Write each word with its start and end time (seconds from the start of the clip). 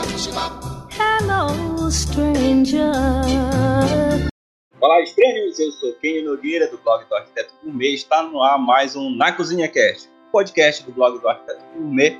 Hello, 0.00 1.90
stranger. 1.90 2.80
Olá, 4.80 5.02
estranhos! 5.02 5.58
Eu 5.58 5.70
sou 5.72 5.92
Kenny 5.96 6.22
Nogueira, 6.22 6.66
do 6.68 6.78
blog 6.78 7.04
do 7.04 7.14
Arquiteto 7.14 7.52
Gourmet. 7.62 7.92
Está 7.92 8.22
no 8.22 8.42
ar 8.42 8.58
mais 8.58 8.96
um 8.96 9.14
Na 9.14 9.30
Cozinha 9.30 9.68
Cast, 9.68 10.08
podcast 10.32 10.84
do 10.84 10.92
blog 10.92 11.20
do 11.20 11.28
Arquiteto 11.28 11.62
Gourmet. 11.74 12.18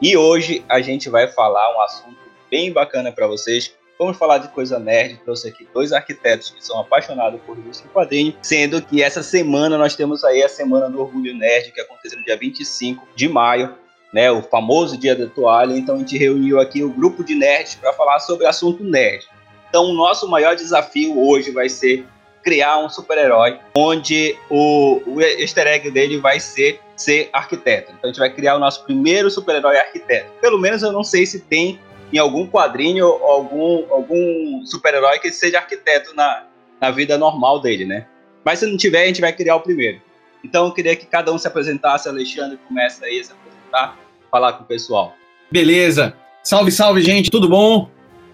E 0.00 0.16
hoje 0.16 0.64
a 0.68 0.80
gente 0.80 1.10
vai 1.10 1.26
falar 1.26 1.76
um 1.76 1.80
assunto 1.80 2.16
bem 2.48 2.72
bacana 2.72 3.10
para 3.10 3.26
vocês. 3.26 3.74
Vamos 3.98 4.16
falar 4.16 4.38
de 4.38 4.46
coisa 4.48 4.78
nerd. 4.78 5.18
Trouxe 5.24 5.48
aqui 5.48 5.66
dois 5.74 5.92
arquitetos 5.92 6.50
que 6.50 6.64
são 6.64 6.78
apaixonados 6.78 7.40
por 7.42 7.56
revista 7.56 7.88
em 7.88 7.90
quadrinho, 7.90 8.36
sendo 8.40 8.80
que 8.80 9.02
essa 9.02 9.24
semana 9.24 9.76
nós 9.76 9.96
temos 9.96 10.22
aí 10.22 10.44
a 10.44 10.48
Semana 10.48 10.88
do 10.88 11.00
Orgulho 11.00 11.36
Nerd, 11.36 11.72
que 11.72 11.80
aconteceu 11.80 12.20
no 12.20 12.24
dia 12.24 12.36
25 12.36 13.04
de 13.16 13.28
maio, 13.28 13.74
né, 14.12 14.30
o 14.30 14.42
famoso 14.42 14.96
Dia 14.96 15.14
da 15.14 15.26
Toalha. 15.26 15.76
Então 15.76 15.96
a 15.96 15.98
gente 15.98 16.16
reuniu 16.16 16.60
aqui 16.60 16.82
o 16.82 16.90
grupo 16.90 17.24
de 17.24 17.34
nerds 17.34 17.74
para 17.74 17.92
falar 17.92 18.18
sobre 18.20 18.46
assunto 18.46 18.82
nerd. 18.82 19.26
Então 19.68 19.84
o 19.84 19.94
nosso 19.94 20.28
maior 20.28 20.54
desafio 20.54 21.18
hoje 21.20 21.50
vai 21.50 21.68
ser 21.68 22.06
criar 22.42 22.78
um 22.78 22.88
super-herói 22.88 23.58
onde 23.76 24.36
o, 24.48 25.02
o 25.04 25.20
easter 25.20 25.66
egg 25.66 25.90
dele 25.90 26.18
vai 26.18 26.38
ser 26.38 26.80
ser 26.96 27.28
arquiteto. 27.32 27.92
Então 27.92 28.04
a 28.04 28.06
gente 28.06 28.18
vai 28.18 28.32
criar 28.32 28.56
o 28.56 28.58
nosso 28.58 28.84
primeiro 28.84 29.30
super-herói 29.30 29.76
arquiteto. 29.76 30.30
Pelo 30.40 30.58
menos 30.58 30.82
eu 30.82 30.92
não 30.92 31.04
sei 31.04 31.26
se 31.26 31.40
tem 31.40 31.78
em 32.12 32.18
algum 32.18 32.46
quadrinho 32.46 33.04
algum, 33.04 33.92
algum 33.92 34.64
super-herói 34.64 35.18
que 35.18 35.30
seja 35.30 35.58
arquiteto 35.58 36.14
na, 36.14 36.44
na 36.80 36.90
vida 36.90 37.18
normal 37.18 37.60
dele, 37.60 37.84
né? 37.84 38.06
Mas 38.44 38.60
se 38.60 38.66
não 38.66 38.76
tiver, 38.76 39.02
a 39.02 39.06
gente 39.06 39.20
vai 39.20 39.32
criar 39.32 39.56
o 39.56 39.60
primeiro. 39.60 40.00
Então 40.42 40.66
eu 40.66 40.72
queria 40.72 40.94
que 40.94 41.04
cada 41.04 41.32
um 41.32 41.38
se 41.38 41.48
apresentasse. 41.48 42.08
Alexandre 42.08 42.58
começa 42.68 43.04
aí 43.04 43.20
a 43.20 43.24
se 43.24 43.32
apresentar, 43.32 43.98
falar 44.36 44.52
com 44.52 44.64
o 44.64 44.66
pessoal. 44.66 45.14
Beleza. 45.50 46.14
Salve, 46.42 46.70
salve, 46.70 47.00
gente, 47.00 47.30
tudo 47.30 47.48
bom? 47.48 47.88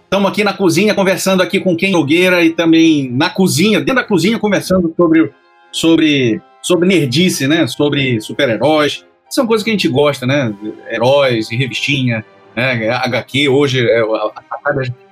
Estamos 0.05 0.28
aqui 0.28 0.42
na 0.42 0.53
cozinha 0.53 0.95
conversando 0.95 1.42
aqui 1.42 1.61
com 1.61 1.77
Ken 1.77 1.92
Nogueira 1.92 2.45
e 2.45 2.50
também 2.50 3.08
na 3.11 3.31
cozinha, 3.31 3.78
dentro 3.78 3.95
da 3.95 4.05
cozinha, 4.05 4.36
conversando 4.36 4.92
sobre, 4.97 5.30
sobre, 5.70 6.42
sobre 6.61 6.89
nerdice, 6.89 7.47
né? 7.47 7.69
Sobre 7.69 8.20
super-heróis. 8.20 9.06
São 9.30 9.47
coisas 9.47 9.62
que 9.62 9.70
a 9.70 9.73
gente 9.73 9.86
gosta, 9.86 10.27
né? 10.27 10.53
Heróis 10.91 11.50
e 11.53 11.56
revistinha, 11.56 12.25
né? 12.55 12.91
HQ, 12.91 13.48
hoje 13.48 13.89
é, 13.89 14.03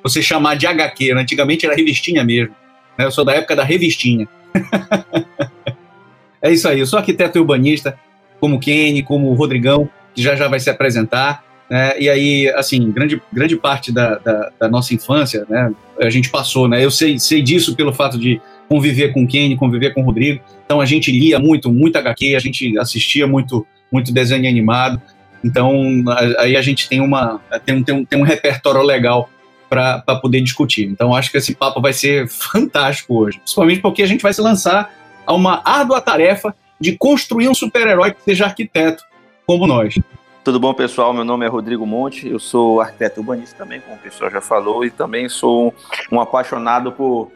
você 0.02 0.20
chamar 0.20 0.56
de 0.56 0.66
HQ, 0.66 1.14
né? 1.14 1.22
antigamente 1.22 1.64
era 1.64 1.74
revistinha 1.74 2.24
mesmo. 2.24 2.54
Né? 2.98 3.04
Eu 3.04 3.12
sou 3.12 3.24
da 3.24 3.32
época 3.32 3.54
da 3.54 3.62
revistinha. 3.62 4.28
é 6.42 6.50
isso 6.50 6.68
aí, 6.68 6.80
eu 6.80 6.86
sou 6.86 6.98
arquiteto 6.98 7.38
urbanista, 7.38 7.96
como 8.40 8.58
Kenny, 8.58 9.02
como 9.02 9.30
o 9.30 9.34
Rodrigão, 9.34 9.88
que 10.14 10.22
já 10.22 10.34
já 10.34 10.48
vai 10.48 10.60
se 10.60 10.70
apresentar. 10.70 11.44
Né? 11.68 12.00
E 12.00 12.08
aí, 12.08 12.48
assim, 12.50 12.90
grande, 12.90 13.22
grande 13.32 13.56
parte 13.56 13.92
da, 13.92 14.18
da, 14.18 14.50
da, 14.58 14.68
nossa 14.68 14.92
infância, 14.92 15.46
né, 15.48 15.72
a 16.00 16.10
gente 16.10 16.28
passou, 16.28 16.66
né? 16.66 16.84
Eu 16.84 16.90
sei, 16.90 17.18
sei 17.18 17.40
disso 17.40 17.76
pelo 17.76 17.92
fato 17.92 18.18
de 18.18 18.40
conviver 18.68 19.12
com 19.12 19.22
o 19.22 19.26
Kenny, 19.26 19.56
conviver 19.56 19.94
com 19.94 20.02
o 20.02 20.04
Rodrigo. 20.04 20.42
Então 20.64 20.80
a 20.80 20.86
gente 20.86 21.12
lia 21.12 21.38
muito, 21.38 21.72
muito 21.72 21.96
HQ, 21.96 22.36
a 22.36 22.38
gente 22.38 22.78
assistia 22.78 23.26
muito, 23.26 23.66
muito 23.90 24.12
desenho 24.12 24.48
animado. 24.48 25.00
Então 25.44 26.04
aí 26.38 26.56
a 26.56 26.62
gente 26.62 26.88
tem 26.88 27.00
uma 27.00 27.40
tem 27.64 27.74
um, 27.76 27.82
tem 27.82 27.94
um, 27.94 28.04
tem 28.04 28.20
um 28.20 28.24
repertório 28.24 28.82
legal 28.82 29.28
para 29.68 30.00
poder 30.20 30.40
discutir. 30.40 30.84
Então 30.86 31.14
acho 31.14 31.30
que 31.30 31.38
esse 31.38 31.54
papo 31.54 31.80
vai 31.80 31.92
ser 31.92 32.28
fantástico 32.30 33.16
hoje, 33.16 33.38
principalmente 33.38 33.80
porque 33.80 34.02
a 34.02 34.06
gente 34.06 34.22
vai 34.22 34.32
se 34.32 34.40
lançar 34.40 34.92
a 35.26 35.32
uma 35.32 35.62
árdua 35.64 36.00
tarefa 36.00 36.54
de 36.80 36.96
construir 36.96 37.48
um 37.48 37.54
super-herói 37.54 38.12
que 38.12 38.22
seja 38.22 38.46
arquiteto 38.46 39.02
como 39.46 39.66
nós. 39.66 39.94
Tudo 40.42 40.58
bom, 40.58 40.72
pessoal? 40.72 41.12
Meu 41.12 41.24
nome 41.24 41.44
é 41.44 41.48
Rodrigo 41.48 41.84
Monte, 41.84 42.28
eu 42.28 42.38
sou 42.38 42.80
arquiteto 42.80 43.20
urbanista 43.20 43.58
também, 43.58 43.80
como 43.80 43.96
o 43.96 43.98
pessoal 43.98 44.30
já 44.30 44.40
falou, 44.40 44.84
e 44.84 44.90
também 44.90 45.28
sou 45.28 45.74
um 46.10 46.18
apaixonado 46.18 46.92
por, 46.92 47.30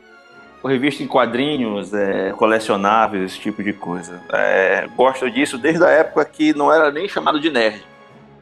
por 0.63 0.71
revista 0.71 1.03
em 1.03 1.07
quadrinhos, 1.07 1.93
é, 1.93 2.33
colecionáveis, 2.33 3.25
esse 3.25 3.41
tipo 3.41 3.63
de 3.63 3.75
coisa. 3.75 4.23
É, 4.33 4.89
gosto 4.97 5.31
disso 5.31 5.59
desde 5.59 5.85
a 5.85 5.91
época 5.91 6.25
que 6.25 6.55
não 6.55 6.73
era 6.73 6.91
nem 6.91 7.07
chamado 7.07 7.39
de 7.39 7.51
nerd. 7.51 7.85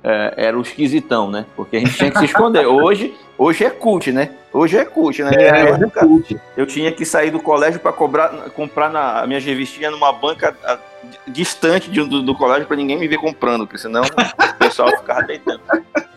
É, 0.04 0.34
era 0.36 0.58
o 0.58 0.62
esquisitão, 0.62 1.30
né? 1.30 1.44
Porque 1.56 1.76
a 1.76 1.80
gente 1.80 1.96
tinha 1.96 2.10
que 2.10 2.18
se 2.18 2.24
esconder. 2.26 2.66
Hoje, 2.70 3.14
hoje 3.38 3.64
é 3.64 3.70
cult, 3.70 4.10
né? 4.12 4.30
Hoje 4.52 4.76
é 4.76 4.84
cult, 4.84 5.22
né? 5.22 5.30
É, 5.36 5.70
é 5.70 5.90
cult. 6.00 6.40
Eu 6.56 6.66
tinha 6.66 6.92
que 6.92 7.04
sair 7.04 7.30
do 7.30 7.40
colégio 7.40 7.80
para 7.80 7.92
comprar 7.92 8.90
na, 8.90 9.26
minha 9.26 9.40
revistinha 9.40 9.90
numa 9.90 10.12
banca 10.12 10.56
a, 10.64 10.78
distante 11.26 11.90
de, 11.90 12.02
do, 12.04 12.22
do, 12.22 12.34
colégio 12.34 12.66
para 12.66 12.76
ninguém 12.76 12.98
me 12.98 13.08
ver 13.08 13.18
comprando, 13.18 13.66
porque 13.66 13.78
senão 13.78 14.02
o 14.02 14.54
pessoal 14.58 14.88
ficava 14.96 15.22
deitando. 15.22 15.60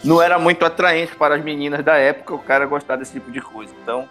Não 0.03 0.21
era 0.21 0.37
muito 0.37 0.65
atraente 0.65 1.15
para 1.15 1.35
as 1.35 1.43
meninas 1.43 1.83
da 1.83 1.95
época 1.95 2.35
o 2.35 2.39
cara 2.39 2.65
gostar 2.65 2.95
desse 2.95 3.13
tipo 3.13 3.31
de 3.31 3.41
coisa. 3.41 3.73
Então, 3.81 4.07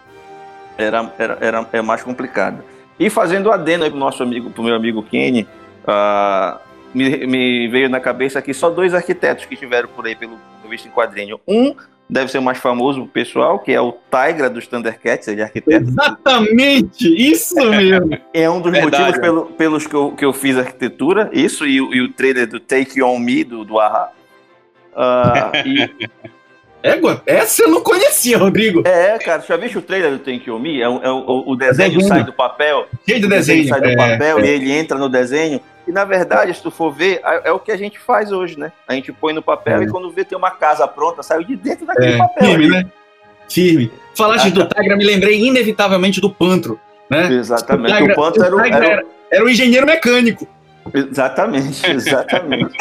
era, 0.76 1.12
era, 1.18 1.38
era 1.40 1.68
é 1.72 1.82
mais 1.82 2.02
complicado. 2.02 2.62
E 2.98 3.10
fazendo 3.10 3.50
adendo 3.50 3.84
aí 3.84 3.90
pro 3.90 3.98
nosso 3.98 4.22
amigo, 4.22 4.50
pro 4.50 4.62
meu 4.62 4.74
amigo 4.74 5.02
Kenny, 5.02 5.48
uh, 5.82 6.58
me, 6.92 7.26
me, 7.26 7.68
veio 7.68 7.88
na 7.88 8.00
cabeça 8.00 8.38
aqui 8.38 8.54
só 8.54 8.70
dois 8.70 8.94
arquitetos 8.94 9.46
que 9.46 9.56
tiveram 9.56 9.88
por 9.88 10.06
aí 10.06 10.14
pelo 10.14 10.38
visto 10.68 10.86
em 10.86 10.90
quadrinho. 10.90 11.40
Um 11.46 11.74
deve 12.14 12.30
ser 12.30 12.38
o 12.38 12.42
mais 12.42 12.58
famoso 12.58 13.06
pessoal, 13.06 13.58
que 13.58 13.72
é 13.72 13.80
o 13.80 13.92
Tigra 13.92 14.48
dos 14.48 14.68
Thundercats, 14.68 15.26
ele 15.26 15.40
é 15.40 15.44
arquiteto. 15.44 15.84
Exatamente, 15.84 17.08
isso 17.08 17.56
mesmo. 17.56 18.16
é 18.32 18.48
um 18.48 18.60
dos 18.60 18.70
Verdade, 18.70 19.02
motivos 19.02 19.20
pelo, 19.20 19.46
pelos 19.46 19.86
que 19.88 19.94
eu, 19.94 20.12
que 20.12 20.24
eu 20.24 20.32
fiz 20.32 20.56
arquitetura, 20.56 21.28
isso 21.32 21.66
e, 21.66 21.74
e 21.74 22.00
o 22.00 22.12
trailer 22.12 22.46
do 22.46 22.60
Take 22.60 23.02
On 23.02 23.18
Me, 23.18 23.42
do, 23.42 23.64
do 23.64 23.80
Aha. 23.80 24.12
Uh, 24.94 25.68
e... 25.68 26.08
Égua, 26.84 27.20
essa 27.26 27.62
eu 27.62 27.68
não 27.68 27.80
conhecia, 27.80 28.38
Rodrigo. 28.38 28.82
É, 28.86 29.18
cara, 29.18 29.42
já 29.42 29.56
viu 29.56 29.78
o 29.78 29.82
trailer 29.82 30.12
do 30.12 30.18
Take 30.18 30.48
On 30.50 30.58
Me? 30.58 30.82
É, 30.82 30.84
é 30.84 30.88
o, 30.88 31.44
o, 31.46 31.56
desenho, 31.56 31.94
desenho 31.94 32.06
sai 32.06 32.22
do 32.22 32.32
papel. 32.32 32.86
Cheio 33.08 33.20
de 33.22 33.26
desenho. 33.26 33.66
sai 33.66 33.80
do 33.80 33.88
é, 33.88 33.96
papel 33.96 34.38
é. 34.38 34.46
e 34.46 34.48
ele 34.50 34.70
entra 34.70 34.96
no 34.98 35.08
desenho. 35.08 35.60
E 35.86 35.92
na 35.92 36.04
verdade, 36.04 36.54
se 36.54 36.62
tu 36.62 36.70
for 36.70 36.90
ver, 36.90 37.20
é, 37.44 37.52
o 37.52 37.58
que 37.58 37.70
a 37.70 37.76
gente 37.76 37.98
faz 37.98 38.32
hoje, 38.32 38.58
né? 38.58 38.72
A 38.88 38.94
gente 38.94 39.12
põe 39.12 39.32
no 39.32 39.42
papel 39.42 39.80
é. 39.80 39.84
e 39.84 39.90
quando 39.90 40.10
vê 40.10 40.24
tem 40.24 40.36
uma 40.36 40.50
casa 40.50 40.86
pronta, 40.88 41.22
saiu 41.22 41.44
de 41.44 41.56
dentro 41.56 41.86
daquele 41.86 42.14
é, 42.14 42.18
papel. 42.18 42.48
Firme, 42.48 42.68
né? 42.68 42.86
Firme. 43.48 43.92
Falaste 44.16 44.50
do 44.50 44.66
Tigra, 44.66 44.96
me 44.96 45.04
lembrei 45.04 45.40
inevitavelmente 45.44 46.20
do 46.20 46.30
Pantro, 46.30 46.80
né? 47.10 47.32
Exatamente. 47.32 47.92
O, 47.92 47.98
Tigra, 47.98 48.12
o 48.12 48.16
Pantro 48.16 48.44
era 48.44 48.56
o, 48.56 48.60
era, 48.60 48.86
era, 48.86 49.06
era 49.30 49.44
o 49.44 49.48
engenheiro 49.48 49.86
mecânico. 49.86 50.48
Exatamente, 50.92 51.84
exatamente. 51.90 52.76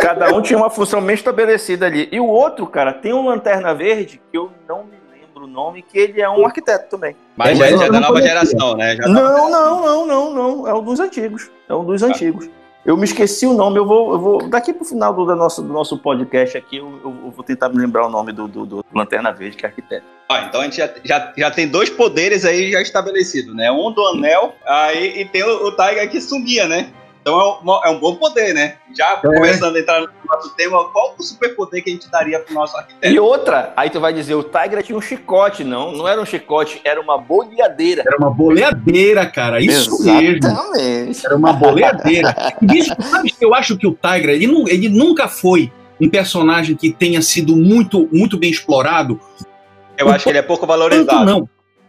Cada 0.00 0.32
um 0.34 0.42
tinha 0.42 0.58
uma 0.58 0.70
função 0.70 1.00
bem 1.00 1.14
estabelecida 1.14 1.86
ali. 1.86 2.08
E 2.10 2.18
o 2.18 2.26
outro, 2.26 2.66
cara, 2.66 2.92
tem 2.92 3.12
um 3.12 3.26
lanterna 3.26 3.74
verde 3.74 4.20
que 4.30 4.36
eu 4.36 4.50
não 4.68 4.84
me 4.84 5.03
lembro 5.44 5.46
o 5.46 5.46
nome, 5.46 5.82
que 5.82 5.98
ele 5.98 6.20
é 6.20 6.28
um 6.28 6.44
arquiteto 6.44 6.88
também. 6.88 7.14
Mas 7.36 7.58
já, 7.58 7.66
é 7.66 7.90
da 7.90 8.00
nova 8.00 8.20
geração, 8.20 8.76
né? 8.76 8.96
Já 8.96 9.06
não, 9.06 9.50
não, 9.50 9.80
não, 9.80 10.06
não, 10.06 10.34
não. 10.34 10.68
É 10.68 10.74
um 10.74 10.82
dos 10.82 10.98
antigos. 11.00 11.50
É 11.68 11.74
um 11.74 11.84
dos 11.84 12.02
ah. 12.02 12.06
antigos. 12.06 12.48
Eu 12.84 12.98
me 12.98 13.04
esqueci 13.04 13.46
o 13.46 13.54
nome, 13.54 13.78
eu 13.78 13.86
vou, 13.86 14.12
eu 14.12 14.18
vou 14.18 14.48
daqui 14.50 14.70
pro 14.70 14.84
final 14.84 15.14
do, 15.14 15.24
do, 15.24 15.34
nosso, 15.34 15.62
do 15.62 15.72
nosso 15.72 15.96
podcast 15.96 16.58
aqui, 16.58 16.76
eu, 16.76 17.00
eu, 17.02 17.30
vou 17.30 17.42
tentar 17.42 17.70
me 17.70 17.78
lembrar 17.78 18.06
o 18.06 18.10
nome 18.10 18.30
do, 18.30 18.46
do, 18.46 18.66
do 18.66 18.84
Lanterna 18.94 19.32
Verde, 19.32 19.56
que 19.56 19.64
é 19.64 19.70
arquiteto. 19.70 20.04
Ah, 20.28 20.44
então 20.46 20.60
a 20.60 20.64
gente 20.64 20.76
já, 20.76 20.90
já, 21.02 21.32
já 21.34 21.50
tem 21.50 21.66
dois 21.66 21.88
poderes 21.88 22.44
aí 22.44 22.72
já 22.72 22.82
estabelecidos, 22.82 23.56
né? 23.56 23.72
Um 23.72 23.90
do 23.90 24.06
anel, 24.08 24.54
aí, 24.66 25.22
e 25.22 25.24
tem 25.24 25.42
o, 25.42 25.68
o 25.68 25.72
Tiger 25.74 26.10
que 26.10 26.20
sumia, 26.20 26.68
né? 26.68 26.92
Então 27.24 27.40
é 27.40 27.44
um, 27.64 27.84
é 27.86 27.88
um 27.88 27.98
bom 27.98 28.16
poder, 28.16 28.52
né? 28.52 28.74
Já 28.94 29.12
é. 29.12 29.16
começando 29.16 29.74
a 29.76 29.80
entrar 29.80 29.98
no 30.02 30.08
nosso 30.28 30.54
tema, 30.54 30.84
qual 30.90 31.14
o 31.18 31.22
superpoder 31.22 31.82
que 31.82 31.88
a 31.88 31.92
gente 31.94 32.10
daria 32.10 32.38
pro 32.38 32.52
nosso 32.52 32.76
arquiteto? 32.76 33.14
E 33.14 33.18
outra, 33.18 33.72
aí 33.74 33.88
tu 33.88 33.98
vai 33.98 34.12
dizer, 34.12 34.34
o 34.34 34.42
Tigra 34.42 34.82
tinha 34.82 34.98
um 34.98 35.00
chicote, 35.00 35.64
não, 35.64 35.92
não 35.92 36.06
era 36.06 36.20
um 36.20 36.26
chicote, 36.26 36.82
era 36.84 37.00
uma 37.00 37.16
boleadeira. 37.16 38.04
Era 38.06 38.18
uma 38.18 38.30
boleadeira, 38.30 39.24
cara, 39.24 39.58
isso 39.58 40.02
Exatamente. 40.02 40.46
mesmo. 40.46 41.24
Era 41.24 41.34
uma 41.34 41.54
boleadeira. 41.54 42.36
Bicho, 42.60 42.94
sabe 43.00 43.32
que 43.32 43.42
eu 43.42 43.54
acho 43.54 43.78
que 43.78 43.86
o 43.86 43.92
Tigra, 43.92 44.32
ele, 44.32 44.46
não, 44.46 44.68
ele 44.68 44.90
nunca 44.90 45.26
foi 45.26 45.72
um 45.98 46.10
personagem 46.10 46.76
que 46.76 46.92
tenha 46.92 47.22
sido 47.22 47.56
muito, 47.56 48.06
muito 48.12 48.36
bem 48.36 48.50
explorado. 48.50 49.18
Eu 49.96 50.10
acho 50.10 50.24
que 50.24 50.30
ele 50.30 50.40
é 50.40 50.42
pouco 50.42 50.66
valorizado. 50.66 51.24
Não, 51.24 51.48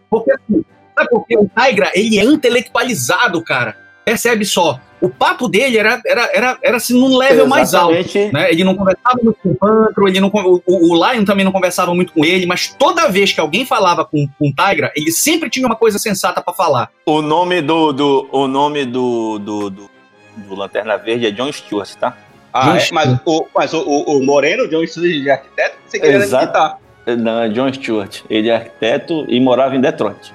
porque, 0.09 0.31
assim, 0.31 0.63
sabe 0.97 1.09
porque 1.09 1.37
o 1.37 1.49
Tigra, 1.59 1.91
ele 1.93 2.17
é 2.17 2.23
intelectualizado, 2.23 3.43
cara. 3.43 3.83
Percebe 4.05 4.45
só, 4.45 4.79
o 5.01 5.09
papo 5.09 5.47
dele 5.47 5.77
era, 5.77 5.99
era, 6.05 6.29
era, 6.31 6.57
era 6.61 6.77
assim, 6.77 6.93
num 6.93 7.17
level 7.17 7.45
Exatamente. 7.45 7.49
mais 7.49 7.75
alto. 7.75 8.33
Né? 8.33 8.51
Ele 8.51 8.63
não 8.63 8.75
conversava 8.75 9.17
muito 9.21 9.37
com 9.41 9.49
o 9.49 9.55
Pantro, 9.55 10.07
ele 10.07 10.19
não, 10.19 10.31
o, 10.33 10.61
o 10.65 11.11
Lion 11.11 11.25
também 11.25 11.43
não 11.43 11.51
conversava 11.51 11.93
muito 11.93 12.13
com 12.13 12.23
ele, 12.23 12.45
mas 12.45 12.67
toda 12.67 13.09
vez 13.09 13.33
que 13.33 13.39
alguém 13.39 13.65
falava 13.65 14.05
com, 14.05 14.27
com 14.39 14.49
o 14.49 14.53
Tigra, 14.53 14.91
ele 14.95 15.11
sempre 15.11 15.49
tinha 15.49 15.65
uma 15.65 15.75
coisa 15.75 15.97
sensata 15.97 16.41
para 16.41 16.53
falar. 16.53 16.91
O 17.05 17.21
nome 17.21 17.61
do, 17.61 17.91
do, 17.91 18.29
o 18.31 18.47
nome 18.47 18.85
do, 18.85 19.39
do, 19.39 19.69
do, 19.69 19.91
do 20.37 20.55
Lanterna 20.55 20.97
Verde 20.97 21.25
é 21.25 21.31
John 21.31 21.51
Stewart, 21.51 21.93
tá? 21.95 22.15
Ah, 22.53 22.77
é? 22.77 22.87
mas, 22.91 23.19
o, 23.25 23.47
mas 23.53 23.73
o, 23.73 23.81
o, 23.81 24.17
o 24.17 24.23
Moreno, 24.23 24.67
John 24.67 24.85
Stewart 24.85 25.09
de 25.09 25.29
arquiteto, 25.29 25.77
você 25.85 25.99
queria 25.99 26.15
Exato. 26.15 26.77
Não, 27.17 27.41
é 27.41 27.49
John 27.49 27.71
Stewart. 27.73 28.21
Ele 28.29 28.49
é 28.49 28.55
arquiteto 28.55 29.25
e 29.27 29.39
morava 29.39 29.75
em 29.75 29.81
Detroit. 29.81 30.33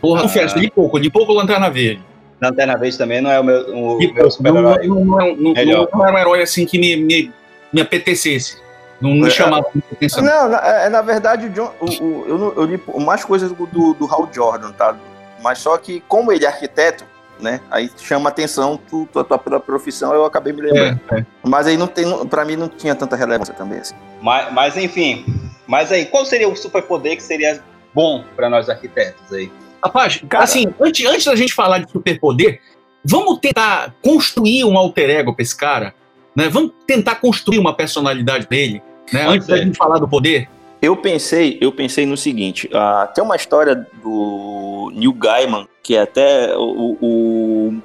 Porra, 0.00 0.24
ah. 0.24 0.58
de 0.58 0.70
pouco, 0.70 0.98
de 0.98 1.08
pouco 1.08 1.32
Lanterna 1.32 1.70
Verde. 1.70 2.02
Lanterna 2.42 2.76
Verde 2.76 2.98
também 2.98 3.20
não 3.20 3.30
é 3.30 3.38
o 3.38 3.44
meu, 3.44 3.60
o, 3.74 3.98
meu 4.14 4.30
super-herói. 4.30 4.86
Não, 4.88 5.04
não, 5.04 5.36
não, 5.36 5.54
não, 5.54 6.06
era 6.06 6.14
um 6.14 6.18
herói 6.18 6.42
assim 6.42 6.66
que 6.66 6.78
me, 6.78 6.96
me, 6.96 7.32
me 7.72 7.80
apetecesse. 7.80 8.60
Não 9.00 9.10
me 9.14 9.28
É, 9.28 9.30
chamava 9.30 9.66
muita 9.72 9.94
atenção. 9.94 10.22
Não, 10.24 10.48
na, 10.48 10.58
é, 10.58 10.88
na 10.88 11.02
verdade, 11.02 11.46
o 11.46 11.50
John, 11.50 11.72
o, 11.80 11.84
o- 12.04 12.24
eu, 12.26 12.38
não- 12.38 12.52
eu 12.54 12.64
li 12.64 12.80
mais 13.04 13.24
coisas 13.24 13.50
do, 13.52 13.94
do, 13.94 14.06
Hal 14.12 14.28
Jordan, 14.32 14.72
tá? 14.72 14.96
Mas 15.40 15.58
só 15.58 15.76
que, 15.78 16.02
como 16.08 16.32
ele 16.32 16.44
é 16.44 16.48
arquiteto, 16.48 17.04
né? 17.40 17.60
Aí 17.70 17.90
chama 17.98 18.28
atenção 18.28 18.76
tu, 18.76 19.08
tu, 19.12 19.22
tua 19.24 19.38
pela 19.38 19.58
profissão, 19.60 20.12
eu 20.12 20.24
acabei 20.24 20.52
me 20.52 20.62
lembrando. 20.62 21.00
É, 21.12 21.18
é. 21.20 21.26
Mas 21.44 21.66
aí 21.66 21.76
não 21.76 21.86
tem, 21.86 22.04
pra 22.26 22.44
mim 22.44 22.56
não 22.56 22.68
tinha 22.68 22.94
tanta 22.94 23.16
relevância 23.16 23.54
também, 23.54 23.78
assim. 23.78 23.94
Mas, 24.20 24.52
mas 24.52 24.76
enfim, 24.76 25.24
mas 25.66 25.90
aí, 25.90 26.06
qual 26.06 26.24
seria 26.24 26.48
o 26.48 26.54
superpoder 26.56 27.16
que 27.16 27.22
seria 27.22 27.60
bom 27.94 28.24
para 28.36 28.48
nós 28.48 28.68
arquitetos 28.68 29.32
aí? 29.32 29.50
Rapaz, 29.84 30.22
Cara- 30.28 30.44
assim, 30.44 30.66
antes, 30.80 31.04
antes 31.06 31.24
da 31.24 31.34
gente 31.36 31.52
falar 31.54 31.78
de 31.78 31.90
superpoder, 31.90 32.60
vamos 33.04 33.38
tentar 33.40 33.94
construir 34.02 34.64
um 34.64 34.76
alter 34.78 35.10
ego 35.10 35.34
pra 35.34 35.42
esse 35.42 35.56
cara, 35.56 35.94
né? 36.36 36.48
Vamos 36.48 36.72
tentar 36.86 37.16
construir 37.16 37.58
uma 37.58 37.74
personalidade 37.74 38.46
dele, 38.46 38.82
né? 39.12 39.26
Antes 39.26 39.46
da 39.48 39.56
ser. 39.56 39.64
gente 39.64 39.76
falar 39.76 39.98
do 39.98 40.08
poder. 40.08 40.48
Eu 40.80 40.96
pensei, 40.96 41.58
eu 41.60 41.70
pensei 41.72 42.04
no 42.06 42.16
seguinte, 42.16 42.68
ah, 42.74 43.08
tem 43.14 43.22
uma 43.22 43.36
história 43.36 43.86
do 44.02 44.90
Neil 44.94 45.12
Gaiman, 45.12 45.68
que 45.82 45.94
é 45.96 46.00
até 46.02 46.56
o, 46.56 46.62
o- 46.62 46.98
o- 47.00 47.82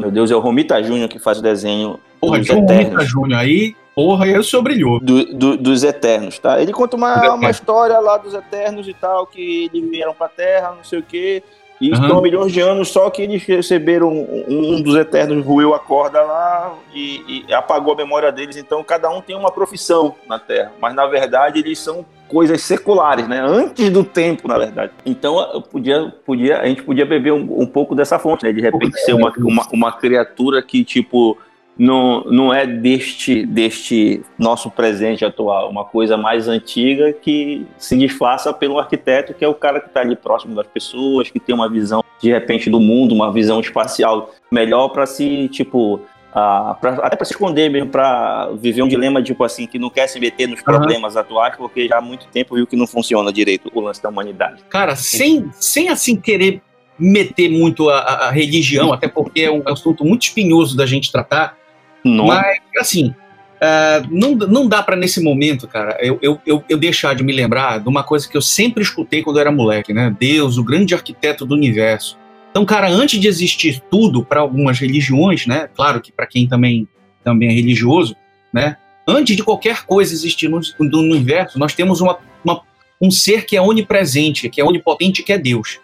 meu 0.00 0.10
Deus, 0.10 0.30
é 0.30 0.36
o 0.36 0.40
Romita 0.40 0.82
Júnior 0.82 1.08
que 1.08 1.18
faz 1.18 1.38
o 1.38 1.42
desenho 1.42 1.98
Porra, 2.20 2.38
Eternos. 2.38 2.70
Romita 2.70 3.04
Júnior 3.04 3.40
aí, 3.40 3.74
porra, 3.94 4.24
aí 4.24 4.38
o 4.38 4.42
senhor 4.44 4.62
brilhou. 4.62 5.00
Do- 5.00 5.24
do- 5.34 5.56
dos 5.56 5.82
Eternos, 5.84 6.38
tá? 6.38 6.60
Ele 6.60 6.72
conta 6.72 6.96
uma, 6.96 7.34
uma 7.34 7.50
história 7.50 7.98
lá 7.98 8.16
dos 8.18 8.34
Eternos 8.34 8.86
e 8.88 8.94
tal, 8.94 9.26
que 9.26 9.70
eles 9.72 9.88
vieram 9.90 10.14
pra 10.14 10.28
Terra, 10.28 10.74
não 10.76 10.84
sei 10.84 10.98
o 10.98 11.02
quê, 11.02 11.42
e 11.80 11.92
Aham. 11.92 12.02
estão 12.06 12.22
milhões 12.22 12.52
de 12.52 12.60
anos, 12.60 12.88
só 12.88 13.10
que 13.10 13.20
eles 13.22 13.44
receberam, 13.44 14.08
um, 14.10 14.44
um 14.76 14.82
dos 14.82 14.96
Eternos 14.96 15.44
ruiu 15.44 15.74
a 15.74 15.78
corda 15.78 16.22
lá 16.22 16.74
e, 16.94 17.44
e 17.48 17.52
apagou 17.54 17.92
a 17.92 17.96
memória 17.96 18.32
deles, 18.32 18.56
então 18.56 18.82
cada 18.82 19.10
um 19.10 19.20
tem 19.20 19.36
uma 19.36 19.50
profissão 19.50 20.14
na 20.26 20.38
Terra, 20.38 20.72
mas 20.80 20.94
na 20.94 21.06
verdade 21.06 21.58
eles 21.58 21.78
são 21.78 22.04
coisas 22.28 22.60
seculares, 22.62 23.28
né? 23.28 23.40
Antes 23.40 23.88
do 23.90 24.02
tempo, 24.02 24.48
na 24.48 24.58
verdade. 24.58 24.90
Então 25.04 25.38
eu 25.52 25.60
podia, 25.62 26.12
podia, 26.24 26.58
a 26.60 26.66
gente 26.66 26.82
podia 26.82 27.04
beber 27.06 27.32
um, 27.32 27.60
um 27.60 27.66
pouco 27.66 27.94
dessa 27.94 28.18
fonte, 28.18 28.44
né? 28.44 28.52
De 28.52 28.60
repente 28.60 28.98
ser 29.02 29.12
uma, 29.12 29.32
uma, 29.38 29.66
uma 29.72 29.92
criatura 29.92 30.60
que, 30.60 30.82
tipo, 30.82 31.38
não, 31.78 32.24
não 32.24 32.54
é 32.54 32.66
deste, 32.66 33.44
deste 33.44 34.22
nosso 34.38 34.70
presente 34.70 35.24
atual, 35.24 35.70
uma 35.70 35.84
coisa 35.84 36.16
mais 36.16 36.48
antiga 36.48 37.12
que 37.12 37.66
se 37.76 37.96
disfarça 37.98 38.52
pelo 38.52 38.78
arquiteto, 38.78 39.34
que 39.34 39.44
é 39.44 39.48
o 39.48 39.54
cara 39.54 39.80
que 39.80 39.88
está 39.88 40.00
ali 40.00 40.16
próximo 40.16 40.54
das 40.54 40.66
pessoas, 40.66 41.30
que 41.30 41.38
tem 41.38 41.54
uma 41.54 41.68
visão, 41.68 42.02
de 42.20 42.30
repente, 42.30 42.70
do 42.70 42.80
mundo, 42.80 43.14
uma 43.14 43.30
visão 43.32 43.60
espacial 43.60 44.30
melhor 44.50 44.88
para 44.88 45.04
se, 45.04 45.48
tipo, 45.48 46.00
ah, 46.34 46.76
pra- 46.80 46.94
até 47.02 47.16
para 47.16 47.24
se 47.26 47.32
esconder 47.32 47.68
mesmo, 47.70 47.90
para 47.90 48.50
viver 48.54 48.82
um 48.82 48.88
dilema, 48.88 49.22
tipo 49.22 49.44
assim, 49.44 49.66
que 49.66 49.78
não 49.78 49.90
quer 49.90 50.06
se 50.06 50.18
meter 50.18 50.46
nos 50.48 50.60
problemas 50.62 51.16
atuais, 51.16 51.54
porque 51.56 51.88
já 51.88 51.98
há 51.98 52.00
muito 52.00 52.26
tempo 52.28 52.54
viu 52.54 52.66
que 52.66 52.76
não 52.76 52.86
funciona 52.86 53.30
direito 53.32 53.70
o 53.74 53.80
lance 53.80 54.02
da 54.02 54.08
humanidade. 54.08 54.62
Cara, 54.70 54.96
sem, 54.96 55.50
sem 55.52 55.88
assim 55.90 56.16
querer 56.16 56.62
meter 56.98 57.50
muito 57.50 57.90
a- 57.90 57.98
a 58.28 58.30
religião, 58.30 58.92
até 58.94 59.06
porque 59.08 59.42
é 59.42 59.50
um 59.50 59.62
assunto 59.66 60.02
muito 60.04 60.22
espinhoso 60.22 60.74
da 60.74 60.86
gente 60.86 61.12
tratar, 61.12 61.56
Não, 62.06 62.26
Mas, 62.26 62.58
assim, 62.78 63.14
ah, 63.60 64.02
não, 64.10 64.34
não 64.34 64.68
dá 64.68 64.82
pra 64.82 64.96
nesse 64.96 65.22
momento, 65.22 65.66
cara, 65.66 65.96
eu, 66.00 66.18
eu, 66.22 66.40
eu, 66.46 66.64
eu 66.68 66.78
deixar 66.78 67.14
de 67.14 67.24
me 67.24 67.32
lembrar 67.32 67.80
de 67.80 67.88
uma 67.88 68.02
coisa 68.02 68.28
que 68.28 68.36
eu 68.36 68.42
sempre 68.42 68.82
escutei 68.82 69.22
quando 69.22 69.36
eu 69.36 69.40
era 69.42 69.52
moleque, 69.52 69.92
né? 69.92 70.14
Deus, 70.18 70.58
o 70.58 70.64
grande 70.64 70.94
arquiteto 70.94 71.46
do 71.46 71.54
universo. 71.54 72.18
Então, 72.50 72.64
cara, 72.64 72.88
antes 72.88 73.20
de 73.20 73.28
existir 73.28 73.82
tudo 73.90 74.24
para 74.24 74.40
algumas 74.40 74.78
religiões, 74.78 75.46
né? 75.46 75.68
Claro 75.74 76.00
que 76.00 76.10
para 76.12 76.26
quem 76.26 76.46
também, 76.46 76.88
também 77.22 77.48
é 77.50 77.52
religioso, 77.52 78.16
né? 78.52 78.76
Antes 79.06 79.36
de 79.36 79.42
qualquer 79.42 79.84
coisa 79.84 80.12
existir 80.12 80.48
no, 80.48 80.60
no 80.80 80.98
universo, 81.00 81.58
nós 81.58 81.74
temos 81.74 82.00
uma, 82.00 82.18
uma- 82.44 82.60
um 83.00 83.10
ser 83.10 83.44
que 83.44 83.56
é 83.56 83.60
onipresente, 83.60 84.48
que 84.48 84.60
é 84.60 84.64
onipotente, 84.64 85.22
que 85.22 85.32
é 85.32 85.38
Deus, 85.38 85.78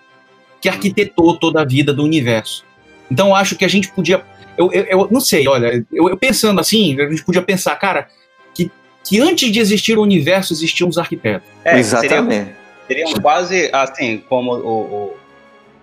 que 0.61 0.69
arquitetou 0.69 1.37
toda 1.39 1.61
a 1.61 1.65
vida 1.65 1.93
do 1.93 2.03
universo. 2.03 2.65
Então, 3.11 3.35
acho 3.35 3.55
que 3.57 3.65
a 3.65 3.69
gente 3.69 3.89
podia 3.93 4.23
eu, 4.57 4.73
eu, 4.73 4.85
eu 4.85 5.09
não 5.11 5.21
sei, 5.21 5.47
olha, 5.49 5.85
eu, 5.93 6.09
eu 6.09 6.17
pensando 6.17 6.61
assim, 6.61 7.01
a 7.01 7.09
gente 7.09 7.25
podia 7.25 7.43
pensar, 7.43 7.75
cara, 7.77 8.09
que, 8.55 8.71
que 9.05 9.21
antes 9.21 9.51
de 9.51 9.59
existir 9.61 9.97
o 9.99 10.03
universo 10.03 10.53
existiam 10.53 10.89
os 10.89 10.99
arquitetos. 10.99 11.49
É, 11.65 11.79
Exatamente. 11.79 12.51
Seriam, 12.87 13.07
seriam 13.09 13.21
quase 13.23 13.71
assim, 13.73 14.23
como 14.29 14.53
o, 14.55 15.15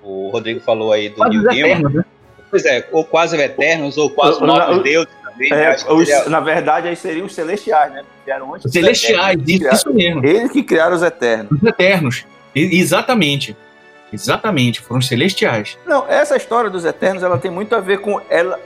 o, 0.03 0.27
o 0.27 0.29
Rodrigo 0.29 0.59
falou 0.59 0.91
aí 0.93 1.09
do 1.09 1.15
Quase 1.15 1.43
Gaiman. 1.43 1.59
eternos, 1.71 1.93
né? 1.93 2.05
Pois 2.51 2.65
é, 2.65 2.87
ou 2.91 3.03
quase 3.03 3.37
eternos, 3.37 3.97
ou 3.97 4.09
quase 4.09 4.41
novos 4.41 4.81
deuses 4.83 5.09
também. 5.23 5.49
né? 5.51 5.71
É, 5.71 5.75
que 5.75 5.91
os- 5.93 6.07
seria- 6.07 6.29
na 6.29 6.39
verdade, 6.39 6.87
aí 6.87 6.95
seriam 6.95 7.25
os 7.27 7.33
celestiais, 7.35 7.91
né? 7.93 8.03
Antes 8.53 8.65
Os 8.65 8.71
celestiais, 8.71 9.39
eternos. 9.39 9.49
isso, 9.65 9.73
isso 9.89 9.93
mesmo. 9.93 10.25
Eles 10.25 10.51
que 10.51 10.61
criaram 10.63 10.95
os 10.95 11.01
eternos. 11.01 11.51
Os 11.51 11.63
eternos. 11.67 12.25
E- 12.55 12.79
exatamente. 12.79 13.55
Exatamente, 14.11 14.81
foram 14.81 14.99
os 14.99 15.07
celestiais. 15.07 15.77
Não, 15.85 16.05
essa 16.07 16.35
história 16.35 16.69
dos 16.69 16.85
eternos, 16.85 17.23
ela 17.23 17.37
tem 17.37 17.51
muito 17.51 17.75
a 17.75 17.79
ver 17.79 17.99
com 17.99 18.19
ela. 18.29 18.59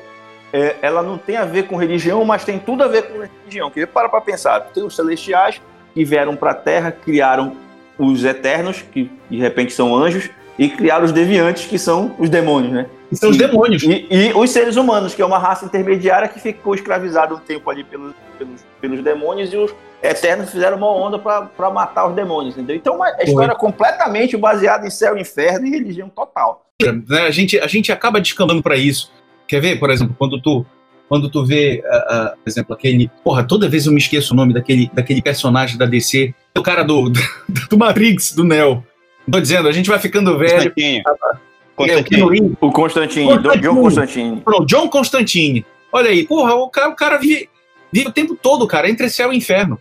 é, 0.51 0.75
ela 0.81 1.01
não 1.01 1.17
tem 1.17 1.35
a 1.37 1.45
ver 1.45 1.63
com 1.67 1.75
religião, 1.75 2.23
mas 2.25 2.43
tem 2.45 2.59
tudo 2.59 2.83
a 2.83 2.87
ver 2.87 3.03
com 3.03 3.19
religião. 3.43 3.69
Que 3.71 3.85
para 3.85 4.07
para 4.09 4.21
pensar, 4.21 4.59
tem 4.73 4.83
os 4.83 4.95
celestiais 4.95 5.61
que 5.93 6.05
vieram 6.05 6.35
para 6.35 6.51
a 6.51 6.55
Terra, 6.55 6.91
criaram 6.91 7.55
os 7.97 8.23
eternos, 8.23 8.81
que 8.81 9.11
de 9.29 9.37
repente 9.37 9.73
são 9.73 9.95
anjos, 9.95 10.29
e 10.57 10.69
criaram 10.69 11.03
os 11.05 11.11
deviantes, 11.11 11.65
que 11.65 11.79
são 11.79 12.15
os 12.19 12.29
demônios, 12.29 12.71
né? 12.73 12.85
São 13.13 13.29
os 13.31 13.35
E- 13.35 13.39
demônios. 13.39 13.83
E, 13.83 14.07
e 14.09 14.33
os 14.33 14.49
seres 14.51 14.75
humanos, 14.75 15.13
que 15.15 15.21
é 15.21 15.25
uma 15.25 15.37
raça 15.39 15.65
intermediária 15.65 16.27
que 16.27 16.39
ficou 16.39 16.73
escravizada 16.75 17.33
um 17.33 17.39
tempo 17.39 17.69
ali 17.69 17.83
pelos, 17.83 18.13
pelos, 18.43 18.65
pelos 18.81 19.03
demônios, 19.03 19.53
e 19.53 19.57
os 19.57 19.73
eternos 20.01 20.51
fizeram 20.51 20.77
uma 20.77 20.91
onda 20.91 21.17
para 21.17 21.71
matar 21.71 22.07
os 22.07 22.15
demônios, 22.15 22.55
entendeu? 22.55 22.75
Então, 22.75 22.95
uma 22.95 23.09
história 23.21 23.55
completamente 23.55 24.35
baseada 24.35 24.85
em 24.85 24.89
céu 24.89 25.17
e 25.17 25.21
inferno 25.21 25.65
e 25.65 25.71
religião 25.71 26.09
total. 26.09 26.65
né? 26.81 27.21
A, 27.21 27.31
gente, 27.31 27.59
a 27.59 27.67
gente 27.67 27.91
acaba 27.91 28.19
descambando 28.19 28.61
para 28.61 28.75
isso. 28.75 29.11
Quer 29.47 29.61
ver, 29.61 29.79
por 29.79 29.89
exemplo, 29.89 30.15
quando 30.17 30.41
tu, 30.41 30.65
quando 31.07 31.29
tu 31.29 31.45
vê, 31.45 31.83
ah, 31.85 32.05
ah, 32.09 32.33
por 32.43 32.49
exemplo, 32.49 32.73
aquele. 32.73 33.09
Porra, 33.23 33.43
toda 33.43 33.69
vez 33.69 33.85
eu 33.85 33.91
me 33.91 33.99
esqueço 33.99 34.33
o 34.33 34.37
nome 34.37 34.53
daquele, 34.53 34.89
daquele 34.93 35.21
personagem 35.21 35.77
da 35.77 35.85
DC, 35.85 36.33
o 36.57 36.63
cara 36.63 36.83
do, 36.83 37.09
do, 37.09 37.21
do 37.69 37.77
Matrix, 37.77 38.33
do 38.33 38.43
Neo. 38.43 38.83
Tô 39.29 39.39
dizendo, 39.39 39.69
a 39.69 39.71
gente 39.71 39.89
vai 39.89 39.99
ficando 39.99 40.37
velho. 40.37 40.73
Constantino. 41.75 42.21
É, 42.21 42.25
o. 42.25 42.29
Reeves, 42.29 42.57
O 42.61 42.71
Constantine, 42.71 43.27
Constantine. 43.27 43.61
John 43.61 43.75
Constantine. 43.75 44.43
John 44.65 44.89
Constantine. 44.89 45.65
Olha 45.91 46.09
aí, 46.09 46.25
porra, 46.25 46.55
o 46.55 46.69
cara, 46.69 46.89
o 46.89 46.95
cara 46.95 47.17
vive, 47.17 47.49
vive 47.93 48.09
o 48.09 48.11
tempo 48.11 48.35
todo, 48.35 48.67
cara, 48.67 48.89
entre 48.89 49.09
céu 49.09 49.31
e 49.31 49.37
inferno. 49.37 49.79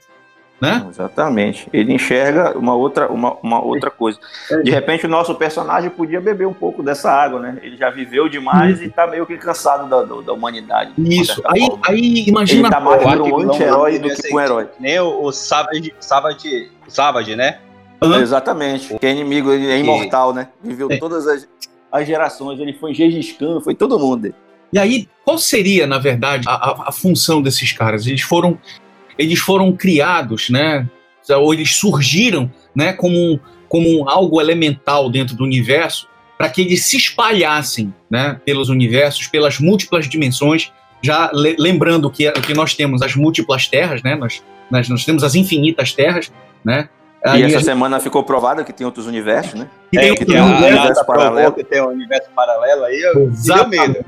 Né? 0.61 0.87
Exatamente. 0.89 1.69
Ele 1.73 1.93
enxerga 1.93 2.57
uma 2.57 2.77
outra, 2.77 3.11
uma, 3.11 3.37
uma 3.43 3.61
outra 3.61 3.91
coisa. 3.91 4.17
De 4.63 4.71
repente, 4.71 5.05
o 5.07 5.09
nosso 5.09 5.35
personagem 5.35 5.91
podia 5.91 6.21
beber 6.21 6.47
um 6.47 6.53
pouco 6.55 6.85
dessa 6.85 7.11
água, 7.11 7.41
né? 7.41 7.59
Ele 7.65 7.77
já 7.77 7.91
viveu 7.91 8.29
demais 8.29 8.81
e 8.81 8.89
tá 8.89 9.09
meio 9.09 9.27
que 9.27 9.37
cansado 9.37 9.89
da, 9.91 10.05
da, 10.05 10.21
da 10.21 10.33
humanidade. 10.33 10.93
de 10.97 11.21
Isso. 11.21 11.43
Aí, 11.47 11.67
forma. 11.67 11.83
aí 11.89 11.99
Ele 11.99 12.31
imagina. 12.31 12.71
tá 12.71 12.79
mais 12.79 13.03
que 13.03 13.09
um 13.09 13.29
não- 13.41 13.41
anti-herói 13.55 13.99
do 13.99 14.09
que 14.09 14.33
um 14.33 14.39
herói. 14.39 14.69
Nem 14.79 15.01
o, 15.01 15.25
o 15.25 15.33
Savage, 15.33 15.93
Savage, 15.99 16.71
Savage, 16.87 17.35
né? 17.35 17.59
Hã? 18.01 18.21
Exatamente. 18.21 18.97
Que 19.01 19.07
é 19.07 19.11
inimigo, 19.11 19.51
ele 19.51 19.69
é 19.69 19.79
imortal, 19.81 20.33
né? 20.33 20.47
Viveu 20.63 20.87
É. 20.93 20.97
todas 20.97 21.27
as, 21.27 21.49
as 21.91 22.07
gerações. 22.07 22.61
Ele 22.61 22.73
foi 22.73 22.95
Gengis 22.95 23.33
Khan, 23.33 23.61
foi 23.61 23.75
todo 23.75 23.99
mundo. 23.99 24.33
E 24.73 24.79
aí, 24.79 25.09
qual 25.25 25.39
seria, 25.39 25.87
na 25.87 25.99
verdade, 25.99 26.49
a, 26.49 26.53
a- 26.53 26.85
a 26.89 26.93
função 26.93 27.43
desses 27.43 27.73
caras? 27.73 28.07
Eles 28.07 28.23
foram, 28.23 28.59
eles 29.19 29.39
foram 29.39 29.73
criados, 29.73 30.49
né? 30.51 30.87
Ou 31.31 31.53
eles 31.53 31.75
surgiram, 31.77 32.51
né? 32.75 32.93
Como, 32.93 33.39
como 33.69 34.09
algo 34.09 34.41
elemental 34.41 35.11
dentro 35.11 35.37
do 35.37 35.45
universo, 35.45 36.09
para 36.39 36.49
que 36.49 36.61
eles 36.63 36.85
se 36.87 36.97
espalhassem, 36.97 37.93
né? 38.11 38.41
Pelos 38.45 38.69
universos, 38.69 39.27
pelas 39.27 39.59
múltiplas 39.59 40.09
dimensões. 40.09 40.73
Já 41.03 41.31
le- 41.33 41.57
lembrando 41.59 42.11
que, 42.11 42.31
que 42.33 42.55
nós 42.55 42.75
temos 42.75 43.03
as 43.03 43.15
múltiplas 43.15 43.67
terras, 43.67 44.03
né? 44.03 44.15
Nós, 44.15 44.43
nós, 44.71 44.89
nós 44.89 45.05
temos 45.05 45.23
as 45.23 45.35
infinitas 45.35 45.93
terras, 45.93 46.33
né? 46.65 46.89
E 47.25 47.29
Aí 47.29 47.43
essa 47.43 47.57
gente 47.59 47.65
semana 47.67 48.01
ficou 48.01 48.25
provado 48.25 48.65
que 48.65 48.73
tem 48.73 48.85
outros 48.85 49.07
universos, 49.07 49.55
né? 49.55 49.69
tem 49.93 50.11
É, 50.11 50.15
que 50.17 50.25
tem 50.25 50.41
um 50.41 50.45
universo 50.57 51.05
provou 51.05 51.23
paralelo. 51.25 51.53
que 51.53 51.63
tem 51.63 51.81
um 51.81 51.89
universo 51.89 52.29
paralelo 52.35 52.85
aí, 52.85 53.01
eu 53.01 53.25
Exatamente. 53.29 54.01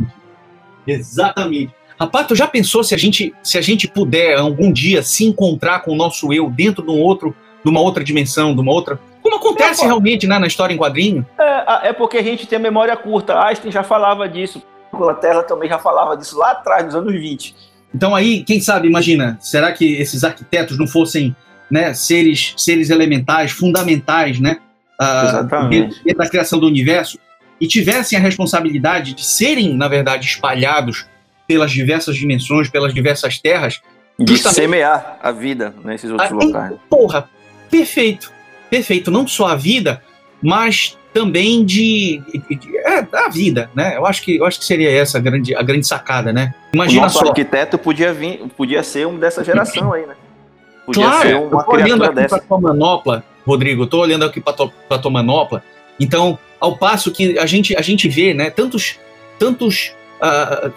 Exatamente. 0.86 1.72
Rapaz, 1.98 2.26
tu 2.26 2.34
já 2.34 2.46
pensou 2.46 2.82
se 2.82 2.94
a 2.94 2.98
gente, 2.98 3.32
se 3.42 3.56
a 3.56 3.60
gente 3.60 3.86
puder 3.86 4.36
algum 4.36 4.72
dia 4.72 5.02
se 5.02 5.24
encontrar 5.24 5.80
com 5.80 5.92
o 5.92 5.96
nosso 5.96 6.32
eu 6.32 6.50
dentro 6.50 6.84
de 6.84 6.90
um 6.90 7.00
outro, 7.00 7.34
de 7.64 7.70
uma 7.70 7.80
outra 7.80 8.02
dimensão, 8.02 8.54
de 8.54 8.60
uma 8.60 8.72
outra. 8.72 8.98
Como 9.22 9.36
acontece 9.36 9.82
É, 9.82 9.86
realmente 9.86 10.26
né, 10.26 10.38
na 10.38 10.46
história 10.46 10.74
em 10.74 10.76
quadrinho? 10.76 11.24
É, 11.38 11.42
a- 11.42 11.80
é 11.84 11.92
porque 11.92 12.18
a 12.18 12.22
gente 12.22 12.46
tem 12.46 12.58
memória 12.58 12.96
curta. 12.96 13.38
Einstein 13.44 13.70
já 13.70 13.82
falava 13.82 14.28
disso. 14.28 14.62
A 14.92 15.14
Tesla 15.14 15.42
também 15.44 15.68
já 15.68 15.78
falava 15.78 16.16
disso 16.16 16.36
lá 16.38 16.50
atrás, 16.50 16.84
nos 16.84 16.94
anos 16.94 17.12
20. 17.12 17.54
Então 17.94 18.14
aí, 18.14 18.42
quem 18.42 18.60
sabe, 18.60 18.88
imagina, 18.88 19.38
será 19.40 19.72
que 19.72 19.94
esses 19.94 20.24
arquitetos 20.24 20.76
não 20.78 20.86
fossem 20.86 21.34
né, 21.70 21.94
seres, 21.94 22.54
seres 22.56 22.90
elementais, 22.90 23.50
fundamentais, 23.52 24.38
né? 24.40 24.58
ah, 25.00 25.24
Exatamente. 25.28 25.80
dentro- 25.88 26.04
dentro 26.04 26.18
da 26.18 26.28
criação 26.28 26.58
do 26.58 26.66
universo 26.66 27.18
e 27.60 27.66
tivessem 27.66 28.18
a 28.18 28.20
responsabilidade 28.22 29.14
de 29.14 29.24
serem, 29.24 29.74
na 29.76 29.88
verdade, 29.88 30.26
espalhados 30.26 31.06
pelas 31.46 31.70
diversas 31.70 32.16
dimensões, 32.16 32.68
pelas 32.68 32.92
diversas 32.94 33.38
terras, 33.38 33.80
De 34.18 34.36
semear 34.38 35.18
a 35.22 35.30
vida 35.32 35.74
nesses 35.84 36.10
outros 36.10 36.30
Ah, 36.30 36.36
tem- 36.38 36.48
locais. 36.48 36.72
Porra, 36.88 37.28
perfeito. 37.70 38.32
Perfeito. 38.70 39.10
Não 39.10 39.26
só 39.26 39.48
a 39.48 39.56
vida, 39.56 40.02
mas 40.42 40.96
também 41.12 41.64
de, 41.64 42.20
de- 42.48 42.54
de- 42.56 42.76
é, 42.78 43.02
da 43.02 43.28
vida, 43.28 43.70
né? 43.74 43.96
Eu 43.96 44.04
acho 44.06 44.22
que 44.22 44.36
eu 44.36 44.46
acho 44.46 44.58
que 44.58 44.64
seria 44.64 44.90
essa 44.90 45.18
a 45.18 45.20
grande, 45.20 45.54
a 45.54 45.62
grande 45.62 45.86
sacada, 45.86 46.32
né? 46.32 46.54
O 46.72 46.76
Imagina 46.76 47.02
nosso 47.02 47.18
só. 47.20 47.28
arquiteto 47.28 47.78
podia 47.78 48.12
vir, 48.12 48.38
podia 48.56 48.82
ser 48.82 49.06
um 49.06 49.16
dessa 49.18 49.44
geração 49.44 49.92
aí, 49.92 50.06
né? 50.06 50.14
Podia 50.86 51.04
Claro, 51.04 51.22
ser 51.28 51.32
eu 51.34 51.42
uma 51.48 51.62
tô 51.64 51.72
olhando 51.72 52.04
aqui 52.04 52.28
para 52.28 52.38
tua 52.40 52.60
manopla, 52.60 53.24
Rodrigo, 53.46 53.82
eu 53.82 53.86
tô 53.86 54.00
olhando 54.00 54.24
aqui 54.24 54.40
para 54.40 54.52
tua 54.98 55.10
manopla. 55.10 55.62
Então, 56.00 56.38
ao 56.64 56.76
passo 56.76 57.10
que 57.12 57.38
a 57.38 57.46
gente, 57.46 57.76
a 57.76 57.82
gente 57.82 58.08
vê, 58.08 58.32
né, 58.32 58.48
tantos, 58.50 58.98
tantos, 59.38 59.92
ah, 60.20 60.70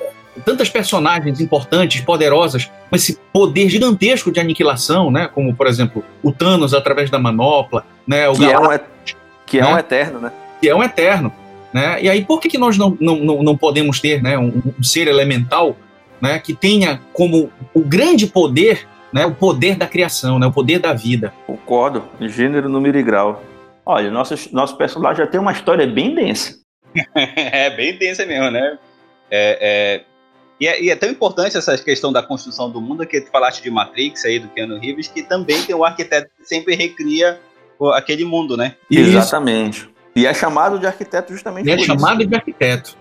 tantas 0.45 0.69
personagens 0.69 1.39
importantes, 1.39 2.01
poderosas, 2.01 2.69
com 2.89 2.95
esse 2.95 3.17
poder 3.31 3.69
gigantesco 3.69 4.31
de 4.31 4.39
aniquilação, 4.39 5.09
né, 5.09 5.29
como, 5.33 5.55
por 5.55 5.65
exemplo, 5.67 6.03
o 6.21 6.31
Thanos 6.31 6.73
através 6.73 7.09
da 7.09 7.17
manopla, 7.17 7.85
né, 8.05 8.27
o 8.27 8.33
Que 8.33 8.45
é, 8.45 8.51
Galactus, 8.51 8.69
um, 8.69 8.73
et- 8.73 9.17
que 9.45 9.59
é 9.59 9.61
né? 9.61 9.73
um 9.73 9.77
eterno, 9.77 10.19
né? 10.19 10.31
que 10.61 10.69
é 10.69 10.75
um 10.75 10.83
eterno, 10.83 11.31
né? 11.71 12.01
E 12.01 12.09
aí 12.09 12.25
por 12.25 12.39
que, 12.39 12.49
que 12.49 12.57
nós 12.57 12.77
não, 12.77 12.97
não, 12.99 13.15
não, 13.17 13.43
não 13.43 13.57
podemos 13.57 13.99
ter, 13.99 14.21
né, 14.21 14.37
um, 14.37 14.61
um 14.79 14.83
ser 14.83 15.07
elemental, 15.07 15.77
né, 16.19 16.39
que 16.39 16.53
tenha 16.53 16.99
como 17.13 17.49
o 17.73 17.79
grande 17.81 18.27
poder, 18.27 18.87
né, 19.13 19.25
o 19.25 19.31
poder 19.33 19.75
da 19.75 19.87
criação, 19.87 20.37
né, 20.39 20.47
o 20.47 20.51
poder 20.51 20.79
da 20.79 20.93
vida? 20.93 21.33
Concordo. 21.45 22.03
Gênero, 22.21 22.67
número 22.67 22.97
e 22.97 23.03
grau. 23.03 23.41
Olha, 23.89 24.11
nosso, 24.11 24.35
nosso 24.53 24.75
personagem 24.75 25.23
já 25.23 25.27
tem 25.31 25.39
uma 25.39 25.53
história 25.53 25.87
bem 25.87 26.13
densa. 26.13 26.57
é 27.15 27.69
bem 27.69 27.97
densa 27.97 28.25
mesmo, 28.25 28.51
né? 28.51 28.77
É, 29.31 29.57
é- 30.01 30.03
E, 30.59 30.67
é, 30.67 30.81
e 30.83 30.89
é 30.89 30.95
tão 30.95 31.09
importante 31.09 31.55
essa 31.55 31.77
questão 31.77 32.11
da 32.11 32.21
construção 32.23 32.69
do 32.69 32.81
mundo 32.81 33.05
que 33.05 33.21
tu 33.21 33.29
falaste 33.31 33.61
de 33.61 33.69
Matrix 33.69 34.25
aí, 34.25 34.39
do 34.39 34.47
Keanu 34.49 34.77
Reeves, 34.79 35.07
que 35.07 35.21
também 35.23 35.61
tem 35.63 35.75
um 35.75 35.83
arquiteto 35.85 36.29
que 36.37 36.45
sempre 36.45 36.75
recria 36.75 37.39
aquele 37.93 38.25
mundo, 38.25 38.57
né? 38.57 38.75
Exatamente. 38.91 39.87
E 40.15 40.25
é 40.25 40.33
chamado 40.33 40.79
de 40.79 40.87
arquiteto 40.87 41.31
justamente 41.31 41.67
E 41.67 41.71
é 41.71 41.77
por 41.77 41.85
chamado 41.85 42.21
isso. 42.21 42.29
de 42.29 42.35
arquiteto. 42.35 42.97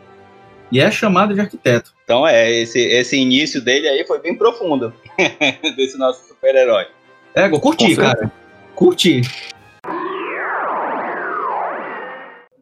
E 0.70 0.78
é 0.80 0.90
chamado 0.90 1.32
de 1.34 1.40
arquiteto. 1.40 1.94
Então 2.04 2.28
é, 2.28 2.50
esse, 2.60 2.78
esse 2.78 3.16
início 3.16 3.60
dele 3.60 3.88
aí 3.88 4.04
foi 4.06 4.20
bem 4.20 4.36
profundo, 4.36 4.92
desse 5.76 5.96
nosso 5.98 6.28
super-herói. 6.28 6.86
É, 7.34 7.46
eu 7.46 7.58
curti, 7.58 7.84
Com 7.88 7.94
certeza. 7.94 8.14
cara. 8.16 8.32
Curti. 8.74 9.22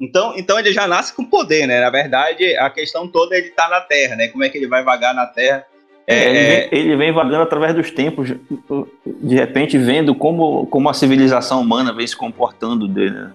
Então, 0.00 0.34
então 0.36 0.58
ele 0.58 0.72
já 0.72 0.86
nasce 0.86 1.14
com 1.14 1.24
poder, 1.24 1.66
né? 1.66 1.80
Na 1.80 1.90
verdade, 1.90 2.56
a 2.56 2.68
questão 2.68 3.06
toda 3.08 3.34
é 3.34 3.38
ele 3.38 3.50
tá 3.50 3.68
na 3.68 3.80
Terra, 3.80 4.16
né? 4.16 4.28
Como 4.28 4.42
é 4.44 4.48
que 4.48 4.58
ele 4.58 4.66
vai 4.66 4.82
vagar 4.82 5.14
na 5.14 5.26
Terra? 5.26 5.64
É, 6.06 6.14
É, 6.16 6.28
ele, 6.28 6.38
é, 6.38 6.46
vem, 6.68 6.80
ele 6.80 6.96
vem 6.96 7.12
vagando 7.12 7.42
através 7.42 7.74
dos 7.74 7.90
tempos, 7.90 8.28
de 9.22 9.34
repente 9.34 9.78
vendo 9.78 10.14
como, 10.14 10.66
como 10.66 10.88
a 10.88 10.94
civilização 10.94 11.60
humana 11.62 11.92
vem 11.94 12.06
se 12.06 12.16
comportando 12.16 12.86
dele. 12.88 13.10
né? 13.14 13.32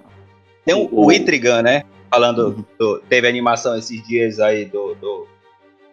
Tem 0.65 0.75
o, 0.75 0.87
o- 0.91 1.07
o 1.07 1.11
Itrigan, 1.11 1.61
né? 1.63 1.83
Falando, 2.11 2.65
do- 2.77 2.99
teve 3.09 3.27
animação 3.27 3.77
esses 3.77 4.05
dias 4.07 4.39
aí 4.39 4.65
do, 4.65 4.93
do- 4.95 5.27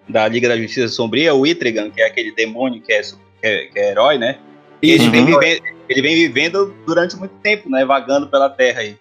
da 0.09 0.27
Liga 0.29 0.49
da 0.49 0.57
Justiça 0.57 0.89
Sombria, 0.89 1.35
o 1.35 1.47
Itrigan, 1.47 1.91
que 1.91 2.01
é 2.03 2.07
aquele 2.07 2.33
demônio 2.35 2.83
que 2.83 2.93
é, 2.93 3.01
que 3.03 3.17
é, 3.47 3.67
que 3.67 3.79
é 3.79 3.91
herói, 3.93 4.19
né? 4.19 4.39
E 4.83 4.91
ele, 4.91 5.03
Isso, 5.05 5.11
vem 5.11 5.21
Uhum. 5.21 5.27
vivendo, 5.41 5.63
ele 5.89 6.03
vem 6.03 6.15
vivendo 6.15 6.75
durante 6.87 7.17
muito 7.17 7.35
tempo, 7.43 7.71
né? 7.71 7.85
Vagando 7.85 8.27
pela 8.29 8.51
Terra 8.51 8.81
aí. 8.81 8.97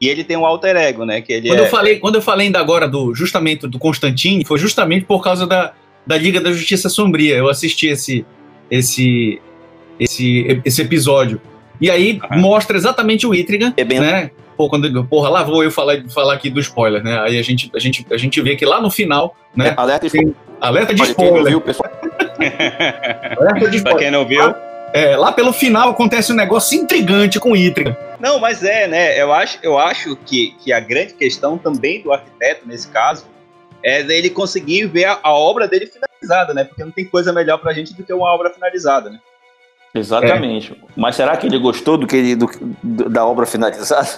E 0.00 0.08
ele 0.08 0.22
tem 0.22 0.36
um 0.36 0.46
alter 0.46 0.76
ego, 0.76 1.04
né? 1.04 1.20
Que 1.20 1.32
ele 1.32 1.48
Quando, 1.48 1.58
é, 1.60 1.62
eu 1.62 1.66
falei, 1.66 1.98
quando 1.98 2.14
eu 2.14 2.22
falei 2.22 2.46
ainda 2.46 2.60
agora 2.60 2.86
do 2.88 3.14
justamente 3.14 3.66
do 3.66 3.78
Constantine, 3.78 4.44
foi 4.44 4.58
justamente 4.58 5.04
por 5.04 5.22
causa 5.22 5.46
da, 5.46 5.72
da 6.06 6.16
Liga 6.16 6.40
da 6.40 6.52
Justiça 6.52 6.88
Sombria. 6.88 7.34
Eu 7.36 7.48
assisti 7.48 7.88
esse, 7.88 8.24
esse, 8.70 9.40
esse, 9.98 10.60
esse 10.64 10.82
episódio. 10.82 11.40
E 11.80 11.90
aí 11.90 12.20
mostra 12.32 12.76
exatamente 12.76 13.26
o 13.26 13.34
Itrigan, 13.34 13.72
É 13.76 13.84
bem- 13.84 14.00
né? 14.00 14.30
Pô, 14.56 14.68
quando, 14.68 15.04
porra, 15.04 15.28
lá 15.28 15.42
vou 15.44 15.62
eu 15.62 15.70
falar, 15.70 16.02
falar 16.12 16.34
aqui 16.34 16.50
do 16.50 16.58
spoiler, 16.58 17.00
né? 17.02 17.20
Aí 17.20 17.38
a 17.38 17.42
gente, 17.42 17.70
a, 17.74 17.78
gente, 17.78 18.04
a 18.10 18.16
gente 18.16 18.40
vê 18.40 18.56
que 18.56 18.64
lá 18.66 18.80
no 18.80 18.90
final, 18.90 19.36
né? 19.54 19.72
Alerta 19.76 20.06
de 20.06 20.12
Tem- 20.12 20.34
Alerta 20.60 20.92
de 20.92 21.00
Olha, 21.02 21.14
quem 21.14 21.24
não 21.26 21.30
spoiler. 21.36 21.50
viu, 21.52 21.60
pessoal. 21.60 21.90
Alerta 23.38 23.70
de 23.70 23.82
pra 23.82 23.92
spoiler. 23.92 23.98
quem 23.98 24.10
não 24.10 24.26
viu. 24.26 24.42
É, 24.92 25.16
lá 25.16 25.30
pelo 25.32 25.52
final 25.52 25.90
acontece 25.90 26.32
um 26.32 26.36
negócio 26.36 26.76
intrigante 26.78 27.38
com 27.38 27.52
o 27.52 27.56
Itrigan. 27.56 27.96
Não, 28.18 28.38
mas 28.40 28.64
é, 28.64 28.88
né? 28.88 29.20
Eu 29.20 29.32
acho, 29.32 29.58
eu 29.62 29.78
acho 29.78 30.16
que, 30.16 30.54
que 30.60 30.72
a 30.72 30.80
grande 30.80 31.12
questão 31.14 31.56
também 31.58 32.02
do 32.02 32.12
arquiteto, 32.12 32.66
nesse 32.66 32.88
caso, 32.88 33.26
é 33.82 34.00
ele 34.00 34.30
conseguir 34.30 34.86
ver 34.86 35.04
a, 35.04 35.18
a 35.22 35.32
obra 35.32 35.68
dele 35.68 35.86
finalizada, 35.86 36.52
né? 36.54 36.64
Porque 36.64 36.82
não 36.82 36.90
tem 36.90 37.04
coisa 37.04 37.32
melhor 37.32 37.58
pra 37.58 37.72
gente 37.72 37.94
do 37.94 38.02
que 38.02 38.12
uma 38.12 38.32
obra 38.34 38.50
finalizada, 38.50 39.10
né? 39.10 39.18
Exatamente. 39.94 40.76
Mas 40.96 41.16
será 41.16 41.36
que 41.36 41.46
ele 41.46 41.58
gostou 41.58 41.96
do 41.96 42.06
que 42.06 42.16
ele, 42.16 42.34
do- 42.36 42.50
do- 42.82 43.08
da 43.08 43.24
obra 43.24 43.46
finalizada? 43.46 44.08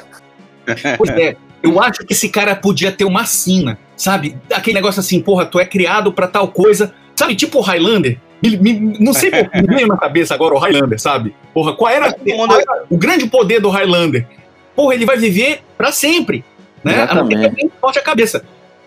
Pois 0.96 1.10
é, 1.10 1.36
eu 1.62 1.80
acho 1.82 2.04
que 2.06 2.12
esse 2.12 2.28
cara 2.28 2.54
podia 2.54 2.92
ter 2.92 3.04
uma 3.04 3.24
sina, 3.24 3.78
sabe? 3.96 4.36
Aquele 4.52 4.74
negócio 4.74 5.00
assim, 5.00 5.20
porra, 5.20 5.44
tu 5.46 5.58
é 5.58 5.64
criado 5.64 6.12
pra 6.12 6.28
tal 6.28 6.48
coisa, 6.48 6.94
sabe? 7.16 7.34
Tipo 7.34 7.58
o 7.58 7.62
Highlander. 7.62 8.18
Me- 8.42 8.56
me- 8.56 8.96
não 8.98 9.12
sei 9.12 9.30
por 9.30 9.50
que 9.50 9.60
me 9.62 9.74
veio 9.74 9.86
na 9.88 9.96
cabeça 9.96 10.34
agora 10.34 10.54
o 10.54 10.58
Highlander, 10.58 10.98
sabe? 11.00 11.34
Porra, 11.52 11.74
qual 11.74 11.90
era, 11.90 12.12
qual 12.12 12.58
era 12.58 12.84
o 12.88 12.96
grande 12.96 13.26
poder 13.26 13.60
do 13.60 13.68
Highlander? 13.68 14.26
Porra, 14.74 14.94
ele 14.94 15.04
vai 15.04 15.18
viver 15.18 15.60
pra 15.76 15.92
sempre, 15.92 16.44
né? 16.82 17.02
A 17.08 17.14
não 17.14 17.26
ser 17.26 17.34
Exatamente. 17.34 17.72
corte 17.80 17.98
a 17.98 18.02
cabeça. 18.02 18.44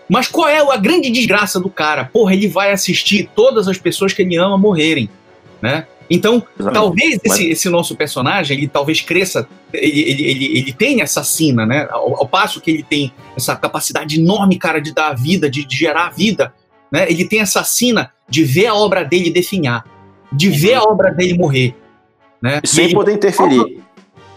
Mas 0.08 0.28
qual 0.28 0.48
é 0.48 0.58
a 0.58 0.76
grande 0.76 1.08
desgraça 1.10 1.60
do 1.60 1.70
cara? 1.70 2.10
Porra, 2.12 2.34
ele 2.34 2.48
vai 2.48 2.72
assistir 2.72 3.30
todas 3.34 3.68
as 3.68 3.78
pessoas 3.78 4.12
que 4.12 4.22
ele 4.22 4.36
ama 4.36 4.58
morrerem, 4.58 5.08
né? 5.62 5.86
Então, 6.10 6.42
Exatamente. 6.58 6.74
talvez 6.74 7.20
Mas- 7.24 7.32
esse, 7.38 7.48
esse 7.50 7.68
nosso 7.70 7.96
personagem, 7.96 8.58
ele 8.58 8.68
talvez 8.68 9.00
cresça, 9.00 9.48
ele, 9.72 10.00
ele, 10.02 10.22
ele, 10.26 10.58
ele 10.58 10.72
tem 10.72 11.00
essa 11.00 11.24
sina, 11.24 11.64
né? 11.64 11.88
Ao, 11.90 12.16
ao 12.20 12.28
passo 12.28 12.60
que 12.60 12.70
ele 12.70 12.82
tem 12.82 13.10
essa 13.36 13.56
capacidade 13.56 14.20
enorme, 14.20 14.58
cara, 14.58 14.80
de 14.80 14.92
dar 14.92 15.14
vida, 15.14 15.48
de, 15.48 15.64
de 15.64 15.76
gerar 15.76 16.10
vida, 16.10 16.52
né? 16.90 17.06
Ele 17.10 17.24
tem 17.26 17.40
essa 17.40 17.62
sina 17.64 18.12
de 18.28 18.44
ver 18.44 18.66
a 18.66 18.74
obra 18.74 19.04
dele 19.04 19.30
definhar, 19.30 19.84
de 20.32 20.50
ver 20.50 20.74
a 20.74 20.82
obra 20.82 21.10
dele 21.12 21.36
morrer, 21.36 21.74
né? 22.40 22.60
Sem 22.64 22.86
ele, 22.86 22.94
poder 22.94 23.12
interferir. 23.14 23.80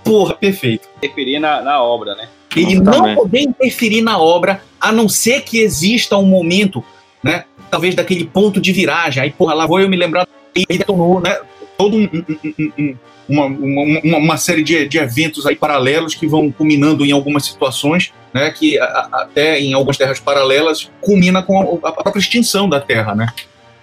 porra, 0.04 0.34
perfeito. 0.36 0.88
Interferir 0.98 1.40
na, 1.40 1.62
na 1.62 1.82
obra, 1.84 2.16
né? 2.16 2.30
Ele 2.56 2.76
não 2.76 2.92
Exatamente. 2.94 3.16
poder 3.18 3.42
interferir 3.42 4.02
na 4.02 4.18
obra, 4.18 4.62
a 4.80 4.92
não 4.92 5.08
ser 5.08 5.42
que 5.42 5.60
exista 5.60 6.18
um 6.18 6.26
momento, 6.26 6.84
né? 7.24 7.44
Talvez 7.70 7.94
daquele 7.94 8.26
ponto 8.26 8.60
de 8.62 8.72
viragem. 8.72 9.22
Aí, 9.22 9.32
porra, 9.32 9.54
lá 9.54 9.66
vou 9.68 9.80
eu 9.80 9.90
me 9.90 9.98
lembrar, 9.98 10.28
ele 10.56 10.66
detonou, 10.70 11.20
né? 11.20 11.38
Todo 11.78 11.98
um, 11.98 12.04
um- 12.04 12.54
um- 12.60 12.72
um- 12.80 12.96
uma, 13.28 13.46
uma, 13.46 14.18
uma- 14.18 14.38
série 14.38 14.64
de, 14.64 14.88
de 14.88 14.98
eventos 14.98 15.46
aí 15.46 15.56
paralelos 15.56 16.16
que 16.16 16.26
vão 16.28 16.52
culminando 16.52 17.06
em 17.06 17.12
algumas 17.12 17.46
situações, 17.46 18.14
né? 18.34 18.50
Que 18.52 18.80
a- 18.80 18.86
a- 18.86 19.22
até 19.24 19.60
em 19.60 19.74
algumas 19.74 19.98
terras 19.98 20.20
paralelas 20.20 20.90
culmina 21.02 21.42
com 21.44 21.80
a, 21.84 21.90
a 21.90 21.92
própria 21.92 22.20
extinção 22.20 22.70
da 22.70 22.80
Terra, 22.80 23.14
né? 23.16 23.28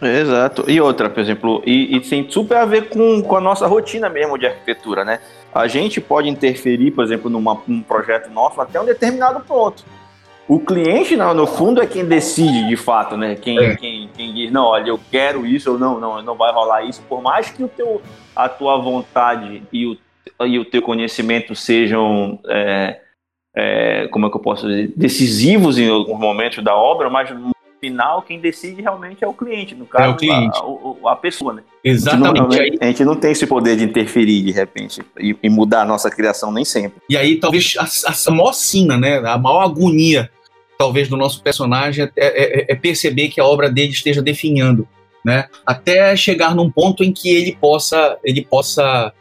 Exato. 0.02 0.64
E 0.68 0.80
outra, 0.80 1.08
por 1.08 1.20
exemplo, 1.20 1.62
e, 1.64 1.96
e 1.96 2.00
tem 2.00 2.28
super 2.30 2.58
a 2.58 2.64
ver 2.64 2.88
com, 2.88 3.22
com 3.22 3.36
a 3.36 3.40
nossa 3.40 3.66
rotina 3.66 4.08
mesmo 4.08 4.36
de 4.38 4.46
arquitetura, 4.46 5.04
né? 5.04 5.18
A 5.54 5.66
gente 5.66 6.00
pode 6.00 6.28
interferir, 6.28 6.90
por 6.90 7.04
exemplo, 7.04 7.30
numa, 7.30 7.60
num 7.66 7.80
projeto 7.80 8.28
nosso 8.30 8.60
até 8.60 8.80
um 8.80 8.84
determinado 8.84 9.40
ponto. 9.40 9.84
O 10.46 10.58
cliente, 10.60 11.16
no, 11.16 11.32
no 11.32 11.46
fundo, 11.46 11.80
é 11.80 11.86
quem 11.86 12.04
decide 12.04 12.68
de 12.68 12.76
fato, 12.76 13.16
né? 13.16 13.34
Quem, 13.34 13.58
É. 13.58 13.76
quem, 13.76 14.10
quem 14.14 14.34
diz, 14.34 14.52
não, 14.52 14.64
olha, 14.66 14.88
eu 14.90 15.00
quero 15.10 15.46
isso 15.46 15.72
ou 15.72 15.78
não, 15.78 15.98
não, 15.98 16.20
não 16.22 16.34
vai 16.34 16.52
rolar 16.52 16.84
isso. 16.84 17.00
Por 17.08 17.22
mais 17.22 17.48
que 17.48 17.62
o 17.64 17.68
teu, 17.68 18.02
a 18.34 18.48
tua 18.48 18.78
vontade 18.78 19.62
e 19.72 19.86
o, 19.86 19.96
e 20.46 20.58
o 20.58 20.64
teu 20.64 20.82
conhecimento 20.82 21.54
sejam, 21.54 22.38
é, 22.48 23.00
é, 23.56 24.08
como 24.08 24.26
é 24.26 24.30
que 24.30 24.36
eu 24.36 24.40
posso 24.40 24.66
dizer, 24.66 24.92
decisivos 24.96 25.78
em 25.78 25.88
alguns 25.88 26.18
momentos 26.18 26.62
da 26.62 26.74
obra, 26.74 27.08
mas 27.10 27.30
no 27.30 27.52
final 27.80 28.22
quem 28.22 28.40
decide 28.40 28.80
realmente 28.80 29.22
é 29.22 29.26
o 29.26 29.34
cliente, 29.34 29.74
no 29.74 29.84
caso, 29.86 30.04
É 30.04 30.08
o 30.08 30.16
cliente. 30.16 30.58
A, 30.58 30.64
o- 30.64 30.98
a 31.06 31.14
pessoa, 31.16 31.52
né? 31.52 31.62
Exatamente. 31.84 32.38
A 32.58 32.64
gente, 32.64 32.70
não, 32.72 32.78
a 32.80 32.86
gente 32.86 33.04
não 33.04 33.14
tem 33.16 33.30
esse 33.32 33.46
poder 33.46 33.76
de 33.76 33.84
interferir 33.84 34.42
de 34.42 34.50
repente 34.52 35.02
e, 35.20 35.36
e 35.42 35.48
mudar 35.50 35.82
a 35.82 35.84
nossa 35.84 36.10
criação 36.10 36.50
nem 36.50 36.64
sempre. 36.64 36.98
e 37.10 37.16
aí 37.16 37.36
talvez 37.36 37.74
a, 37.78 38.30
a 38.30 38.30
maior 38.32 38.52
sina, 38.54 38.96
né? 38.96 39.18
A 39.18 39.36
maior 39.36 39.60
agonia, 39.64 40.30
talvez, 40.78 41.08
do 41.08 41.16
nosso 41.16 41.42
personagem 41.42 42.04
é, 42.16 42.62
é- 42.62 42.72
é 42.72 42.74
perceber 42.74 43.28
que 43.28 43.38
a 43.40 43.44
obra 43.44 43.70
dele 43.70 43.92
esteja 43.92 44.22
definhando, 44.22 44.88
né? 45.24 45.46
Até 45.64 46.14
chegar 46.16 46.54
num 46.54 46.70
ponto 46.70 47.02
em 47.02 47.12
que 47.12 47.28
ele 47.30 47.56
possa, 47.58 48.18
ele 48.22 48.44
possa 48.44 49.12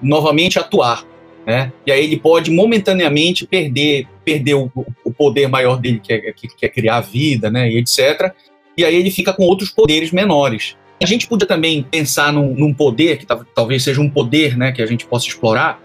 novamente 0.00 0.58
atuar, 0.58 1.04
né? 1.46 1.72
E 1.86 1.92
aí 1.92 2.04
ele 2.04 2.18
pode 2.18 2.50
momentaneamente 2.50 3.46
perder, 3.46 4.06
perder 4.24 4.54
o, 4.54 4.70
o 5.04 5.12
poder 5.12 5.48
maior 5.48 5.76
dele, 5.76 6.00
que 6.00 6.12
é, 6.12 6.32
que, 6.32 6.48
que 6.48 6.66
é 6.66 6.68
criar 6.68 7.00
vida, 7.00 7.50
né? 7.50 7.70
E 7.70 7.78
etc. 7.78 8.32
E 8.76 8.84
aí 8.84 8.94
ele 8.94 9.10
fica 9.10 9.32
com 9.32 9.44
outros 9.44 9.70
poderes 9.70 10.10
menores. 10.10 10.76
A 11.02 11.06
gente 11.06 11.26
podia 11.26 11.46
também 11.46 11.82
pensar 11.82 12.32
num, 12.32 12.54
num 12.54 12.72
poder, 12.72 13.18
que 13.18 13.26
tal- 13.26 13.44
talvez 13.54 13.82
seja 13.82 14.00
um 14.00 14.08
poder, 14.08 14.56
né? 14.56 14.72
Que 14.72 14.80
a 14.80 14.86
gente 14.86 15.04
possa 15.04 15.26
explorar, 15.26 15.80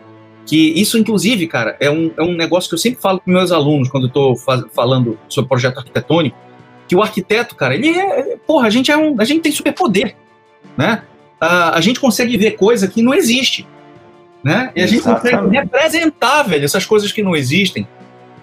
que 0.47 0.79
isso, 0.79 0.97
inclusive, 0.97 1.45
cara, 1.45 1.75
é 1.79 1.91
um, 1.91 2.09
é 2.17 2.23
um 2.23 2.33
negócio 2.33 2.69
que 2.69 2.75
eu 2.75 2.79
sempre 2.79 3.01
falo 3.01 3.19
com 3.19 3.29
meus 3.29 3.51
alunos 3.51 3.89
quando 3.89 4.05
eu 4.05 4.07
estou 4.07 4.35
falando 4.71 5.19
sobre 5.27 5.49
projeto 5.49 5.79
arquitetônico, 5.79 6.37
que 6.87 6.95
o 6.95 7.01
arquiteto, 7.01 7.53
cara, 7.53 7.75
ele 7.75 7.89
é. 7.89 8.26
Porra, 8.47 8.67
a 8.67 8.69
gente 8.69 8.89
é 8.89 8.97
um. 8.97 9.19
A 9.19 9.25
gente 9.25 9.41
tem 9.41 9.51
superpoder, 9.51 10.15
né? 10.77 11.03
ah, 11.39 11.75
a 11.75 11.81
gente 11.81 11.99
consegue 11.99 12.37
ver 12.37 12.51
coisa 12.51 12.87
que 12.87 13.01
não 13.01 13.13
existe. 13.13 13.67
Né? 14.43 14.71
E 14.75 14.81
a 14.81 14.87
gente 14.87 15.01
consegue 15.01 15.35
Exatamente. 15.35 15.61
representar, 15.61 16.43
velho, 16.43 16.63
essas 16.63 16.85
coisas 16.85 17.11
que 17.11 17.21
não 17.21 17.35
existem. 17.35 17.87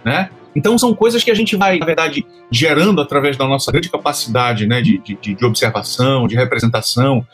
Né? 0.05 0.29
Então 0.55 0.77
são 0.77 0.95
coisas 0.95 1.25
que 1.25 1.31
a 1.31 1.35
gente 1.35 1.57
vai, 1.57 1.79
na 1.79 1.87
verdade, 1.87 2.25
gerando 2.51 3.01
através 3.01 3.37
da 3.37 3.47
nossa 3.47 3.73
grande 3.73 3.89
capacidade 3.89 4.67
né, 4.67 4.81
de, 4.81 4.99
de, 4.99 5.35
de 5.35 5.45
observação, 5.45 6.29
de 6.29 6.37
representação, 6.37 7.27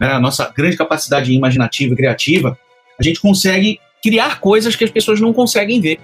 né, 0.00 0.12
a 0.12 0.20
nossa 0.20 0.52
grande 0.54 0.76
capacidade 0.76 1.32
imaginativa 1.32 1.94
e 1.94 1.96
criativa, 1.96 2.58
a 2.98 3.02
gente 3.02 3.20
consegue 3.20 3.80
criar 4.02 4.40
coisas 4.40 4.76
que 4.76 4.84
as 4.84 4.90
pessoas 4.90 5.20
não 5.20 5.32
conseguem 5.32 5.80
ver. 5.80 5.98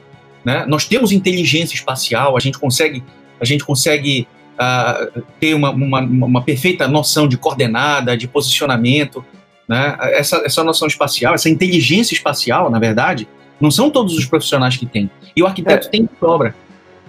Né? 0.44 0.64
Nós 0.66 0.86
temos 0.86 1.12
inteligência 1.12 1.74
espacial, 1.74 2.36
a 2.36 2.40
gente 2.40 2.58
consegue, 2.58 3.04
a 3.40 3.44
gente 3.44 3.64
consegue 3.64 4.26
ah, 4.58 5.08
ter 5.40 5.54
uma, 5.54 5.70
uma, 5.70 6.00
uma 6.00 6.42
perfeita 6.42 6.86
noção 6.88 7.26
de 7.26 7.36
coordenada, 7.36 8.16
de 8.16 8.28
posicionamento. 8.28 9.24
Né? 9.68 9.96
Essa, 10.12 10.42
essa 10.44 10.62
noção 10.62 10.86
espacial, 10.86 11.34
essa 11.34 11.48
inteligência 11.48 12.14
espacial, 12.14 12.70
na 12.70 12.78
verdade, 12.78 13.26
não 13.60 13.70
são 13.70 13.90
todos 13.90 14.16
os 14.16 14.26
profissionais 14.26 14.76
que 14.76 14.86
têm. 14.86 15.10
E 15.34 15.42
o 15.42 15.46
arquiteto 15.46 15.86
É. 15.86 15.90
tem 15.90 16.02
de 16.02 16.10
sobra. 16.20 16.54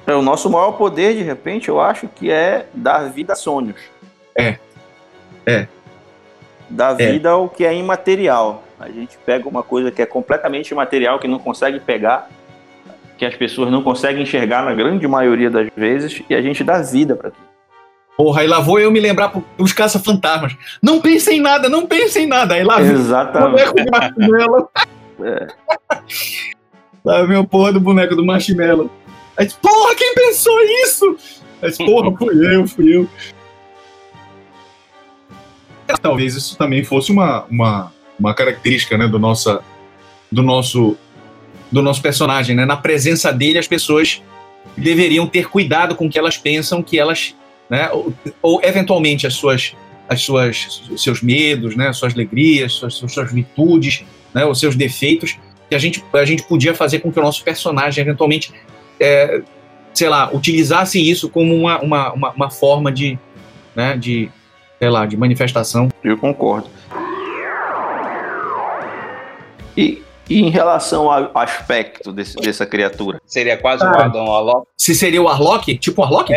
É, 0.07 0.13
o 0.13 0.21
nosso 0.21 0.49
maior 0.49 0.73
poder, 0.73 1.15
de 1.15 1.23
repente, 1.23 1.67
eu 1.67 1.81
acho 1.81 2.07
que 2.07 2.31
é 2.31 2.67
dar 2.73 3.09
vida 3.09 3.33
a 3.33 3.35
sonhos. 3.35 3.77
É. 4.37 4.57
É. 5.45 5.67
Dar 6.69 6.99
É. 6.99 7.11
vida 7.11 7.31
ao 7.31 7.49
que 7.49 7.65
é 7.65 7.75
imaterial. 7.75 8.63
A 8.79 8.89
gente 8.89 9.17
pega 9.25 9.47
uma 9.47 9.63
coisa 9.63 9.89
que 9.91 10.01
é 10.01 10.05
completamente 10.05 10.69
imaterial, 10.71 11.17
que 11.17 11.27
não 11.27 11.39
consegue 11.39 11.79
pegar, 11.79 12.29
que 13.17 13.25
as 13.25 13.35
pessoas 13.35 13.71
não 13.71 13.81
conseguem 13.81 14.23
enxergar 14.23 14.63
na 14.63 14.73
grande 14.73 15.07
maioria 15.07 15.49
das 15.49 15.69
vezes, 15.75 16.21
e 16.29 16.35
a 16.35 16.41
gente 16.41 16.63
dá 16.63 16.81
vida 16.81 17.15
para 17.15 17.29
aquilo. 17.29 17.45
Porra, 18.17 18.41
aí 18.41 18.47
lá 18.47 18.59
vou 18.59 18.79
eu 18.79 18.91
me 18.91 18.99
lembrar 18.99 19.29
pros 19.29 19.73
caça-fantasmas. 19.73 20.55
Não 20.81 21.01
pensem 21.01 21.37
em 21.37 21.41
nada, 21.41 21.67
não 21.67 21.85
pensem 21.85 22.23
em 22.23 22.27
nada. 22.27 22.53
Aí 22.53 22.63
lá 22.63 22.79
vem 22.79 22.91
o 22.91 22.95
Exatamente. 22.95 23.51
boneco 23.51 23.75
do 23.75 23.91
marshmallow. 23.91 24.71
É. 25.21 25.47
Lá 27.05 27.23
vem 27.23 27.37
a 27.37 27.43
porra 27.43 27.71
do 27.71 27.79
boneco 27.79 28.15
do 28.15 28.25
marshmallow. 28.25 28.89
Aí 29.37 29.47
porra, 29.61 29.95
quem 29.95 30.15
pensou 30.15 30.59
isso? 30.83 31.17
Aí 31.61 31.71
porra, 31.77 32.17
fui 32.17 32.55
eu, 32.55 32.67
fui 32.67 32.95
eu. 32.95 33.09
Talvez 36.01 36.35
isso 36.35 36.57
também 36.57 36.83
fosse 36.83 37.11
uma, 37.11 37.43
uma, 37.43 37.91
uma 38.19 38.33
característica 38.33 38.97
né, 38.97 39.07
do, 39.07 39.19
nossa, 39.19 39.61
do, 40.31 40.41
nosso, 40.41 40.97
do 41.71 41.81
nosso 41.81 42.01
personagem. 42.01 42.55
Né? 42.55 42.65
Na 42.65 42.77
presença 42.77 43.31
dele, 43.31 43.57
as 43.57 43.67
pessoas 43.67 44.21
deveriam 44.77 45.27
ter 45.27 45.49
cuidado 45.49 45.95
com 45.95 46.07
o 46.07 46.09
que 46.09 46.19
elas 46.19 46.37
pensam, 46.37 46.81
que 46.81 46.99
elas. 46.99 47.35
Né, 47.67 47.89
ou, 47.91 48.13
ou 48.43 48.61
eventualmente 48.63 49.25
as 49.25 49.33
suas, 49.33 49.75
as 50.07 50.21
suas, 50.21 50.83
seus 50.97 51.21
medos, 51.21 51.75
né, 51.75 51.91
suas 51.93 52.13
alegrias, 52.13 52.73
suas, 52.73 52.93
suas 52.93 53.31
virtudes, 53.31 54.03
né, 54.33 54.45
os 54.45 54.59
seus 54.59 54.75
defeitos, 54.75 55.35
que 55.67 55.73
a 55.73 55.79
gente, 55.79 56.03
a 56.13 56.25
gente 56.25 56.43
podia 56.43 56.75
fazer 56.75 56.99
com 56.99 57.11
que 57.11 57.19
o 57.19 57.23
nosso 57.23 57.43
personagem 57.43 58.03
eventualmente, 58.03 58.53
é, 58.99 59.41
sei 59.93 60.09
lá, 60.09 60.29
utilizasse 60.31 60.99
isso 61.01 61.27
como 61.27 61.55
uma, 61.55 61.79
uma, 61.79 62.13
uma, 62.13 62.31
uma 62.33 62.51
forma 62.51 62.91
de, 62.91 63.17
né, 63.75 63.97
de, 63.97 64.29
sei 64.77 64.89
lá, 64.89 65.07
de 65.07 65.17
manifestação. 65.17 65.89
Eu 66.03 66.17
concordo. 66.17 66.69
E, 69.75 70.03
e 70.29 70.41
em 70.41 70.49
relação 70.49 71.11
ao 71.11 71.31
aspecto 71.37 72.11
desse- 72.11 72.35
dessa 72.37 72.65
criatura? 72.65 73.19
Seria 73.25 73.57
quase 73.57 73.83
o 73.83 73.87
Ah. 73.87 74.05
Adam 74.05 74.25
Warlock. 74.25 74.67
Se 74.77 74.93
seria 74.95 75.21
o 75.21 75.27
Arlok, 75.27 75.77
tipo 75.77 76.01
o 76.01 76.03
Arlok? 76.05 76.33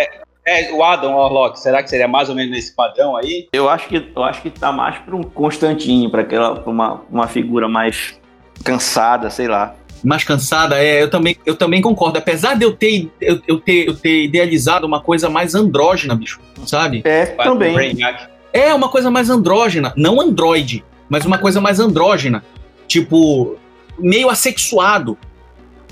É, 0.46 0.72
o 0.72 0.82
Adam 0.82 1.14
Warlock, 1.16 1.58
será 1.60 1.82
que 1.82 1.90
seria 1.90 2.08
mais 2.08 2.28
ou 2.30 2.34
menos 2.34 2.50
nesse 2.50 2.74
padrão 2.74 3.16
aí? 3.16 3.48
Eu 3.52 3.68
acho 3.68 3.86
que 3.88 4.10
eu 4.16 4.22
acho 4.24 4.40
que 4.40 4.48
tá 4.50 4.72
mais 4.72 4.96
para 4.98 5.14
um 5.14 5.22
Constantino, 5.22 6.10
para 6.10 6.22
aquela 6.22 6.56
pra 6.56 6.70
uma, 6.70 7.02
uma 7.10 7.26
figura 7.28 7.68
mais 7.68 8.18
cansada, 8.64 9.30
sei 9.30 9.46
lá. 9.48 9.74
mais 10.04 10.22
cansada, 10.22 10.80
é, 10.82 11.02
eu 11.02 11.10
também, 11.10 11.36
eu 11.44 11.56
também 11.56 11.82
concordo. 11.82 12.18
Apesar 12.18 12.54
de 12.54 12.64
eu 12.64 12.72
ter, 12.72 13.10
eu, 13.20 13.40
eu 13.48 13.58
ter, 13.60 13.88
eu 13.88 13.96
ter 13.96 14.24
idealizado 14.24 14.86
uma 14.86 15.00
coisa 15.02 15.28
mais 15.28 15.54
andrógena, 15.56 16.14
bicho, 16.14 16.40
sabe? 16.64 17.02
É, 17.04 17.26
também. 17.26 17.74
Brainiac. 17.74 18.28
É 18.52 18.72
uma 18.72 18.88
coisa 18.88 19.10
mais 19.10 19.28
andrógena, 19.28 19.92
não 19.96 20.20
androide, 20.20 20.84
mas 21.08 21.26
uma 21.26 21.36
coisa 21.36 21.60
mais 21.60 21.80
andrógena, 21.80 22.44
tipo 22.86 23.56
meio 23.98 24.28
assexuado, 24.30 25.16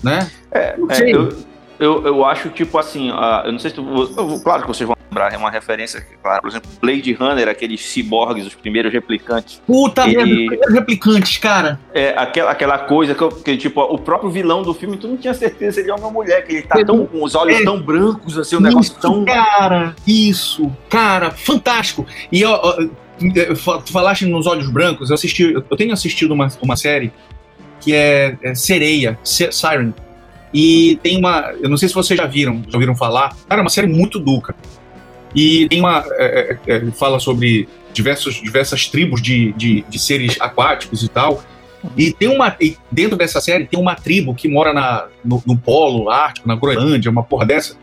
né? 0.03 0.31
É, 0.51 0.77
Não 0.77 0.91
é, 0.91 1.11
eu, 1.11 1.29
eu, 1.79 2.07
eu 2.07 2.25
acho, 2.25 2.49
tipo 2.51 2.79
assim, 2.79 3.11
ah, 3.13 3.43
eu 3.45 3.53
não 3.53 3.59
sei 3.59 3.71
se 3.71 3.77
tu, 3.77 3.83
eu- 4.17 4.41
claro 4.41 4.63
que 4.63 4.69
vocês 4.69 4.87
vão 4.87 4.97
lembrar, 5.11 5.33
é 5.33 5.37
uma 5.37 5.51
referência, 5.51 6.05
claro, 6.23 6.41
por 6.43 6.49
exemplo, 6.49 6.71
Blade 6.81 7.13
Runner, 7.15 7.49
aqueles 7.49 7.85
ciborgues, 7.85 8.47
os 8.47 8.55
primeiros 8.55 8.93
replicantes, 8.93 9.61
Puta 9.67 10.07
merda, 10.07 10.23
os 10.23 10.29
primeiros 10.47 10.73
replicantes, 10.75 11.37
cara. 11.39 11.79
é, 11.93 12.15
aquela, 12.17 12.51
aquela 12.51 12.79
coisa 12.79 13.15
que, 13.15 13.29
que, 13.43 13.57
tipo, 13.57 13.81
o 13.83 13.99
próprio 13.99 14.31
vilão 14.31 14.63
do 14.63 14.73
filme, 14.73 14.97
tu 14.97 15.07
não 15.09 15.17
tinha 15.17 15.35
certeza 15.35 15.73
se 15.73 15.81
ele 15.81 15.91
é 15.91 15.95
ou 15.95 16.11
mulher, 16.11 16.47
que 16.47 16.55
ele 16.55 16.63
tá 16.63 16.83
tão, 16.85 17.05
com 17.07 17.23
os 17.23 17.35
olhos 17.35 17.61
É. 17.61 17.65
tão 17.65 17.81
brancos, 17.81 18.39
assim, 18.39 18.57
um 18.57 18.61
negócio 18.61 18.93
Isso, 18.93 19.01
tão... 19.01 19.25
cara, 19.25 19.95
isso, 20.07 20.73
cara, 20.89 21.31
fantástico. 21.31 22.07
E 22.33 22.45
ó, 22.45 22.55
ó, 22.63 23.79
tu 23.79 23.93
falaste 23.93 24.27
nos 24.27 24.47
Olhos 24.47 24.69
Brancos, 24.71 25.09
eu 25.11 25.15
assisti, 25.15 25.53
eu 25.55 25.63
tenho 25.77 25.93
assistido 25.93 26.33
uma, 26.33 26.49
uma 26.63 26.77
série 26.77 27.11
que 27.87 27.95
é, 27.95 28.37
é 28.43 28.53
Sereia, 28.53 29.17
Se- 29.23 29.53
Siren. 29.53 29.95
E 30.53 30.99
tem 31.05 31.17
uma, 31.19 31.55
eu 31.63 31.69
não 31.69 31.77
sei 31.77 31.89
se 31.89 31.95
vocês 31.95 32.19
já 32.19 32.27
viram, 32.27 32.65
já 32.69 32.75
ouviram 32.75 32.97
falar. 32.97 33.37
Cara, 33.49 33.61
é 33.61 33.63
uma 33.63 33.71
série 33.71 33.87
muito 33.87 34.19
duca. 34.19 34.57
E 35.33 35.69
tem 35.69 35.79
uma, 35.79 36.05
é, 36.15 36.59
é, 36.67 36.77
é, 36.77 36.91
fala 36.91 37.21
sobre 37.21 37.69
diversos, 37.93 38.43
diversas 38.43 38.89
tribos 38.89 39.23
de, 39.23 39.53
de, 39.53 39.85
de 39.89 39.99
seres 40.01 40.37
aquáticos 40.41 41.05
e 41.05 41.09
tal. 41.09 41.45
E 41.97 42.11
tem 42.13 42.29
uma, 42.29 42.57
e 42.61 42.77
dentro 42.91 43.17
dessa 43.17 43.41
série 43.41 43.67
tem 43.67 43.79
uma 43.79 43.95
tribo 43.95 44.35
que 44.35 44.49
mora 44.49 44.73
na, 44.73 45.07
no, 45.25 45.41
no 45.47 45.57
Polo 45.57 46.11
Ártico, 46.11 46.49
na 46.49 46.57
Groenlândia, 46.57 47.09
uma 47.09 47.23
porra 47.23 47.47
dessa. 47.47 47.77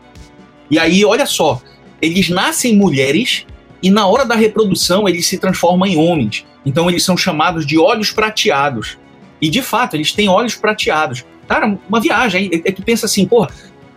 E 0.70 0.78
aí, 0.78 1.02
olha 1.02 1.24
só, 1.24 1.62
eles 2.02 2.28
nascem 2.28 2.76
mulheres 2.76 3.46
e 3.82 3.90
na 3.90 4.06
hora 4.06 4.26
da 4.26 4.34
reprodução 4.34 5.08
eles 5.08 5.26
se 5.26 5.38
transformam 5.38 5.88
em 5.88 5.96
homens. 5.96 6.44
Então 6.66 6.90
eles 6.90 7.02
são 7.02 7.16
chamados 7.16 7.64
de 7.64 7.78
olhos 7.78 8.10
prateados. 8.10 8.98
E 9.40 9.48
de 9.50 9.62
fato, 9.62 9.94
eles 9.96 10.12
têm 10.12 10.28
olhos 10.28 10.54
prateados. 10.54 11.24
Cara, 11.48 11.76
uma 11.88 12.00
viagem. 12.00 12.50
Aí 12.52 12.62
é 12.64 12.72
que 12.72 12.80
pensa 12.82 13.06
assim, 13.06 13.26
porra, 13.26 13.50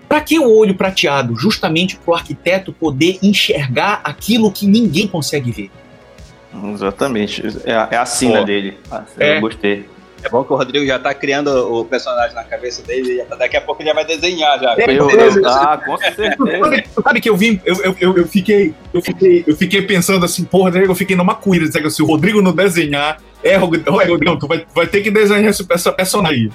pra 0.09 0.19
que 0.21 0.37
o 0.39 0.49
olho 0.57 0.75
prateado? 0.75 1.35
Justamente 1.35 1.95
pro 1.97 2.13
arquiteto 2.13 2.73
poder 2.73 3.19
enxergar 3.23 4.01
aquilo 4.03 4.51
que 4.51 4.67
ninguém 4.67 5.07
consegue 5.07 5.51
ver. 5.51 5.71
Exatamente, 6.73 7.43
é, 7.65 7.73
a- 7.73 7.87
é 7.91 7.97
a 7.97 8.05
sina 8.05 8.39
Pô. 8.39 8.45
dele. 8.45 8.77
É. 9.19 9.37
Eu 9.37 9.41
gostei. 9.41 9.85
É 10.23 10.29
bom 10.29 10.43
que 10.43 10.51
o 10.51 10.55
Rodrigo 10.55 10.83
já 10.85 10.97
tá 10.97 11.13
criando 11.13 11.47
o 11.71 11.85
personagem 11.85 12.33
na 12.33 12.43
cabeça 12.43 12.81
dele, 12.81 13.17
já 13.17 13.25
tá- 13.25 13.35
daqui 13.35 13.55
a 13.55 13.61
pouco 13.61 13.81
ele 13.81 13.89
já 13.89 13.93
vai 13.95 14.03
desenhar 14.03 14.59
já. 14.59 14.73
É, 14.75 14.97
Eu, 14.97 15.05
beleza. 15.07 15.39
eu, 15.39 15.47
ah, 15.47 15.77
com 15.77 15.95
certeza. 15.97 16.35
Sabe, 16.63 16.85
sabe 17.03 17.21
que 17.21 17.29
eu 17.29 17.37
vim, 17.37 17.61
eu, 17.63 17.75
eu, 17.83 17.95
eu, 17.99 18.17
eu 18.17 18.27
fiquei, 18.27 18.73
eu 18.91 19.01
fiquei, 19.01 19.43
eu 19.45 19.55
fiquei 19.55 19.81
pensando 19.83 20.25
assim, 20.25 20.43
porra, 20.43 20.75
eu 20.79 20.95
fiquei 20.95 21.15
numa 21.15 21.35
cuida? 21.35 21.67
Se 21.91 22.01
o 22.01 22.05
Rodrigo 22.05 22.41
não 22.41 22.51
desenhar, 22.51 23.21
é, 23.43 23.55
Rodrigo, 23.55 23.99
é, 24.01 24.37
tu 24.37 24.47
vai, 24.47 24.65
vai 24.73 24.87
ter 24.87 25.01
que 25.01 25.11
desenhar 25.11 25.45
esse- 25.49 25.65
essa 25.69 25.91
personagem 25.91 26.45
aí. 26.45 26.51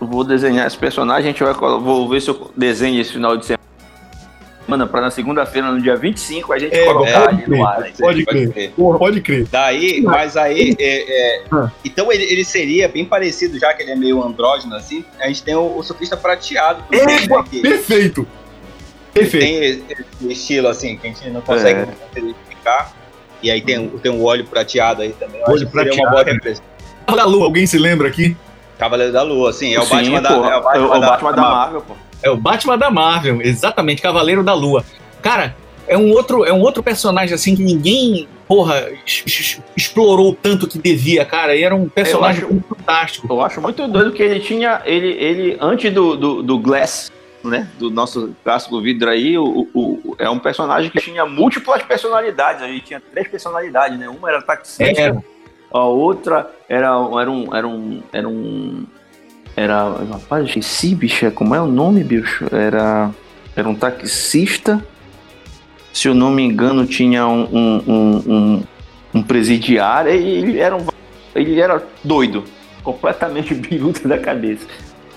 Eu 0.00 0.06
vou 0.06 0.22
desenhar 0.24 0.66
esse 0.66 0.76
personagem, 0.78 1.24
a 1.30 1.32
gente 1.32 1.42
vai 1.42 1.52
vou 1.54 2.08
ver 2.08 2.20
se 2.22 2.28
eu 2.30 2.50
desenho 2.56 3.00
esse 3.00 3.12
final 3.12 3.36
de 3.36 3.44
semana 3.46 4.86
pra 4.86 5.00
na 5.00 5.10
segunda-feira, 5.10 5.72
no 5.72 5.80
dia 5.80 5.96
25, 5.96 6.52
a 6.52 6.58
gente 6.58 6.72
É, 6.74 6.84
colocar 6.84 7.22
pode 7.22 7.34
ali 7.34 7.42
crer. 7.42 7.58
no 7.58 7.66
ar. 7.66 7.82
aí. 7.82 7.92
Pode 7.98 8.24
crer. 8.26 8.70
Porra, 8.76 8.98
pode 8.98 9.20
crer. 9.22 9.46
Daí, 9.50 10.00
mas 10.02 10.36
aí, 10.36 10.76
é, 10.78 11.38
é, 11.38 11.42
Ah. 11.50 11.70
então 11.84 12.12
ele, 12.12 12.22
ele 12.24 12.44
seria 12.44 12.86
bem 12.88 13.04
parecido, 13.04 13.58
já 13.58 13.72
que 13.74 13.82
ele 13.82 13.90
é 13.92 13.96
meio 13.96 14.22
andrógeno 14.22 14.76
assim. 14.76 15.04
A 15.18 15.26
gente 15.26 15.42
tem 15.42 15.56
o, 15.56 15.76
o 15.78 15.82
surfista 15.82 16.16
prateado, 16.16 16.84
É, 16.92 17.04
né, 17.04 17.18
que 17.50 17.60
Perfeito. 17.60 18.26
Perfeito. 19.12 19.44
tem 19.44 19.64
esse 19.64 19.84
esse 19.90 20.32
estilo 20.32 20.68
assim 20.68 20.96
que 20.96 21.08
a 21.08 21.10
gente 21.10 21.28
não 21.30 21.40
consegue 21.40 21.80
É. 21.80 22.18
identificar. 22.18 22.92
E 23.42 23.50
aí 23.50 23.60
tem, 23.60 23.78
o- 23.78 23.98
tem 23.98 24.10
um 24.12 24.24
óleo 24.24 24.44
prateado 24.44 25.02
aí 25.02 25.10
também. 25.12 25.40
Eu 25.40 25.46
uma 25.54 25.66
prateado. 25.66 26.10
boa 26.10 26.22
representação. 26.24 26.64
Da 27.16 27.24
Lua, 27.24 27.44
alguém 27.44 27.66
se 27.66 27.78
lembra 27.78 28.08
aqui? 28.08 28.36
Cavaleiro 28.78 29.12
da 29.12 29.22
Lua, 29.22 29.50
assim, 29.50 29.74
é 29.74 29.80
o 29.80 29.82
Sim, 29.84 29.94
Batman 29.96 30.22
da, 30.22 30.30
é 30.30 30.34
o 30.36 30.62
Batman, 30.62 30.86
o 30.86 31.00
da, 31.00 31.10
Batman 31.10 31.32
da 31.32 31.42
Marvel, 31.42 31.80
pô. 31.82 31.94
É 32.22 32.30
o 32.30 32.36
Batman 32.36 32.78
da 32.78 32.90
Marvel, 32.90 33.40
exatamente, 33.42 34.02
Cavaleiro 34.02 34.42
da 34.44 34.54
Lua. 34.54 34.84
Cara, 35.22 35.56
é 35.86 35.96
um 35.96 36.10
outro, 36.12 36.44
é 36.44 36.52
um 36.52 36.60
outro 36.60 36.82
personagem 36.82 37.34
assim 37.34 37.56
que 37.56 37.62
ninguém, 37.62 38.28
porra, 38.46 38.88
explorou 39.76 40.36
tanto 40.40 40.68
que 40.68 40.78
devia, 40.78 41.24
cara. 41.24 41.54
E 41.56 41.62
era 41.62 41.74
um 41.74 41.88
personagem 41.88 42.44
acho- 42.44 42.60
fantástico. 42.68 43.26
Eu 43.32 43.40
acho 43.40 43.60
muito 43.60 43.86
doido 43.88 44.12
que 44.12 44.22
ele 44.22 44.40
tinha, 44.40 44.82
ele, 44.84 45.08
ele 45.08 45.56
antes 45.60 45.92
do, 45.92 46.16
do, 46.16 46.42
do 46.42 46.58
Glass, 46.58 47.10
né, 47.44 47.68
do 47.78 47.90
nosso 47.90 48.34
clássico 48.44 48.80
vidro 48.80 49.08
aí, 49.08 49.38
o, 49.38 49.68
o- 49.74 50.16
é 50.18 50.28
um 50.28 50.38
personagem 50.38 50.90
que 50.90 51.00
tinha 51.00 51.24
múltiplas 51.24 51.82
personalidades, 51.82 52.62
ele 52.62 52.80
tinha 52.80 53.00
três 53.00 53.28
personalidades, 53.28 53.98
né, 53.98 54.08
uma 54.08 54.28
era 54.28 54.42
taxista, 54.42 54.84
Era. 55.00 55.22
a 55.72 55.84
outra 55.84 56.50
era, 56.68 56.88
era 57.20 57.30
um, 57.30 57.54
era 57.56 57.66
um, 57.68 58.02
era 58.12 58.28
um, 58.28 58.84
era, 59.56 59.88
rapaz, 60.10 60.46
esqueci, 60.46 60.94
bicho, 60.94 61.30
como 61.32 61.54
é 61.54 61.60
o 61.60 61.66
nome, 61.66 62.04
bicho? 62.04 62.46
Era, 62.52 63.10
era 63.56 63.68
um 63.68 63.74
taxista, 63.74 64.84
se 65.92 66.06
eu 66.06 66.14
não 66.14 66.30
me 66.30 66.42
engano, 66.44 66.86
tinha 66.86 67.26
um, 67.26 67.42
um, 67.52 67.82
um, 67.86 68.22
um, 68.26 68.62
um 69.14 69.22
presidiário, 69.22 70.12
e 70.12 70.28
ele 70.28 70.58
era, 70.60 70.76
um, 70.76 70.86
ele 71.34 71.60
era 71.60 71.84
doido, 72.04 72.44
completamente 72.84 73.52
biruta 73.54 74.06
da 74.08 74.18
cabeça. 74.18 74.66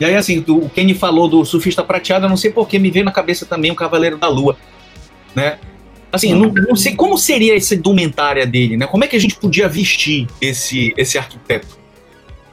E 0.02 0.06
aí, 0.06 0.16
assim, 0.16 0.44
o 0.48 0.68
Kenny 0.68 0.96
falou 0.96 1.28
do 1.28 1.46
surfista 1.46 1.84
prateado, 1.84 2.26
eu 2.26 2.30
não 2.30 2.36
sei 2.36 2.50
porquê, 2.50 2.80
me 2.80 2.90
veio 2.90 3.06
na 3.06 3.12
cabeça 3.12 3.46
também 3.46 3.70
o 3.70 3.76
Cavaleiro 3.76 4.18
da 4.18 4.28
Lua, 4.28 4.58
né? 5.36 5.60
Assim, 6.12 6.34
não, 6.34 6.52
não, 6.52 6.76
sei 6.76 6.96
como 6.96 7.20
seria 7.20 7.56
essa 7.56 7.76
indumentária 7.76 8.48
dele, 8.48 8.78
né? 8.78 8.88
Como 8.88 9.04
é 9.04 9.08
que 9.08 9.16
a 9.16 9.20
gente 9.20 9.36
podia 9.36 9.70
vestir 9.70 10.28
esse, 10.42 10.92
esse 10.98 11.20
arquiteto? 11.20 11.78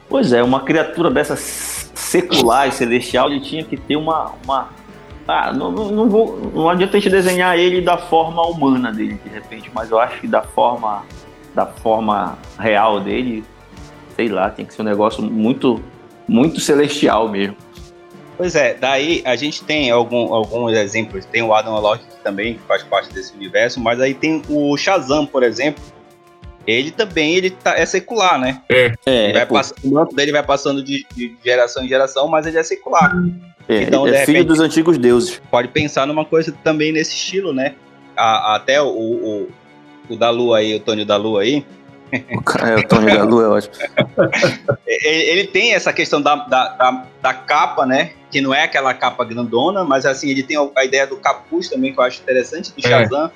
Pois 0.07 0.31
é, 0.31 0.43
uma 0.43 0.59
criatura 0.59 1.09
dessa 1.09 1.35
secular 1.35 2.67
e 2.67 2.71
celestial, 2.71 3.31
ele 3.31 3.41
tinha 3.41 3.63
que 3.63 3.77
ter 3.77 3.95
uma. 3.95 4.31
uma 4.43 4.69
ah, 5.27 5.51
não, 5.51 5.71
não, 5.71 5.91
não, 5.91 6.07
vou, 6.07 6.51
não 6.53 6.69
adianta 6.69 6.97
a 6.97 6.99
gente 6.99 7.09
desenhar 7.09 7.57
ele 7.57 7.81
da 7.81 7.97
forma 7.97 8.43
humana 8.43 8.91
dele, 8.91 9.19
de 9.25 9.29
repente, 9.33 9.71
mas 9.73 9.89
eu 9.89 9.99
acho 9.99 10.21
que 10.21 10.27
da 10.27 10.43
forma, 10.43 11.03
da 11.55 11.65
forma 11.65 12.37
real 12.59 12.99
dele, 12.99 13.43
sei 14.15 14.27
lá, 14.27 14.51
tem 14.51 14.67
que 14.67 14.73
ser 14.75 14.83
um 14.83 14.85
negócio 14.85 15.23
muito 15.23 15.81
muito 16.29 16.59
celestial 16.59 17.27
mesmo. 17.27 17.57
Pois 18.37 18.55
é, 18.55 18.73
daí 18.73 19.21
a 19.25 19.35
gente 19.35 19.63
tem 19.65 19.91
algum, 19.91 20.33
alguns 20.33 20.71
exemplos. 20.77 21.25
Tem 21.25 21.41
o 21.41 21.53
Adam 21.53 21.99
também, 22.23 22.53
que 22.53 22.61
faz 22.61 22.83
parte 22.83 23.13
desse 23.13 23.35
universo, 23.35 23.81
mas 23.81 23.99
aí 23.99 24.13
tem 24.13 24.41
o 24.47 24.77
Shazam, 24.77 25.25
por 25.25 25.43
exemplo. 25.43 25.83
Ele 26.65 26.91
também 26.91 27.35
ele 27.35 27.49
tá, 27.49 27.77
é 27.77 27.85
secular, 27.85 28.39
né? 28.39 28.61
É. 28.69 28.93
é 29.05 29.33
vai 29.33 29.45
pass... 29.45 29.73
O 29.83 29.91
manto 29.91 30.15
dele 30.15 30.31
vai 30.31 30.43
passando 30.43 30.83
de, 30.83 31.05
de, 31.15 31.35
geração 31.43 31.83
em 31.83 31.87
geração, 31.87 32.27
mas 32.27 32.45
ele 32.45 32.57
é 32.57 32.63
secular. 32.63 33.11
É, 33.67 33.83
então, 33.83 34.07
é 34.07 34.25
filho 34.25 34.45
dos 34.45 34.59
antigos 34.59 34.97
deuses. 34.97 35.41
Pode 35.51 35.67
pensar 35.69 36.05
numa 36.05 36.23
coisa 36.23 36.55
também 36.63 36.91
nesse 36.91 37.15
estilo, 37.15 37.53
né? 37.53 37.75
A, 38.15 38.55
até 38.55 38.81
o, 38.81 38.87
o, 38.87 39.49
o 40.09 40.15
da 40.15 40.29
Lua 40.29 40.59
aí, 40.59 40.75
o 40.75 40.79
Tônio 40.79 41.05
da 41.05 41.17
Lua 41.17 41.41
aí, 41.41 41.65
é, 42.11 42.75
o 42.75 42.87
Tony 42.87 43.11
da 43.11 43.23
Lua 43.23 43.43
é 43.43 43.47
ótimo. 43.47 43.75
ele 44.87 45.47
tem 45.47 45.73
essa 45.73 45.93
questão 45.93 46.21
da, 46.21 46.35
da, 46.35 46.69
da, 46.69 47.05
da, 47.21 47.33
capa, 47.33 47.85
né? 47.85 48.11
Que 48.31 48.41
não 48.41 48.53
é 48.53 48.63
aquela 48.63 48.93
capa 48.93 49.23
grandona, 49.23 49.83
mas 49.83 50.05
assim, 50.05 50.29
ele 50.29 50.43
tem 50.43 50.57
a 50.75 50.85
ideia 50.85 51.05
do 51.05 51.17
capuz 51.17 51.69
também, 51.69 51.93
que 51.93 51.99
eu 51.99 52.03
acho 52.03 52.21
interessante, 52.21 52.71
do 52.71 52.85
é. 52.85 52.89
Shazam. 52.89 53.27
É. 53.27 53.31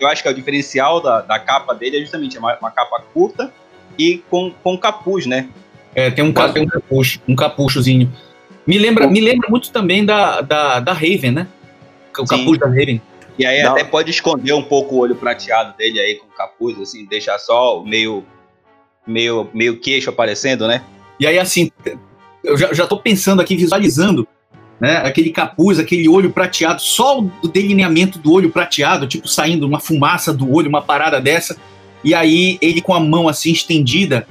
Eu 0.00 0.08
acho 0.08 0.22
que 0.22 0.28
é 0.28 0.30
o 0.30 0.34
diferencial 0.34 1.00
da, 1.00 1.20
da 1.22 1.38
capa 1.38 1.74
dele 1.74 1.96
é 1.98 2.00
justamente 2.00 2.38
uma, 2.38 2.56
uma 2.58 2.70
capa 2.70 3.02
curta 3.12 3.52
e 3.98 4.22
com, 4.30 4.52
com 4.62 4.78
capuz, 4.78 5.26
né? 5.26 5.48
É, 5.94 6.10
tem 6.10 6.24
um, 6.24 6.32
tem 6.32 6.62
um 6.62 6.66
capucho, 6.66 7.20
um 7.26 7.34
capuchozinho. 7.34 8.12
Me 8.66 8.78
lembra, 8.78 9.08
me 9.08 9.20
lembra 9.20 9.48
muito 9.48 9.72
também 9.72 10.04
da, 10.04 10.40
da, 10.40 10.78
da 10.78 10.92
Raven, 10.92 11.32
né? 11.32 11.48
O 12.16 12.26
Sim. 12.26 12.36
capuz 12.36 12.58
da 12.58 12.66
Raven. 12.66 13.00
E 13.38 13.46
aí 13.46 13.60
até 13.60 13.84
pode 13.84 14.10
esconder 14.10 14.52
um 14.52 14.62
pouco 14.62 14.96
o 14.96 14.98
olho 14.98 15.14
prateado 15.14 15.76
dele 15.76 16.00
aí 16.00 16.14
com 16.16 16.26
capuz, 16.28 16.78
assim, 16.80 17.04
deixar 17.04 17.38
só 17.38 17.82
meio, 17.84 18.24
meio, 19.06 19.48
meio 19.54 19.78
queixo 19.78 20.10
aparecendo, 20.10 20.66
né? 20.66 20.82
E 21.20 21.26
aí, 21.26 21.38
assim, 21.38 21.70
eu 22.42 22.56
já, 22.56 22.72
já 22.72 22.86
tô 22.86 22.98
pensando 22.98 23.40
aqui, 23.40 23.56
visualizando, 23.56 24.26
né? 24.80 24.96
Aquele 24.98 25.30
capuz, 25.30 25.78
aquele 25.78 26.08
olho 26.08 26.30
prateado, 26.30 26.82
só 26.82 27.20
o 27.20 27.48
delineamento 27.48 28.18
do 28.18 28.32
olho 28.32 28.50
prateado, 28.50 29.06
tipo 29.06 29.28
saindo 29.28 29.66
uma 29.66 29.78
fumaça 29.78 30.32
do 30.32 30.52
olho, 30.52 30.68
uma 30.68 30.82
parada 30.82 31.20
dessa. 31.20 31.56
E 32.02 32.14
aí 32.14 32.58
ele 32.60 32.80
com 32.80 32.94
a 32.94 33.00
mão 33.00 33.28
assim 33.28 33.52
estendida, 33.52 34.26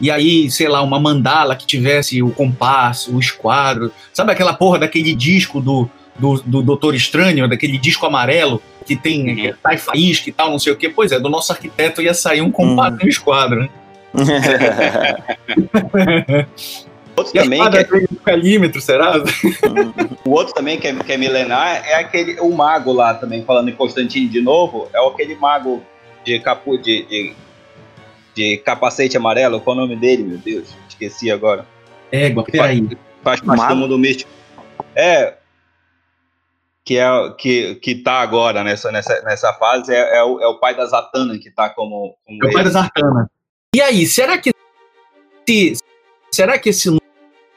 e 0.00 0.10
aí, 0.10 0.50
sei 0.50 0.68
lá, 0.68 0.82
uma 0.82 0.98
mandala 0.98 1.54
que 1.54 1.66
tivesse 1.66 2.22
o 2.22 2.30
compasso, 2.30 3.14
o 3.14 3.20
esquadro, 3.20 3.92
sabe 4.12 4.32
aquela 4.32 4.52
porra 4.52 4.80
daquele 4.80 5.14
disco 5.14 5.60
do, 5.60 5.88
do, 6.18 6.42
do 6.42 6.62
Doutor 6.62 6.94
Estranho, 6.94 7.48
daquele 7.48 7.78
disco 7.78 8.06
amarelo 8.06 8.62
que 8.86 8.96
tem 8.96 9.48
uhum. 9.48 9.54
sai 9.62 9.78
faísca 9.78 10.28
e 10.28 10.32
tal, 10.32 10.50
não 10.50 10.58
sei 10.58 10.72
o 10.72 10.76
que. 10.76 10.88
Pois 10.88 11.12
é, 11.12 11.20
do 11.20 11.28
nosso 11.28 11.52
arquiteto 11.52 12.02
ia 12.02 12.14
sair 12.14 12.40
um 12.40 12.50
compacto 12.50 13.04
uhum. 13.04 13.08
esquadro, 13.08 13.60
né? 13.60 13.68
outro 17.16 17.32
também 17.32 17.70
que 17.70 17.78
é... 17.78 17.86
calímetro, 18.24 18.80
será? 18.80 19.14
o 20.24 20.30
outro 20.30 20.54
também 20.54 20.78
que 20.78 20.86
é, 20.86 20.94
que 20.94 21.12
é 21.12 21.16
milenar 21.16 21.82
é 21.86 21.94
aquele 21.94 22.40
o 22.40 22.50
mago 22.50 22.92
lá 22.92 23.14
também 23.14 23.44
falando 23.44 23.70
em 23.70 23.74
Constantino 23.74 24.28
de 24.28 24.40
novo 24.40 24.88
é 24.92 25.06
aquele 25.06 25.36
mago 25.36 25.82
de 26.24 26.38
capu 26.40 26.76
de, 26.76 27.04
de, 27.06 27.32
de 28.34 28.56
capacete 28.58 29.16
amarelo 29.16 29.60
qual 29.60 29.76
é 29.76 29.78
o 29.78 29.82
nome 29.82 29.96
dele 29.96 30.22
meu 30.22 30.38
Deus 30.38 30.74
esqueci 30.88 31.30
agora 31.30 31.66
égua 32.10 32.44
peraí 32.44 32.86
faz, 33.22 33.40
faz 33.40 33.40
parte 33.40 33.68
do 33.68 33.76
mundo 33.76 33.98
místico 33.98 34.30
é 34.94 35.34
que 36.84 36.98
é 36.98 37.06
que 37.38 37.76
que 37.76 37.94
tá 37.96 38.20
agora 38.20 38.64
nessa 38.64 38.90
nessa, 38.90 39.22
nessa 39.22 39.52
fase 39.54 39.94
é, 39.94 40.18
é, 40.18 40.22
o, 40.22 40.40
é 40.40 40.46
o 40.46 40.58
pai 40.58 40.74
da 40.74 40.86
Zatanna 40.86 41.38
que 41.38 41.50
tá 41.50 41.70
como, 41.70 42.16
como 42.24 42.44
é 42.44 42.48
o 42.48 42.52
pai 42.52 42.64
da 42.64 42.70
Zatanna 42.70 43.30
e 43.74 43.80
aí 43.80 44.06
será 44.06 44.38
que 44.38 44.52
se, 45.48 45.74
será 46.30 46.58
que 46.58 46.70
esse 46.70 46.90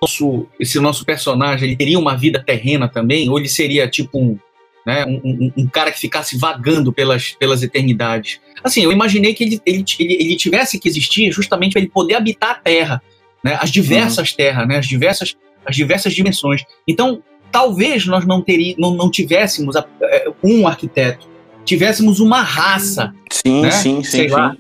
nosso 0.02 0.48
esse 0.60 0.80
nosso 0.80 1.06
personagem 1.06 1.68
ele 1.68 1.78
teria 1.78 1.98
uma 1.98 2.16
vida 2.16 2.44
terrena 2.44 2.88
também 2.88 3.30
ou 3.30 3.40
ele 3.40 3.50
seria 3.50 3.90
tipo 3.90 4.20
um 4.20 4.38
né, 4.86 5.04
um, 5.06 5.20
um, 5.24 5.52
um, 5.58 5.68
cara 5.68 5.92
que 5.92 6.00
ficasse 6.00 6.38
vagando 6.38 6.94
pelas, 6.94 7.32
pelas 7.32 7.64
eternidades. 7.64 8.40
Assim, 8.64 8.84
eu 8.84 8.92
imaginei 8.92 9.34
que 9.34 9.44
ele, 9.44 9.60
ele, 9.66 9.84
ele, 9.98 10.14
ele 10.14 10.36
tivesse 10.36 10.80
que 10.80 10.88
existir 10.88 11.32
justamente 11.32 11.74
para 11.74 11.82
ele 11.82 11.90
poder 11.90 12.14
habitar 12.14 12.52
a 12.52 12.56
Terra, 12.56 13.02
né, 13.44 13.58
as 13.60 13.72
diversas 13.72 14.30
uhum. 14.30 14.38
terras, 14.38 14.68
né, 14.68 14.78
as 14.78 14.88
diversas, 14.88 15.36
as 15.66 15.76
diversas 15.76 16.14
dimensões. 16.14 16.64
Então, 16.88 17.24
talvez 17.56 18.06
nós 18.06 18.26
não, 18.26 18.42
teri, 18.42 18.76
não, 18.78 18.94
não 18.94 19.10
tivéssemos 19.10 19.78
a, 19.78 19.86
é, 20.02 20.30
um 20.44 20.68
arquiteto, 20.68 21.26
tivéssemos 21.64 22.20
uma 22.20 22.42
raça. 22.42 23.16
Sim, 23.32 23.62
né? 23.62 23.72
sim, 23.72 24.04
sim, 24.04 24.28
sim. 24.28 24.58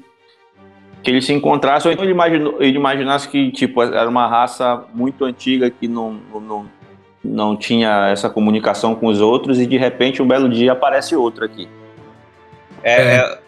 Que 1.03 1.11
ele 1.11 1.21
se 1.21 1.33
encontrasse, 1.33 1.85
ou 1.85 1.93
então 1.93 2.05
ele, 2.05 2.13
imaginou, 2.13 2.55
ele 2.63 2.77
imaginasse 2.77 3.27
que 3.27 3.51
tipo, 3.51 3.83
era 3.83 4.07
uma 4.07 4.25
raça 4.27 4.85
muito 4.93 5.25
antiga 5.25 5.69
que 5.69 5.89
não, 5.89 6.21
não, 6.33 6.65
não 7.21 7.57
tinha 7.57 8.07
essa 8.07 8.29
comunicação 8.29 8.95
com 8.95 9.07
os 9.07 9.19
outros 9.19 9.59
e 9.59 9.65
de 9.65 9.75
repente 9.75 10.21
um 10.21 10.27
belo 10.27 10.47
dia 10.47 10.71
aparece 10.71 11.17
outro 11.17 11.43
aqui. 11.43 11.67
É, 12.81 12.93
é. 12.93 13.15
é 13.17 13.39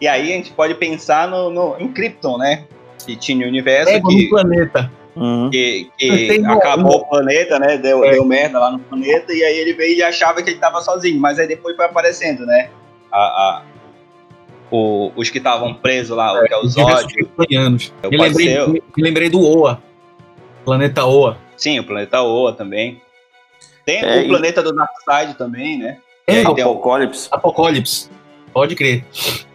e 0.00 0.08
aí 0.08 0.32
a 0.32 0.36
gente 0.36 0.50
pode 0.50 0.74
pensar 0.74 1.28
no, 1.28 1.48
no, 1.48 1.76
em 1.78 1.86
Krypton, 1.86 2.38
né? 2.38 2.64
Que 3.06 3.14
tinha 3.14 3.46
o 3.46 3.48
universo. 3.48 3.92
É, 3.92 4.00
que... 4.00 4.28
planeta 4.28 4.90
Uhum. 5.20 5.50
Que, 5.50 5.90
que 5.98 6.42
acabou 6.46 6.96
o 6.96 7.06
planeta, 7.06 7.58
né? 7.58 7.76
Deu, 7.76 8.02
é. 8.02 8.12
deu 8.12 8.24
merda 8.24 8.58
lá 8.58 8.70
no 8.70 8.78
planeta, 8.78 9.30
e 9.34 9.44
aí 9.44 9.58
ele 9.58 9.74
veio 9.74 9.98
e 9.98 10.02
achava 10.02 10.42
que 10.42 10.48
ele 10.48 10.58
tava 10.58 10.80
sozinho, 10.80 11.20
mas 11.20 11.38
aí 11.38 11.46
depois 11.46 11.76
foi 11.76 11.84
aparecendo, 11.84 12.46
né? 12.46 12.70
A, 13.12 13.18
a 13.18 13.62
o, 14.70 15.12
os 15.14 15.28
que 15.28 15.36
estavam 15.36 15.74
presos 15.74 16.16
lá, 16.16 16.38
é, 16.38 16.40
o 16.40 16.46
que 16.46 16.54
é 16.54 16.56
o 16.56 16.66
Zod. 16.66 17.14
Me 18.10 18.16
lembrei, 18.16 18.56
me 18.96 19.02
lembrei 19.02 19.28
do 19.28 19.40
Oa. 19.40 19.82
Planeta 20.64 21.04
Oa. 21.04 21.36
Sim, 21.54 21.80
o 21.80 21.84
planeta 21.84 22.22
Oa 22.22 22.54
também. 22.54 23.02
Tem 23.84 24.02
é, 24.02 24.22
o 24.22 24.28
planeta 24.28 24.62
do 24.62 24.72
Darkseid 24.72 25.36
também, 25.36 25.76
né? 25.78 25.98
É, 26.26 26.42
Apocalipse. 26.42 27.28
Apocalipse. 27.30 28.10
Pode 28.60 28.76
crer. 28.76 29.02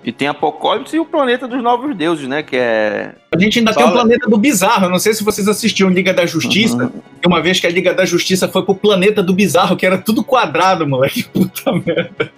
E 0.03 0.11
tem 0.11 0.27
Apocalipse 0.27 0.95
e 0.95 0.99
o 0.99 1.05
planeta 1.05 1.47
dos 1.47 1.61
novos 1.61 1.95
deuses, 1.95 2.27
né? 2.27 2.41
Que 2.41 2.55
é. 2.55 3.13
A 3.31 3.39
gente 3.39 3.59
ainda 3.59 3.71
Fala. 3.71 3.85
tem 3.85 3.93
o 3.93 3.99
planeta 4.01 4.27
do 4.27 4.35
Bizarro. 4.35 4.87
Eu 4.87 4.89
não 4.89 4.97
sei 4.97 5.13
se 5.13 5.23
vocês 5.23 5.47
assistiram 5.47 5.91
Liga 5.91 6.11
da 6.11 6.25
Justiça. 6.25 6.85
Uhum. 6.85 7.01
Uma 7.23 7.39
vez 7.39 7.59
que 7.59 7.67
a 7.67 7.69
Liga 7.69 7.93
da 7.93 8.03
Justiça 8.03 8.47
foi 8.47 8.63
pro 8.63 8.73
planeta 8.73 9.21
do 9.21 9.31
Bizarro, 9.31 9.77
que 9.77 9.85
era 9.85 9.99
tudo 9.99 10.23
quadrado, 10.23 10.87
moleque. 10.87 11.21
Puta 11.31 11.71
merda. 11.71 12.31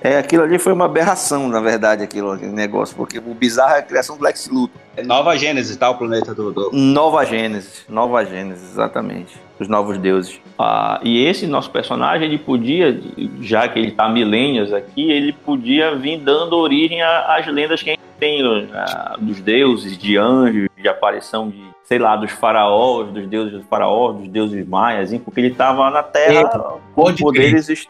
É, 0.00 0.16
aquilo 0.16 0.44
ali 0.44 0.58
foi 0.58 0.72
uma 0.72 0.86
aberração, 0.86 1.46
na 1.46 1.60
verdade, 1.60 2.02
aquilo, 2.02 2.32
aquele 2.32 2.52
negócio, 2.52 2.96
porque 2.96 3.18
o 3.18 3.34
bizarro 3.34 3.74
é 3.74 3.78
a 3.80 3.82
criação 3.82 4.16
do 4.16 4.24
Lex 4.24 4.48
Luthor. 4.48 4.80
É 4.96 5.02
Nova 5.02 5.36
Gênesis, 5.36 5.76
tá? 5.76 5.90
O 5.90 5.94
planeta 5.96 6.34
do, 6.34 6.50
do. 6.52 6.70
Nova 6.72 7.22
Gênesis, 7.26 7.84
Nova 7.86 8.24
Gênesis, 8.24 8.70
exatamente. 8.72 9.38
Os 9.62 9.68
novos 9.68 9.96
deuses. 9.96 10.40
Ah, 10.58 11.00
e 11.04 11.24
esse 11.24 11.46
nosso 11.46 11.70
personagem, 11.70 12.26
ele 12.26 12.36
podia, 12.36 13.00
já 13.40 13.68
que 13.68 13.78
ele 13.78 13.88
está 13.88 14.08
milênios 14.08 14.72
aqui, 14.72 15.08
ele 15.08 15.32
podia 15.32 15.94
vir 15.94 16.18
dando 16.18 16.56
origem 16.56 17.00
às 17.00 17.46
lendas 17.46 17.80
que 17.80 17.90
a 17.90 17.92
gente 17.92 18.02
tem 18.18 18.42
ah, 18.74 19.14
dos 19.20 19.40
deuses, 19.40 19.96
de 19.96 20.16
anjos, 20.16 20.68
de 20.76 20.88
aparição 20.88 21.48
de, 21.48 21.62
sei 21.84 22.00
lá, 22.00 22.16
dos 22.16 22.32
faraós, 22.32 23.12
dos 23.12 23.24
deuses 23.28 23.52
dos 23.52 23.64
faraós, 23.66 24.16
dos 24.16 24.28
deuses 24.28 24.66
maias, 24.66 25.16
porque 25.24 25.38
ele 25.38 25.48
estava 25.48 25.88
na 25.90 26.02
Terra 26.02 26.40
é, 26.40 26.92
com 26.92 27.14
poderes 27.14 27.86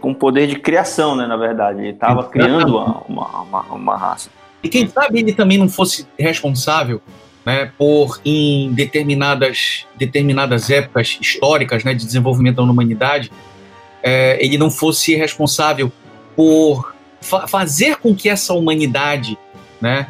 com 0.00 0.14
poder 0.14 0.46
de 0.46 0.56
criação, 0.56 1.16
né, 1.16 1.26
na 1.26 1.36
verdade. 1.36 1.80
Ele 1.80 1.90
estava 1.90 2.22
criando 2.24 2.76
uma, 3.08 3.42
uma, 3.42 3.60
uma, 3.72 3.96
raça. 3.96 4.30
E 4.62 4.68
quem 4.68 4.86
sabe 4.86 5.18
ele 5.18 5.32
também 5.32 5.58
não 5.58 5.68
fosse 5.68 6.06
responsável 6.16 7.00
né, 7.44 7.70
por, 7.76 8.20
em 8.24 8.72
determinadas, 8.72 9.86
determinadas 9.96 10.70
épocas 10.70 11.18
históricas 11.20 11.84
né, 11.84 11.94
de 11.94 12.04
desenvolvimento 12.04 12.56
da 12.56 12.62
humanidade, 12.62 13.30
é, 14.02 14.38
ele 14.44 14.58
não 14.58 14.70
fosse 14.70 15.14
responsável 15.14 15.90
por 16.36 16.94
fa 17.20 17.46
fazer 17.46 17.96
com 17.96 18.14
que 18.14 18.28
essa 18.28 18.52
humanidade 18.52 19.38
né, 19.80 20.06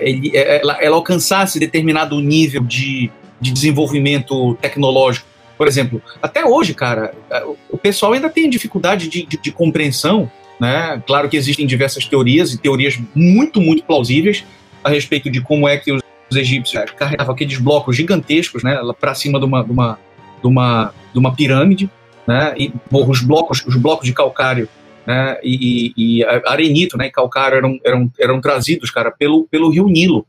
ele, 0.00 0.36
é, 0.36 0.60
ela, 0.60 0.78
ela 0.82 0.96
alcançasse 0.96 1.58
determinado 1.58 2.20
nível 2.20 2.62
de, 2.62 3.10
de 3.40 3.52
desenvolvimento 3.52 4.54
tecnológico 4.60 5.32
por 5.56 5.68
exemplo, 5.68 6.02
até 6.20 6.44
hoje, 6.44 6.74
cara, 6.74 7.14
o 7.70 7.78
pessoal 7.78 8.14
ainda 8.14 8.28
tem 8.28 8.50
dificuldade 8.50 9.06
de, 9.06 9.24
de, 9.24 9.36
de 9.36 9.52
compreensão 9.52 10.28
Né? 10.62 11.02
Claro 11.06 11.28
que 11.28 11.36
existem 11.36 11.66
diversas 11.66 12.06
teorias 12.06 12.52
e 12.52 12.58
teorias 12.58 12.96
muito, 13.14 13.60
muito 13.60 13.82
plausíveis 13.84 14.44
a 14.84 14.88
respeito 14.88 15.28
de 15.28 15.40
como 15.40 15.66
é 15.66 15.76
que 15.76 15.98
egípcios 16.36 16.90
carregavam 16.92 17.34
aqueles 17.34 17.58
blocos 17.58 17.96
gigantescos 17.96 18.62
né, 18.62 18.78
para 19.00 19.14
cima 19.14 19.38
de 19.38 19.44
uma, 19.44 19.62
de, 19.62 19.70
uma, 19.70 19.98
de, 20.40 20.46
uma, 20.46 20.94
de 21.12 21.18
uma 21.18 21.34
pirâmide. 21.34 21.90
Né? 22.26 22.54
E 22.56 22.72
os, 22.90 23.20
blocos, 23.22 23.64
os 23.66 23.76
blocos 23.76 24.06
de 24.06 24.12
calcário 24.12 24.68
né, 25.06 25.38
e, 25.42 25.92
e, 25.96 26.18
e 26.18 26.24
arenito 26.24 26.96
né, 26.96 27.06
e 27.06 27.10
calcário 27.10 27.56
eram, 27.56 27.78
eram, 27.84 28.12
eram 28.18 28.40
trazidos 28.40 28.90
cara, 28.90 29.10
pelo, 29.10 29.46
pelo 29.48 29.70
rio 29.70 29.88
Nilo. 29.88 30.26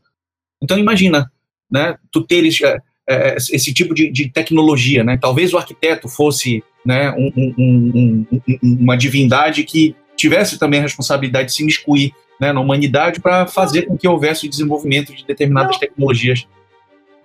Então 0.62 0.78
imagina, 0.78 1.30
né, 1.70 1.96
tu 2.10 2.22
teres 2.22 2.60
é, 2.62 2.78
é, 3.08 3.36
esse 3.36 3.72
tipo 3.72 3.94
de, 3.94 4.10
de, 4.10 4.30
tecnologia, 4.30 5.04
né? 5.04 5.18
Talvez 5.20 5.52
o 5.52 5.58
arquiteto 5.58 6.08
fosse 6.08 6.64
né, 6.84 7.10
um, 7.12 7.30
um, 7.36 7.54
um, 7.62 8.26
uma 8.62 8.96
divindade 8.96 9.64
que 9.64 9.94
tivesse 10.16 10.58
também 10.58 10.80
a 10.80 10.84
responsabilidade 10.84 11.48
de 11.48 11.54
se 11.54 11.64
miscuir 11.64 12.14
né, 12.40 12.52
na 12.52 12.60
humanidade 12.60 13.20
para 13.20 13.46
fazer 13.46 13.82
com 13.82 13.96
que 13.96 14.08
houvesse 14.08 14.46
o 14.46 14.50
desenvolvimento 14.50 15.14
de 15.14 15.24
determinadas 15.24 15.78
tecnologias. 15.78 16.46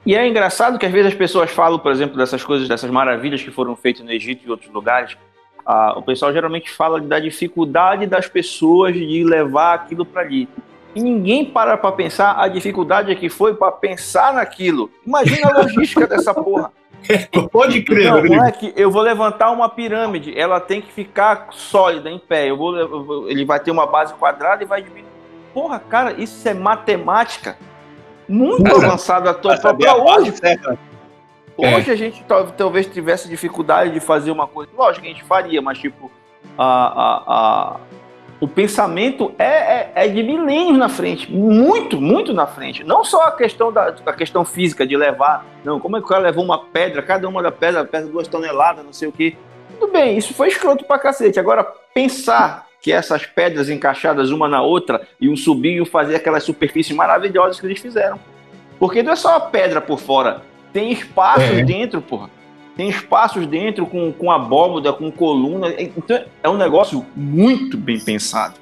E 0.05 0.15
é 0.15 0.27
engraçado 0.27 0.79
que 0.79 0.85
às 0.85 0.91
vezes 0.91 1.11
as 1.11 1.17
pessoas 1.17 1.51
falam, 1.51 1.77
por 1.77 1.91
exemplo, 1.91 2.17
dessas 2.17 2.43
coisas, 2.43 2.67
dessas 2.67 2.89
maravilhas 2.89 3.41
que 3.41 3.51
foram 3.51 3.75
feitas 3.75 4.03
no 4.03 4.11
Egito 4.11 4.45
e 4.45 4.49
outros 4.49 4.71
lugares. 4.71 5.17
Ah, 5.65 5.93
o 5.97 6.01
pessoal 6.01 6.31
geralmente 6.31 6.71
fala 6.71 6.99
da 7.01 7.19
dificuldade 7.19 8.07
das 8.07 8.27
pessoas 8.27 8.93
de 8.93 9.23
levar 9.23 9.73
aquilo 9.75 10.05
para 10.05 10.21
ali. 10.21 10.47
E 10.95 11.01
ninguém 11.01 11.45
para 11.45 11.77
para 11.77 11.91
pensar 11.91 12.39
a 12.39 12.47
dificuldade 12.47 13.15
que 13.15 13.29
foi 13.29 13.53
para 13.53 13.71
pensar 13.71 14.33
naquilo. 14.33 14.89
Imagina 15.05 15.49
a 15.49 15.61
logística 15.61 16.07
dessa 16.07 16.33
porra. 16.33 16.71
Pode 17.51 17.81
crer, 17.83 18.11
não, 18.11 18.23
não 18.23 18.45
é 18.45 18.51
que 18.51 18.73
eu 18.75 18.91
vou 18.91 19.01
levantar 19.01 19.51
uma 19.51 19.69
pirâmide, 19.69 20.37
ela 20.37 20.59
tem 20.59 20.81
que 20.81 20.91
ficar 20.91 21.47
sólida, 21.51 22.09
em 22.09 22.19
pé. 22.19 22.49
Eu 22.49 22.57
vou, 22.57 22.75
eu 22.77 23.03
vou 23.03 23.29
ele 23.29 23.45
vai 23.45 23.59
ter 23.59 23.71
uma 23.71 23.85
base 23.85 24.13
quadrada 24.13 24.63
e 24.63 24.67
vai 24.67 24.81
diminuir. 24.81 25.09
Porra, 25.53 25.79
cara, 25.79 26.13
isso 26.13 26.47
é 26.47 26.53
matemática 26.53 27.57
muito 28.27 28.67
avançada 28.75 29.33
para 29.33 29.95
hoje. 29.95 30.31
Certa. 30.37 30.77
Hoje 31.57 31.89
é. 31.89 31.93
a 31.93 31.95
gente 31.95 32.23
talvez 32.55 32.85
tivesse 32.87 33.27
dificuldade 33.27 33.91
de 33.91 33.99
fazer 33.99 34.31
uma 34.31 34.47
coisa. 34.47 34.71
Lógico 34.77 35.03
que 35.03 35.11
a 35.11 35.13
gente 35.13 35.25
faria, 35.25 35.61
mas 35.61 35.77
tipo, 35.77 36.09
a, 36.57 36.65
a, 36.65 37.23
a 37.27 37.75
o 38.39 38.47
pensamento 38.47 39.33
é, 39.37 39.43
é, 39.45 39.78
é, 39.99 40.07
de 40.07 40.23
milênios 40.23 40.77
na 40.77 40.87
frente, 40.87 41.31
muito, 41.31 41.99
muito 41.99 42.33
na 42.33 42.47
frente. 42.47 42.83
Não 42.83 43.03
só 43.03 43.23
a 43.23 43.31
questão 43.31 43.71
da 43.71 43.93
a 44.05 44.13
questão 44.13 44.45
física 44.45 44.87
de 44.87 44.95
levar, 44.95 45.45
não, 45.63 45.79
como 45.79 45.97
é 45.97 45.99
que 45.99 46.05
o 46.05 46.09
cara 46.09 46.21
levou 46.21 46.43
uma 46.43 46.57
pedra, 46.57 47.01
cada 47.01 47.27
uma 47.27 47.43
da 47.43 47.51
pedra 47.51 47.83
pesa 47.83 48.07
duas 48.07 48.27
toneladas, 48.27 48.85
não 48.85 48.93
sei 48.93 49.09
o 49.09 49.11
quê. 49.11 49.35
Tudo 49.77 49.91
bem, 49.91 50.17
isso 50.17 50.33
foi 50.33 50.47
escroto 50.47 50.85
pra 50.85 50.97
cacete. 50.97 51.39
Agora, 51.39 51.65
pensar 51.93 52.67
que 52.81 52.91
essas 52.91 53.25
pedras 53.25 53.69
encaixadas 53.69 54.31
uma 54.31 54.47
na 54.47 54.61
outra 54.61 55.05
iam 55.19 55.35
subir 55.35 55.81
e 55.81 55.85
fazer 55.85 56.15
aquelas 56.15 56.43
superfícies 56.43 56.95
maravilhosas 56.95 57.59
que 57.59 57.65
eles 57.65 57.79
fizeram. 57.79 58.17
Porque 58.79 59.03
não 59.03 59.11
é 59.11 59.15
só 59.17 59.35
a 59.35 59.41
pedra 59.41 59.81
por 59.81 59.99
fora, 59.99 60.43
tem 60.71 60.91
espaço 60.91 61.41
é. 61.41 61.63
dentro, 61.63 62.01
porra 62.01 62.29
tem 62.77 62.87
espaços 62.87 63.45
dentro 63.45 63.85
com, 63.85 64.09
com 64.13 64.31
abóboda, 64.31 64.93
com 64.93 65.11
coluna. 65.11 65.67
Então 65.77 66.23
é 66.41 66.47
um 66.47 66.55
negócio 66.55 67.05
muito 67.13 67.77
bem 67.77 67.99
pensado. 67.99 68.53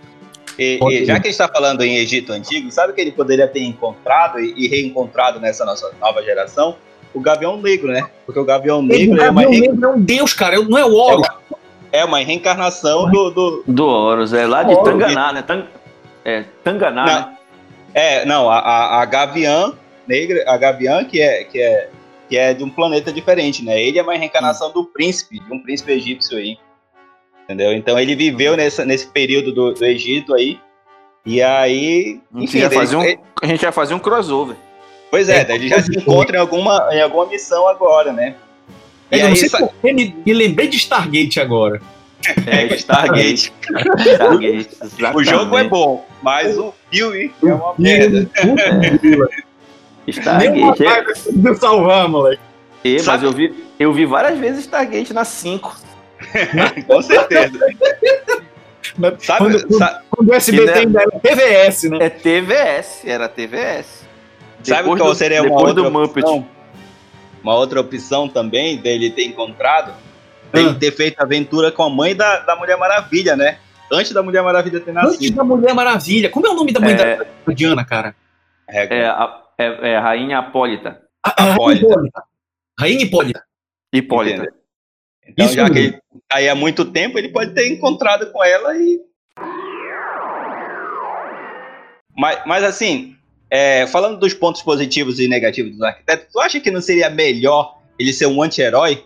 E, 0.58 0.80
e 0.82 1.06
já 1.06 1.14
que 1.20 1.28
a 1.28 1.32
gente 1.32 1.40
está 1.40 1.48
falando 1.48 1.84
em 1.84 1.98
Egito 1.98 2.34
Antigo, 2.34 2.72
sabe 2.72 2.94
que 2.94 3.02
ele 3.02 3.12
poderia 3.12 3.48
ter 3.48 3.62
encontrado 3.62 4.40
e, 4.40 4.54
e, 4.58 4.68
reencontrado 4.68 5.40
nessa 5.40 5.64
nossa 5.66 5.92
nova 6.00 6.24
geração? 6.24 6.76
O 7.14 7.20
Gavião 7.20 7.62
Negro, 7.62 7.92
né? 7.92 8.10
Porque 8.26 8.40
o 8.40 8.46
Gavião 8.46 8.82
Negro 8.82 9.16
o 9.16 9.22
é 9.22 9.30
uma. 9.30 9.44
Gavião 9.44 9.62
Negro 9.62 9.86
é 9.86 9.94
um 9.94 10.02
deus, 10.02 10.34
cara, 10.34 10.60
não 10.62 10.78
é 10.78 10.86
o 10.86 10.94
Horus. 10.94 11.28
É 11.28 11.32
uma, 11.32 11.60
é 11.92 12.06
uma 12.06 12.18
reencarnação 12.20 13.10
do. 13.10 13.30
Do, 13.30 13.64
do 13.68 13.86
Horus, 13.86 14.34
é 14.34 14.46
lá 14.46 14.64
de 14.64 14.74
Horus. 14.74 14.90
Tanganá, 14.90 15.34
né? 15.34 15.42
Tang, 15.42 15.66
é, 16.26 16.44
Tanganá, 16.64 17.06
não, 17.06 17.14
né? 17.14 17.38
É, 17.94 18.26
não, 18.26 18.50
a, 18.50 18.60
a, 18.60 19.02
a 19.02 19.06
Gavião 19.06 19.76
Negra, 20.08 20.44
a 20.48 20.58
Gavião, 20.58 21.06
que 21.06 21.22
é, 21.22 21.44
que 21.44 21.62
é 21.62 21.90
que 22.28 22.38
é 22.38 22.54
de 22.54 22.64
um 22.64 22.70
planeta 22.70 23.12
diferente, 23.12 23.64
né? 23.64 23.82
Ele 23.82 23.98
é 23.98 24.04
uma 24.04 24.16
reencarnação 24.16 24.72
do 24.72 24.84
príncipe, 24.84 25.40
de 25.40 25.54
um 25.54 25.60
príncipe 25.62 25.94
egípcio 25.94 26.38
aí. 26.38 26.58
Entendeu? 27.48 27.72
Então 27.72 27.98
ele 27.98 28.14
viveu 28.14 28.58
nessa, 28.58 28.86
nesse 28.86 29.08
período 29.08 29.54
do, 29.54 29.74
do 29.74 29.86
Egito 29.86 30.36
aí. 30.36 30.60
E 31.26 31.42
aí. 31.42 32.20
Enfim, 32.36 32.62
a, 32.62 32.70
gente 32.70 32.96
um, 32.96 33.02
a 33.42 33.46
gente 33.48 33.62
vai 33.62 33.72
fazer 33.72 33.94
um 33.94 34.00
crossover. 34.00 34.58
Pois 35.10 35.30
é, 35.30 35.50
é 35.50 35.56
ele 35.56 35.70
já 35.70 35.82
se 35.82 35.92
encontra 35.98 36.38
em 36.38 36.40
alguma, 36.42 36.90
em 36.92 37.02
alguma 37.02 37.26
missão 37.26 37.66
agora, 37.70 38.12
né? 38.12 38.36
E 39.10 39.20
eu 39.20 39.30
não 39.30 39.36
sei 39.38 39.50
porque 39.50 39.94
me, 39.94 40.14
me 40.26 40.34
lembrei 40.34 40.68
de 40.68 40.76
Stargate 40.76 41.40
agora. 41.40 41.82
É, 42.46 42.66
Stargate. 42.76 43.54
Stargate 43.98 44.70
o 45.16 45.24
jogo 45.24 45.58
é 45.58 45.64
bom, 45.64 46.06
mas 46.22 46.58
o 46.58 46.74
filme 46.92 47.32
é 47.42 47.54
uma 47.54 47.74
merda. 47.78 48.30
Stargate. 50.06 50.84
É... 50.84 51.56
salvar, 51.56 52.10
moleque. 52.10 52.42
E, 52.84 53.02
mas 53.02 53.24
eu 53.24 53.32
vi, 53.32 53.54
eu 53.80 53.94
vi 53.94 54.06
várias 54.06 54.38
vezes 54.38 54.66
Stargate 54.66 55.14
na 55.14 55.24
5. 55.24 55.87
Com 56.88 57.02
certeza. 57.02 57.60
sabe, 59.20 59.38
quando, 59.38 59.78
sabe, 59.78 60.06
quando 60.10 60.30
o 60.30 60.34
SBT 60.34 60.72
é- 60.72 60.78
ainda 60.80 61.02
era 61.02 61.12
TVS, 61.20 61.84
né? 61.84 61.98
É 62.02 62.10
TVS, 62.10 63.06
era 63.06 63.30
TVS. 63.30 64.08
Sabe 64.64 64.82
depois 64.82 65.00
qual 65.00 65.12
do, 65.12 65.16
seria 65.16 65.44
uma 65.44 65.62
outra 65.62 65.88
opção? 65.88 66.48
Uma 67.44 67.56
outra 67.56 67.80
opção 67.80 68.28
também 68.28 68.78
dele 68.78 69.10
ter 69.10 69.26
encontrado? 69.26 69.94
Ele 70.54 70.70
ah. 70.70 70.74
ter 70.74 70.92
feito 70.92 71.22
aventura 71.22 71.72
com 71.72 71.84
a 71.84 71.90
mãe 71.90 72.16
da, 72.16 72.40
da 72.40 72.56
Mulher 72.56 72.78
Maravilha, 72.78 73.36
né? 73.36 73.60
Antes 73.92 74.12
da 74.12 74.22
Mulher 74.22 74.42
Maravilha 74.44 74.80
ter 74.80 74.94
nascido. 74.94 75.16
Antes 75.16 75.32
da 75.32 75.44
Mulher 75.44 75.74
Maravilha. 75.74 76.30
Como 76.30 76.46
é 76.48 76.50
o 76.50 76.54
nome 76.54 76.72
da 76.72 76.80
mãe 76.80 76.94
é... 76.94 77.18
da 77.18 77.54
Diana, 77.54 77.86
cara? 77.86 78.16
É, 78.70 78.98
é 79.00 79.06
a, 79.06 79.42
é, 79.58 79.92
é 79.92 80.00
Rainha 80.00 80.40
Apólita. 80.40 81.02
Apólita. 81.24 81.88
Rainha 82.80 83.04
Hipólita. 83.04 83.44
Hipólita. 83.94 84.57
Então, 85.28 85.46
Isso 85.46 85.56
já 85.56 85.64
mesmo. 85.64 85.76
que 85.76 85.80
ele 85.80 85.92
tá 86.28 86.38
aí 86.38 86.50
há 86.50 86.56
muito 86.56 86.86
tempo, 86.86 87.18
ele 87.18 87.30
pode 87.30 87.54
ter 87.54 87.68
encontrado 87.72 88.32
com 88.32 88.44
ela 88.44 88.76
e. 88.78 89.00
Mas, 92.16 92.42
mas 92.48 92.64
assim, 92.64 93.16
é, 93.50 93.86
falando 93.88 94.20
dos 94.20 94.34
pontos 94.34 94.62
positivos 94.62 95.20
e 95.20 95.28
negativos 95.28 95.78
do 95.78 95.86
arquiteto, 95.86 96.28
tu 96.32 96.40
acha 96.40 96.60
que 96.60 96.72
não 96.72 96.82
seria 96.82 97.10
melhor 97.10 97.78
ele 98.00 98.12
ser 98.12 98.26
um 98.26 98.42
anti-herói? 98.42 99.04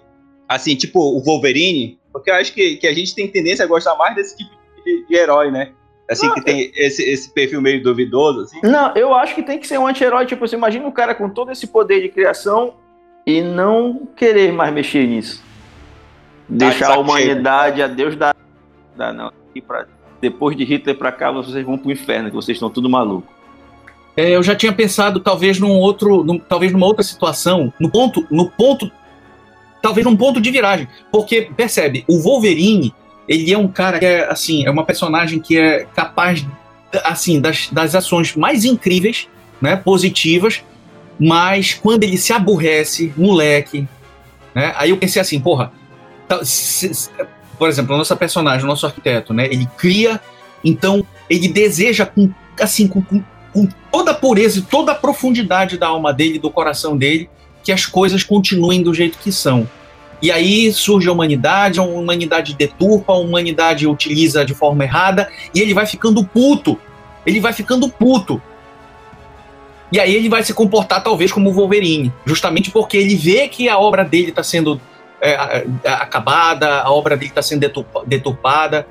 Assim, 0.48 0.76
tipo 0.76 1.00
o 1.00 1.22
Wolverine? 1.22 2.00
Porque 2.12 2.30
eu 2.30 2.36
acho 2.36 2.54
que, 2.54 2.78
que 2.78 2.88
a 2.88 2.94
gente 2.94 3.16
tem 3.16 3.28
tendência 3.28 3.64
a 3.66 3.68
gostar 3.68 3.96
mais 3.96 4.16
desse 4.16 4.38
tipo 4.38 4.52
de, 4.86 5.08
de 5.08 5.16
herói, 5.16 5.52
né? 5.52 5.72
Assim, 6.10 6.28
não, 6.28 6.36
que 6.36 6.42
tem 6.42 6.72
esse, 6.76 7.04
esse 7.04 7.30
perfil 7.34 7.62
meio 7.62 7.82
duvidoso, 7.82 8.42
assim? 8.42 8.60
Não, 8.64 8.94
eu 8.96 9.14
acho 9.14 9.34
que 9.34 9.44
tem 9.44 9.58
que 9.58 9.66
ser 9.66 9.78
um 9.78 9.88
anti-herói. 9.88 10.26
Tipo, 10.26 10.46
você 10.46 10.58
imagina 10.58 10.86
um 10.86 10.92
cara 10.92 11.16
com 11.16 11.30
todo 11.30 11.52
esse 11.52 11.68
poder 11.68 12.02
de 12.02 12.10
criação 12.10 12.74
e 13.26 13.42
não 13.42 14.06
querer 14.16 14.52
mais 14.52 14.74
mexer 14.74 15.08
nisso. 15.08 15.42
Tá 16.58 16.70
Deixar 16.70 16.92
a 16.92 17.00
humanidade 17.00 17.78
cheio. 17.78 17.86
a 17.86 17.88
Deus 17.88 18.16
da. 18.16 18.36
da 18.96 19.14
não. 19.14 19.32
E 19.56 19.62
pra, 19.62 19.86
depois 20.22 20.56
de 20.56 20.64
Hitler 20.64 20.98
pra 20.98 21.12
cá, 21.12 21.32
vocês 21.32 21.66
vão 21.66 21.78
pro 21.78 21.92
inferno, 21.92 22.30
que 22.30 22.36
vocês 22.36 22.56
estão 22.56 22.70
tudo 22.70 22.90
maluco. 22.90 23.28
É, 24.16 24.32
eu 24.32 24.44
já 24.44 24.54
tinha 24.56 24.74
pensado, 24.74 25.20
talvez, 25.20 25.60
num 25.60 25.72
outro. 25.72 26.24
Num, 26.24 26.38
talvez 26.38 26.72
numa 26.72 26.86
outra 26.86 27.04
situação. 27.04 27.74
No 27.80 27.90
ponto. 27.90 28.26
No 28.30 28.50
ponto. 28.50 28.92
Talvez 29.82 30.06
num 30.06 30.16
ponto 30.16 30.40
de 30.40 30.52
viragem. 30.52 30.88
Porque, 31.12 31.50
percebe, 31.56 32.04
o 32.08 32.20
Wolverine 32.20 32.94
ele 33.28 33.54
é 33.54 33.58
um 33.58 33.68
cara 33.68 33.98
que 33.98 34.06
é, 34.06 34.30
assim, 34.30 34.66
é 34.66 34.70
uma 34.70 34.84
personagem 34.84 35.40
que 35.40 35.58
é 35.58 35.86
capaz, 35.96 36.46
assim, 37.06 37.40
das, 37.40 37.70
das 37.72 37.96
ações 37.96 38.36
mais 38.36 38.66
incríveis, 38.66 39.28
né, 39.62 39.78
positivas, 39.78 40.64
mas 41.20 41.74
quando 41.74 42.04
ele 42.04 42.18
se 42.18 42.34
aborrece, 42.34 43.14
moleque, 43.16 43.88
né, 44.54 44.74
aí 44.76 44.90
eu 44.90 44.98
pensei 44.98 45.22
assim, 45.22 45.40
porra, 45.40 45.68
tá, 45.68 45.81
por 47.58 47.70
exemplo, 47.70 47.94
a 47.94 47.98
nossa 47.98 48.16
personagem, 48.16 48.64
o 48.64 48.68
nosso 48.68 48.86
arquiteto, 48.86 49.34
né, 49.34 49.46
ele 49.46 49.68
cria, 49.78 50.20
então 50.64 51.06
ele 51.30 51.48
deseja 51.48 52.06
com, 52.06 52.32
assim, 52.60 52.88
com, 52.88 53.02
com, 53.02 53.24
com 53.54 53.68
toda 53.92 54.12
a 54.12 54.14
pureza 54.14 54.60
e 54.60 54.62
toda 54.62 54.92
a 54.92 54.96
profundidade 54.96 55.78
da 55.78 55.88
alma 55.88 56.14
dele, 56.14 56.40
do 56.40 56.50
coração 56.50 56.98
dele, 56.98 57.30
que 57.64 57.72
as 57.72 57.86
coisas 57.86 58.24
continuem 58.24 58.82
do 58.82 58.94
jeito 58.94 59.18
que 59.18 59.32
são. 59.32 59.70
E 60.22 60.32
aí 60.32 60.72
surge 60.72 61.10
a 61.10 61.12
humanidade, 61.12 61.80
a 61.80 61.84
humanidade 61.84 62.56
deturpa, 62.56 63.14
a 63.14 63.18
humanidade 63.18 63.88
utiliza 63.88 64.46
de 64.46 64.54
forma 64.54 64.84
errada, 64.84 65.30
e 65.54 65.60
ele 65.60 65.74
vai 65.74 65.86
ficando 65.86 66.24
puto. 66.24 66.78
Ele 67.26 67.40
vai 67.40 67.54
ficando 67.54 67.90
puto. 67.90 68.42
E 69.92 70.00
aí 70.00 70.16
ele 70.16 70.30
vai 70.30 70.44
se 70.44 70.54
comportar 70.54 71.04
talvez 71.04 71.32
como 71.32 71.50
o 71.50 71.54
Wolverine, 71.54 72.14
justamente 72.26 72.72
porque 72.72 72.98
ele 72.98 73.16
vê 73.16 73.48
que 73.48 73.68
a 73.68 73.78
obra 73.78 74.06
dele 74.06 74.30
está 74.30 74.42
sendo 74.42 74.80
é, 75.22 75.66
acabada, 75.86 76.82
a 76.82 76.92
obra 76.92 77.16
dele 77.16 77.30
está 77.30 77.42
sendo 77.42 77.72
deturpada. 78.06 78.88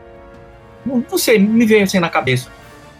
Não, 0.84 1.04
não, 1.10 1.18
sei, 1.18 1.38
me 1.38 1.66
veio 1.66 1.84
assim 1.84 1.98
na 1.98 2.08
cabeça. 2.08 2.48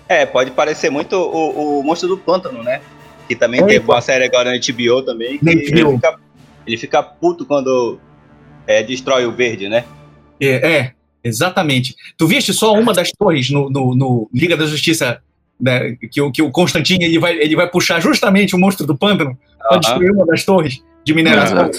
É, 0.08 0.26
pode 0.26 0.50
parecer 0.50 0.90
muito 0.90 1.14
o, 1.14 1.80
o 1.80 1.82
Monstro 1.82 2.08
do 2.08 2.18
Pântano, 2.18 2.62
né? 2.62 2.80
Que 3.28 3.36
também 3.36 3.60
é, 3.60 3.64
teve 3.64 3.84
uma 3.84 4.00
série 4.00 4.24
agora 4.24 4.50
na 4.50 4.58
HBO 4.58 5.02
também. 5.02 5.38
Que 5.38 5.48
ele, 5.48 5.64
fica, 5.66 6.20
ele 6.66 6.76
fica 6.76 7.02
puto 7.02 7.46
quando 7.46 7.98
é, 8.66 8.82
destrói 8.82 9.24
o 9.24 9.32
verde, 9.32 9.68
né? 9.68 9.84
É, 10.40 10.72
é, 10.72 10.92
Exatamente. 11.22 11.94
Tu 12.16 12.26
viste 12.26 12.52
só 12.52 12.72
uma 12.72 12.92
das 12.92 13.10
torres 13.12 13.50
no, 13.50 13.68
no, 13.68 13.94
no 13.94 14.30
Liga 14.32 14.56
da 14.56 14.66
Justiça, 14.66 15.20
né, 15.60 15.96
que, 16.10 16.20
o, 16.20 16.32
que 16.32 16.42
o 16.42 16.50
Constantine 16.50 17.04
ele 17.04 17.18
vai, 17.18 17.36
ele 17.38 17.54
vai 17.54 17.68
puxar 17.68 18.00
justamente 18.00 18.54
o 18.54 18.58
monstro 18.58 18.86
do 18.86 18.96
pântano 18.96 19.38
para 19.58 19.78
destruir 19.78 20.10
uma 20.10 20.26
das 20.26 20.44
torres 20.44 20.82
de 21.04 21.14
mineração. 21.14 21.70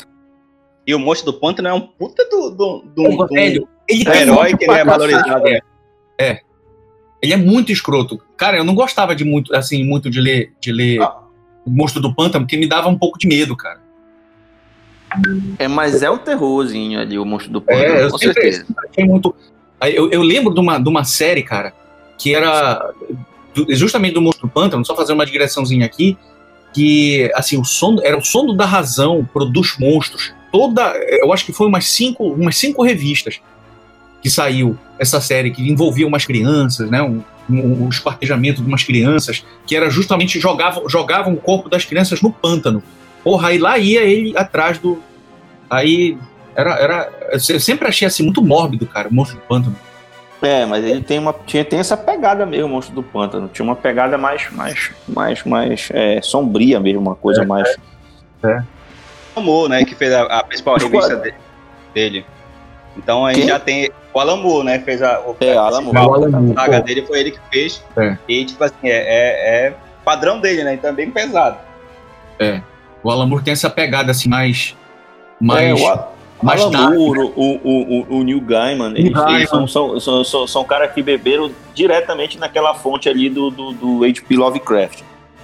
E 0.85 0.95
o 0.95 0.99
monstro 0.99 1.31
do 1.31 1.39
pântano 1.39 1.67
é 1.67 1.73
um 1.73 1.81
puta 1.81 2.27
do, 2.29 2.49
do, 2.49 2.79
do, 2.95 3.03
Porra, 3.03 3.27
do- 3.27 3.33
velho, 3.33 3.67
ele 3.87 4.03
do 4.03 4.11
tem 4.11 4.21
herói 4.21 4.57
que 4.57 4.63
ele 4.65 4.73
é 4.73 4.83
valorizado. 4.85 5.43
né? 5.43 5.59
Ele 7.21 7.33
é 7.33 7.37
muito 7.37 7.71
escroto. 7.71 8.19
Cara, 8.35 8.57
eu 8.57 8.63
não 8.63 8.73
gostava 8.73 9.15
de 9.15 9.23
muito, 9.23 9.55
assim, 9.55 9.83
muito 9.83 10.09
de 10.09 10.19
ler, 10.19 10.53
de 10.59 10.71
ler 10.71 10.99
Ah. 11.01 11.17
o 11.65 11.69
monstro 11.69 12.01
do 12.01 12.13
pântano, 12.15 12.45
porque 12.45 12.57
me 12.57 12.67
dava 12.67 12.87
um 12.89 12.97
pouco 12.97 13.19
de 13.19 13.27
medo, 13.27 13.55
cara. 13.55 13.79
É, 15.59 15.67
mas 15.67 16.01
é 16.01 16.09
o 16.09 16.17
terrorzinho 16.17 16.99
ali, 16.99 17.19
o 17.19 17.25
monstro 17.25 17.51
do 17.51 17.61
pântano, 17.61 17.83
É, 17.95 18.03
eu 18.05 18.09
com 18.09 18.17
sempre, 18.17 18.41
certeza. 18.51 18.65
sempre 18.87 19.05
muito. 19.05 19.35
Eu, 19.81 20.09
eu 20.09 20.21
lembro 20.21 20.53
de 20.53 20.59
uma, 20.59 20.79
de 20.79 20.87
uma 20.89 21.03
série, 21.03 21.43
cara, 21.43 21.73
que 22.17 22.33
era 22.33 22.91
do- 23.53 23.73
justamente 23.75 24.13
do 24.13 24.21
Monstro 24.21 24.47
do 24.47 24.51
Pântano, 24.53 24.85
só 24.85 24.95
fazer 24.95 25.11
uma 25.13 25.25
digressãozinha 25.25 25.85
aqui, 25.85 26.17
que, 26.73 27.29
assim, 27.35 27.59
o 27.59 27.65
sono, 27.65 27.99
era 28.05 28.17
o 28.17 28.23
sono 28.23 28.53
da 28.55 28.65
razão 28.65 29.27
produz 29.33 29.75
monstros. 29.79 30.33
Toda, 30.51 30.93
eu 31.09 31.31
acho 31.31 31.45
que 31.45 31.53
foi 31.53 31.67
umas 31.67 31.85
cinco, 31.85 32.25
umas 32.25 32.57
cinco 32.57 32.83
revistas 32.83 33.39
que 34.21 34.29
saiu 34.29 34.77
essa 34.99 35.19
série, 35.19 35.51
que 35.51 35.67
envolvia 35.67 36.05
umas 36.05 36.25
crianças, 36.25 36.89
né, 36.89 37.01
um, 37.01 37.21
um, 37.49 37.85
um 37.85 37.89
esquartejamento 37.89 38.61
de 38.61 38.67
umas 38.67 38.83
crianças, 38.83 39.43
que 39.65 39.75
era 39.75 39.89
justamente 39.89 40.39
jogavam, 40.39 40.87
jogavam 40.87 41.33
o 41.33 41.37
corpo 41.37 41.69
das 41.69 41.85
crianças 41.85 42.21
no 42.21 42.31
pântano. 42.31 42.83
Porra, 43.23 43.49
aí 43.49 43.57
lá 43.57 43.77
ia 43.77 44.01
ele 44.01 44.37
atrás 44.37 44.77
do. 44.77 45.01
Aí 45.69 46.17
era. 46.55 46.75
era 46.75 47.11
eu 47.31 47.59
sempre 47.59 47.87
achei 47.87 48.07
assim 48.07 48.23
muito 48.23 48.41
mórbido, 48.41 48.85
cara, 48.85 49.07
o 49.07 49.13
monstro 49.13 49.37
do 49.37 49.43
pântano. 49.43 49.75
É, 50.41 50.65
mas 50.65 50.83
ele 50.83 51.01
tem 51.01 51.19
uma 51.19 51.33
tinha 51.45 51.63
tem 51.63 51.79
essa 51.79 51.95
pegada 51.95 52.47
mesmo, 52.47 52.65
o 52.65 52.69
monstro 52.69 52.95
do 52.95 53.03
pântano. 53.03 53.49
Tinha 53.53 53.63
uma 53.63 53.75
pegada 53.75 54.17
mais 54.17 54.51
mais 54.51 54.91
mais 55.07 55.43
mais 55.43 55.89
é, 55.93 56.19
sombria 56.21 56.79
mesmo, 56.79 56.99
uma 56.99 57.15
coisa 57.15 57.45
mais. 57.45 57.67
Alan 58.43 58.65
Moore, 59.39 59.69
né, 59.69 59.85
que 59.85 59.95
fez 59.95 60.11
a, 60.13 60.23
a 60.23 60.43
principal 60.43 60.75
Os 60.75 60.83
revista 60.83 61.15
de- 61.17 61.33
dele. 61.93 62.25
Então 62.97 63.25
a 63.25 63.31
gente 63.31 63.41
Quem? 63.43 63.49
já 63.49 63.59
tem 63.59 63.89
o 64.13 64.19
Alan 64.19 64.35
Moore, 64.37 64.65
né, 64.65 64.79
fez 64.79 65.01
a, 65.01 65.19
o, 65.21 65.35
É, 65.39 65.55
a. 65.55 65.61
Alan 65.61 65.81
Moore, 65.81 66.53
saga 66.53 66.79
pô. 66.79 66.83
dele 66.85 67.05
foi 67.05 67.19
ele 67.19 67.31
que 67.31 67.39
fez. 67.51 67.83
É. 67.97 68.17
E 68.27 68.43
tipo 68.45 68.61
assim, 68.63 68.75
é, 68.83 68.89
é, 68.97 69.67
é 69.67 69.73
padrão 70.03 70.39
dele, 70.39 70.63
né, 70.63 70.73
então 70.73 70.89
é 70.89 70.93
bem 70.93 71.09
pesado. 71.09 71.57
O 73.03 73.09
Alan 73.09 73.25
Moore 73.27 73.43
tem 73.43 73.51
essa 73.53 73.69
pegada 73.69 74.11
assim 74.11 74.29
mais. 74.29 74.75
mais 75.39 75.79
é, 75.79 75.83
o 75.83 75.87
A- 75.87 76.07
mais 76.43 76.59
Alan 76.61 76.71
dark, 76.71 76.93
Moore, 76.95 77.19
o, 77.19 77.33
o, 77.35 78.05
o, 78.15 78.17
o 78.19 78.23
Neil 78.23 78.41
Gaiman, 78.41 78.91
eles, 78.95 79.13
Gaiman. 79.13 79.35
eles 79.35 79.49
são, 79.49 79.67
são, 79.67 79.99
são, 79.99 80.23
são, 80.23 80.47
são 80.47 80.63
caras 80.63 80.91
que 80.91 81.01
beberam 81.03 81.51
diretamente 81.73 82.37
naquela 82.39 82.73
fonte 82.73 83.07
ali 83.07 83.29
do, 83.29 83.51
do, 83.51 83.71
do 83.73 84.03
H.P. 84.03 84.35
Lovecraft. 84.35 85.01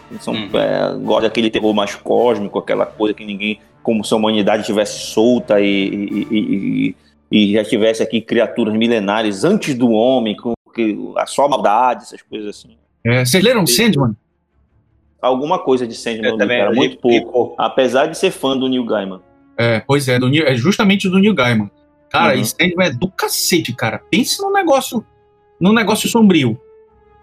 Eles 0.09 0.23
são, 0.23 0.33
Hum. 0.33 0.49
é, 0.53 0.97
gostam 1.03 1.21
daquele 1.23 1.49
terror 1.51 1.71
mais 1.73 1.93
cósmico, 1.95 2.57
aquela 2.57 2.85
coisa 2.85 3.13
que 3.13 3.23
ninguém, 3.25 3.59
como 3.87 4.03
se 4.03 4.13
a 4.13 4.17
humanidade 4.17 4.63
estivesse 4.63 4.99
solta 4.99 5.61
e, 5.61 5.65
e, 5.65 6.27
e, 6.29 6.95
e- 7.31 7.53
já 7.53 7.63
tivesse 7.63 8.03
aqui 8.03 8.19
criaturas 8.19 8.73
milenares 8.75 9.45
antes 9.45 9.73
do 9.75 9.91
homem, 9.91 10.35
com 10.35 10.51
que, 10.75 10.97
a 11.15 11.25
só 11.25 11.47
maldade, 11.47 12.03
essas 12.03 12.21
coisas 12.21 12.49
assim. 12.49 12.75
É, 13.05 13.23
vocês 13.23 13.41
leram 13.41 13.65
Sandman? 13.65 14.13
Alguma 15.21 15.57
coisa 15.57 15.87
de 15.87 15.95
Sandman, 15.95 16.31
Eu 16.31 16.37
também 16.37 16.59
cara, 16.59 16.71
muito 16.75 16.91
li 16.91 17.21
pouco. 17.21 17.31
pouco. 17.31 17.55
Apesar 17.57 18.07
de 18.07 18.17
ser 18.17 18.29
fã 18.31 18.57
do 18.57 18.67
Neil 18.67 18.83
Gaiman. 18.83 19.21
É, 19.57 19.79
pois 19.79 20.05
é, 20.09 20.19
do 20.19 20.27
Neil- 20.27 20.45
é 20.45 20.53
justamente 20.55 21.07
do 21.07 21.17
Neil 21.17 21.33
Gaiman. 21.33 21.71
Cara, 22.09 22.35
Uhum. 22.35 22.41
e 22.41 22.45
Sandman 22.45 22.87
é 22.87 22.91
do 22.91 23.09
cacete, 23.09 23.73
cara. 23.73 24.01
Pense 24.11 24.41
num 24.41 24.51
negócio, 24.51 25.01
num 25.61 25.71
negócio 25.71 26.09
sombrio. 26.09 26.59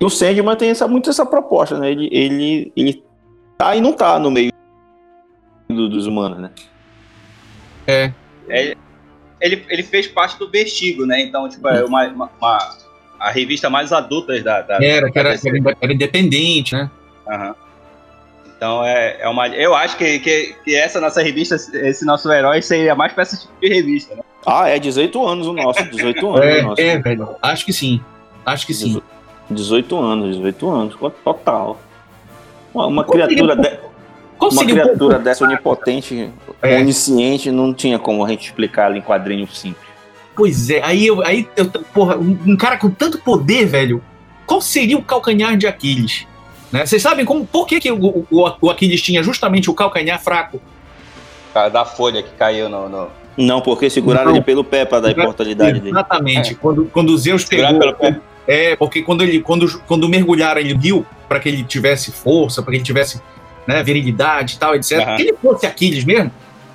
E 0.00 0.04
o 0.06 0.08
Sandman 0.08 0.56
tem 0.56 0.70
essa, 0.70 0.88
muito 0.88 1.10
essa 1.10 1.26
proposta, 1.26 1.78
né? 1.78 1.90
Ele, 1.90 2.08
ele, 2.10 2.72
ele 2.74 3.04
tá 3.58 3.76
e 3.76 3.82
não 3.82 3.92
tá 3.92 4.18
no 4.18 4.30
meio 4.30 4.50
do- 5.68 5.88
dos 5.88 6.06
humanos, 6.06 6.38
né? 6.38 6.50
Ele, 9.40 9.64
ele 9.68 9.82
fez 9.82 10.06
parte 10.06 10.38
do 10.38 10.48
Vertigo, 10.50 11.04
né, 11.06 11.20
então 11.20 11.48
tipo, 11.48 11.66
é 11.68 11.84
uma, 11.84 12.06
uma, 12.08 12.30
uma- 12.40 12.76
a 13.18 13.30
revista 13.30 13.68
mais 13.70 13.92
adulta 13.92 14.38
da... 14.42 14.62
da 14.62 14.74
Era, 14.84 15.10
que 15.10 15.18
era, 15.18 15.30
era, 15.34 15.76
era 15.80 15.92
independente, 15.92 16.74
né? 16.74 16.90
Aham. 17.28 17.54
Então 18.56 18.84
é, 18.84 19.18
é 19.20 19.28
uma. 19.28 19.48
Eu 19.48 19.74
acho 19.74 19.96
que, 19.96 20.18
que, 20.20 20.54
que 20.64 20.74
essa 20.74 21.00
nossa 21.00 21.20
revista, 21.22 21.56
esse 21.56 22.04
nosso 22.04 22.30
herói, 22.32 22.62
seria 22.62 22.94
mais 22.94 23.12
pra 23.12 23.24
esse 23.24 23.40
tipo 23.40 23.52
de 23.60 23.68
revista, 23.68 24.14
né? 24.14 24.22
Ah, 24.46 24.68
é 24.68 24.78
18 24.78 25.26
anos 25.26 25.46
o 25.46 25.52
nosso, 25.52 25.84
18 25.90 26.26
anos 26.36 26.40
o 26.40 26.42
É, 26.42 26.62
nosso. 26.62 26.80
é, 26.80 26.98
velho. 26.98 27.36
Acho 27.42 27.64
que 27.66 27.72
sim. 27.72 28.00
Acho 28.46 28.66
que 28.66 28.72
sim. 28.72 29.02
18 29.50 29.98
anos, 29.98 30.36
18 30.36 30.70
anos, 30.70 30.96
total. 31.24 31.80
Uma, 32.72 32.86
uma 32.86 33.04
criatura, 33.04 33.54
o- 33.54 33.56
de- 33.60 33.78
Qual 34.48 34.52
uma 34.52 34.62
o 34.62 34.66
criatura 34.66 35.18
dessa 35.18 35.44
onipotente, 35.44 36.30
É. 36.62 36.78
onisciente, 36.78 37.50
não 37.50 37.72
tinha 37.74 37.98
como 37.98 38.24
a 38.24 38.28
gente 38.28 38.46
explicar 38.46 38.86
ela 38.86 38.98
em 38.98 39.02
quadrinho 39.02 39.46
simples. 39.48 39.84
Pois 40.36 40.68
é, 40.70 40.82
aí 40.82 41.06
eu, 41.06 41.24
aí 41.24 41.48
eu, 41.56 41.66
porra, 41.92 42.16
um, 42.16 42.36
um 42.46 42.56
cara 42.56 42.76
com 42.76 42.90
tanto 42.90 43.18
poder, 43.18 43.66
velho, 43.66 44.02
qual 44.46 44.60
seria 44.60 44.98
o 44.98 45.02
calcanhar 45.02 45.56
de 45.56 45.66
Aquiles? 45.66 46.26
Né? 46.72 46.84
Vocês 46.84 47.00
sabem 47.00 47.24
como, 47.24 47.46
por 47.46 47.66
que, 47.66 47.78
que 47.80 47.90
o, 47.92 48.26
o, 48.30 48.52
o 48.60 48.70
Aquiles 48.70 49.00
tinha 49.00 49.22
justamente 49.22 49.70
o 49.70 49.74
calcanhar 49.74 50.20
fraco? 50.20 50.60
Cara, 51.52 51.68
Da 51.68 51.84
folha 51.84 52.22
que 52.22 52.30
caiu 52.32 52.68
no. 52.68 52.88
no... 52.88 53.08
Não, 53.36 53.60
porque 53.60 53.88
seguraram 53.88 54.26
Não. 54.26 54.36
ele 54.36 54.44
pelo 54.44 54.64
pé 54.64 54.84
pra 54.84 55.00
dar 55.00 55.10
imortalidade 55.10 55.78
dele. 55.80 55.90
Exatamente. 55.90 56.54
Quando, 56.56 56.84
quando 56.86 57.16
Zeus 57.16 57.42
Segurado 57.42 57.78
pegou. 57.78 57.94
pelo 57.94 58.12
pé. 58.14 58.20
É, 58.46 58.76
porque 58.76 59.02
quando 59.02 59.22
ele 59.22 59.40
quando, 59.40 59.80
quando 59.86 60.08
mergulharam 60.08 60.60
ele 60.60 60.76
viu 60.76 61.06
para 61.28 61.40
que 61.40 61.48
ele 61.48 61.64
tivesse 61.64 62.12
força, 62.12 62.62
para 62.62 62.72
que 62.72 62.76
ele 62.76 62.84
tivesse 62.84 63.20
né, 63.66 63.82
virilidade 63.82 64.54
e 64.54 64.58
tal, 64.58 64.74
etc. 64.74 65.00
Aham. 65.00 65.16
Que 65.16 65.22
ele 65.22 65.36
fosse 65.40 65.66
Aquiles 65.66 66.04
mesmo, 66.04 66.30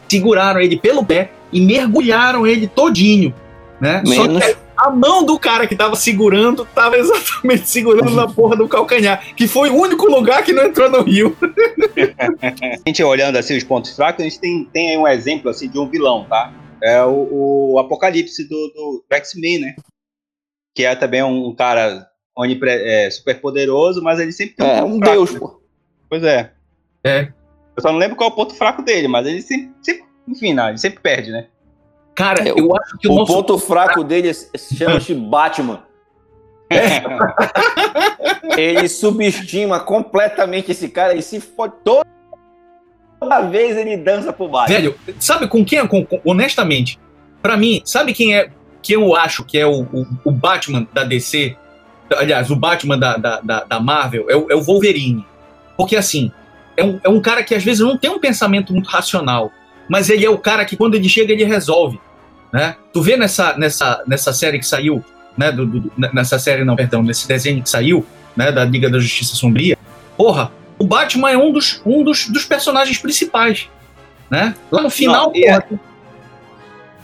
seguraram 0.07 0.59
ele 0.59 0.77
pelo 0.77 1.05
pé 1.05 1.31
e 1.51 1.61
mergulharam 1.61 2.45
ele 2.45 2.67
todinho, 2.67 3.33
né? 3.79 4.03
Só 4.05 4.27
que 4.27 4.57
a 4.75 4.89
mão 4.89 5.25
do 5.25 5.37
cara 5.37 5.67
que 5.67 5.75
tava 5.75 5.95
segurando 5.95 6.65
tava 6.73 6.95
exatamente 6.99 7.67
segurando 7.69 8.11
na 8.11 8.27
porra 8.27 8.55
do 8.55 8.67
calcanhar, 8.67 9.35
que 9.35 9.47
foi 9.47 9.69
o 9.69 9.75
único 9.75 10.05
lugar 10.09 10.43
que 10.43 10.53
não 10.53 10.63
entrou 10.65 10.89
no 10.89 11.03
rio. 11.03 11.35
A 12.41 12.87
gente 12.87 13.03
olhando 13.03 13.37
assim 13.37 13.57
os 13.57 13.63
pontos 13.63 13.93
fracos, 13.95 14.21
a 14.21 14.23
gente 14.29 14.39
tem, 14.39 14.65
tem 14.71 14.91
aí 14.91 14.97
um 14.97 15.07
exemplo 15.07 15.49
assim 15.49 15.69
de 15.69 15.77
um 15.77 15.87
vilão, 15.89 16.25
tá? 16.29 16.53
É 16.81 17.03
o, 17.03 17.73
o 17.73 17.79
Apocalipse 17.79 18.47
do, 18.47 18.67
do 18.73 19.05
X-Men, 19.11 19.59
né? 19.59 19.75
Que 20.73 20.85
é 20.85 20.95
também 20.95 21.21
um 21.21 21.53
cara 21.53 22.07
onipre, 22.37 22.69
é, 22.69 23.09
super 23.09 23.39
poderoso, 23.41 24.01
mas 24.01 24.19
ele 24.19 24.31
sempre 24.31 24.55
tem 24.55 24.65
É, 24.65 24.83
um 24.83 24.97
fraco, 24.97 25.11
deus, 25.11 25.33
né? 25.33 25.39
pô. 25.39 25.61
Pois 26.09 26.23
é. 26.23 26.53
É. 27.03 27.29
Eu 27.75 27.81
só 27.81 27.91
não 27.91 27.99
lembro 27.99 28.15
qual 28.15 28.29
é 28.29 28.33
o 28.33 28.35
ponto 28.35 28.53
fraco 28.55 28.81
dele, 28.81 29.07
mas 29.07 29.25
ele 29.25 29.41
sempre, 29.41 29.71
sempre 29.81 30.03
enfim, 30.27 30.53
não, 30.53 30.69
ele 30.69 30.77
sempre 30.77 30.99
perde, 30.99 31.31
né? 31.31 31.47
Cara, 32.15 32.43
É, 32.47 32.51
eu 32.51 32.75
acho 32.75 32.97
que 32.97 33.07
o, 33.07 33.11
O 33.13 33.15
nosso 33.15 33.33
ponto 33.33 33.57
fraco 33.57 34.03
dele 34.03 34.29
é- 34.29 34.57
chama-se 34.57 35.13
Batman. 35.15 35.83
Ele 38.57 38.87
subestima 38.87 39.79
completamente 39.79 40.71
esse 40.71 40.89
cara 40.89 41.13
e 41.15 41.21
se 41.21 41.39
fode 41.39 41.73
toda 41.83 43.41
vez 43.49 43.75
ele 43.77 43.97
dança 43.97 44.31
pro 44.31 44.47
Batman. 44.47 44.75
Velho, 44.75 44.95
sabe 45.19 45.47
com 45.47 45.63
quem, 45.65 45.85
com- 45.87 46.05
com- 46.05 46.21
honestamente, 46.25 46.99
pra 47.41 47.57
mim, 47.57 47.81
sabe 47.85 48.13
quem 48.13 48.35
é 48.37 48.49
que 48.81 48.93
eu 48.93 49.15
acho 49.15 49.43
que 49.43 49.57
é 49.57 49.65
o, 49.65 49.81
o, 49.81 50.05
o 50.25 50.31
Batman 50.31 50.87
da 50.93 51.03
DC? 51.03 51.55
Aliás, 52.15 52.49
o 52.49 52.55
Batman 52.55 52.97
da, 52.97 53.17
da, 53.17 53.39
da, 53.41 53.63
da 53.63 53.79
Marvel 53.79 54.29
é 54.29 54.35
o, 54.35 54.51
é 54.51 54.55
o 54.55 54.61
Wolverine. 54.61 55.25
Porque 55.77 55.95
assim, 55.95 56.31
é 56.79 56.83
um, 56.83 56.99
é 57.03 57.09
um 57.09 57.21
cara 57.21 57.43
que 57.43 57.53
às 57.53 57.63
vezes 57.63 57.81
não 57.81 57.97
tem 57.97 58.09
um 58.09 58.19
pensamento 58.19 58.73
muito 58.73 58.87
racional, 58.89 59.51
mas 59.87 60.09
ele 60.09 60.25
é 60.25 60.29
o 60.29 60.37
cara 60.37 60.65
que 60.65 60.75
quando 60.77 60.95
ele 60.95 61.07
chega, 61.09 61.33
ele 61.33 61.43
resolve. 61.43 61.99
Né? 62.51 62.75
Tu 62.91 63.01
vê 63.01 63.15
nessa, 63.17 63.55
nessa, 63.57 64.03
nessa 64.07 64.33
série 64.33 64.57
que 64.59 64.65
saiu, 64.65 65.03
né? 65.37 65.51
do- 65.51 65.65
do- 65.65 65.91
nessa 66.13 66.39
série, 66.39 66.63
não, 66.63 66.75
perdão, 66.75 67.03
nesse 67.03 67.27
desenho 67.27 67.61
que 67.61 67.69
saiu, 67.69 68.05
né? 68.35 68.51
Da 68.51 68.65
Liga 68.65 68.89
da 68.89 68.97
Justiça 68.99 69.35
Sombria, 69.35 69.77
porra, 70.17 70.51
o 70.77 70.85
Batman 70.85 71.29
é 71.31 71.37
um 71.37 71.51
dos, 71.51 71.81
um 71.85 72.03
dos, 72.03 72.27
dos 72.27 72.45
personagens 72.45 72.97
principais 72.97 73.69
né? 74.29 74.53
Lá 74.71 74.81
no 74.83 74.89
final, 74.89 75.27
Não, 75.27 75.35
e 75.35 75.45
é- 75.45 75.59
porra, 75.59 75.79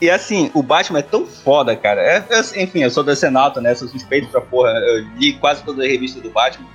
E 0.00 0.08
assim, 0.10 0.50
o 0.54 0.62
Batman 0.62 0.98
é 1.00 1.02
tão 1.02 1.26
foda, 1.26 1.74
cara. 1.74 2.00
É, 2.02 2.24
é- 2.30 2.62
enfim, 2.62 2.82
eu 2.82 2.90
sou 2.90 3.02
do 3.02 3.16
Senato, 3.16 3.60
né? 3.60 3.74
Sou 3.74 3.88
suspeito 3.88 4.28
pra 4.28 4.40
porra. 4.40 4.70
Eu 4.70 5.06
li 5.18 5.32
quase 5.32 5.64
toda 5.64 5.82
a 5.82 5.86
revista 5.86 6.20
do 6.20 6.30
Batman. 6.30 6.66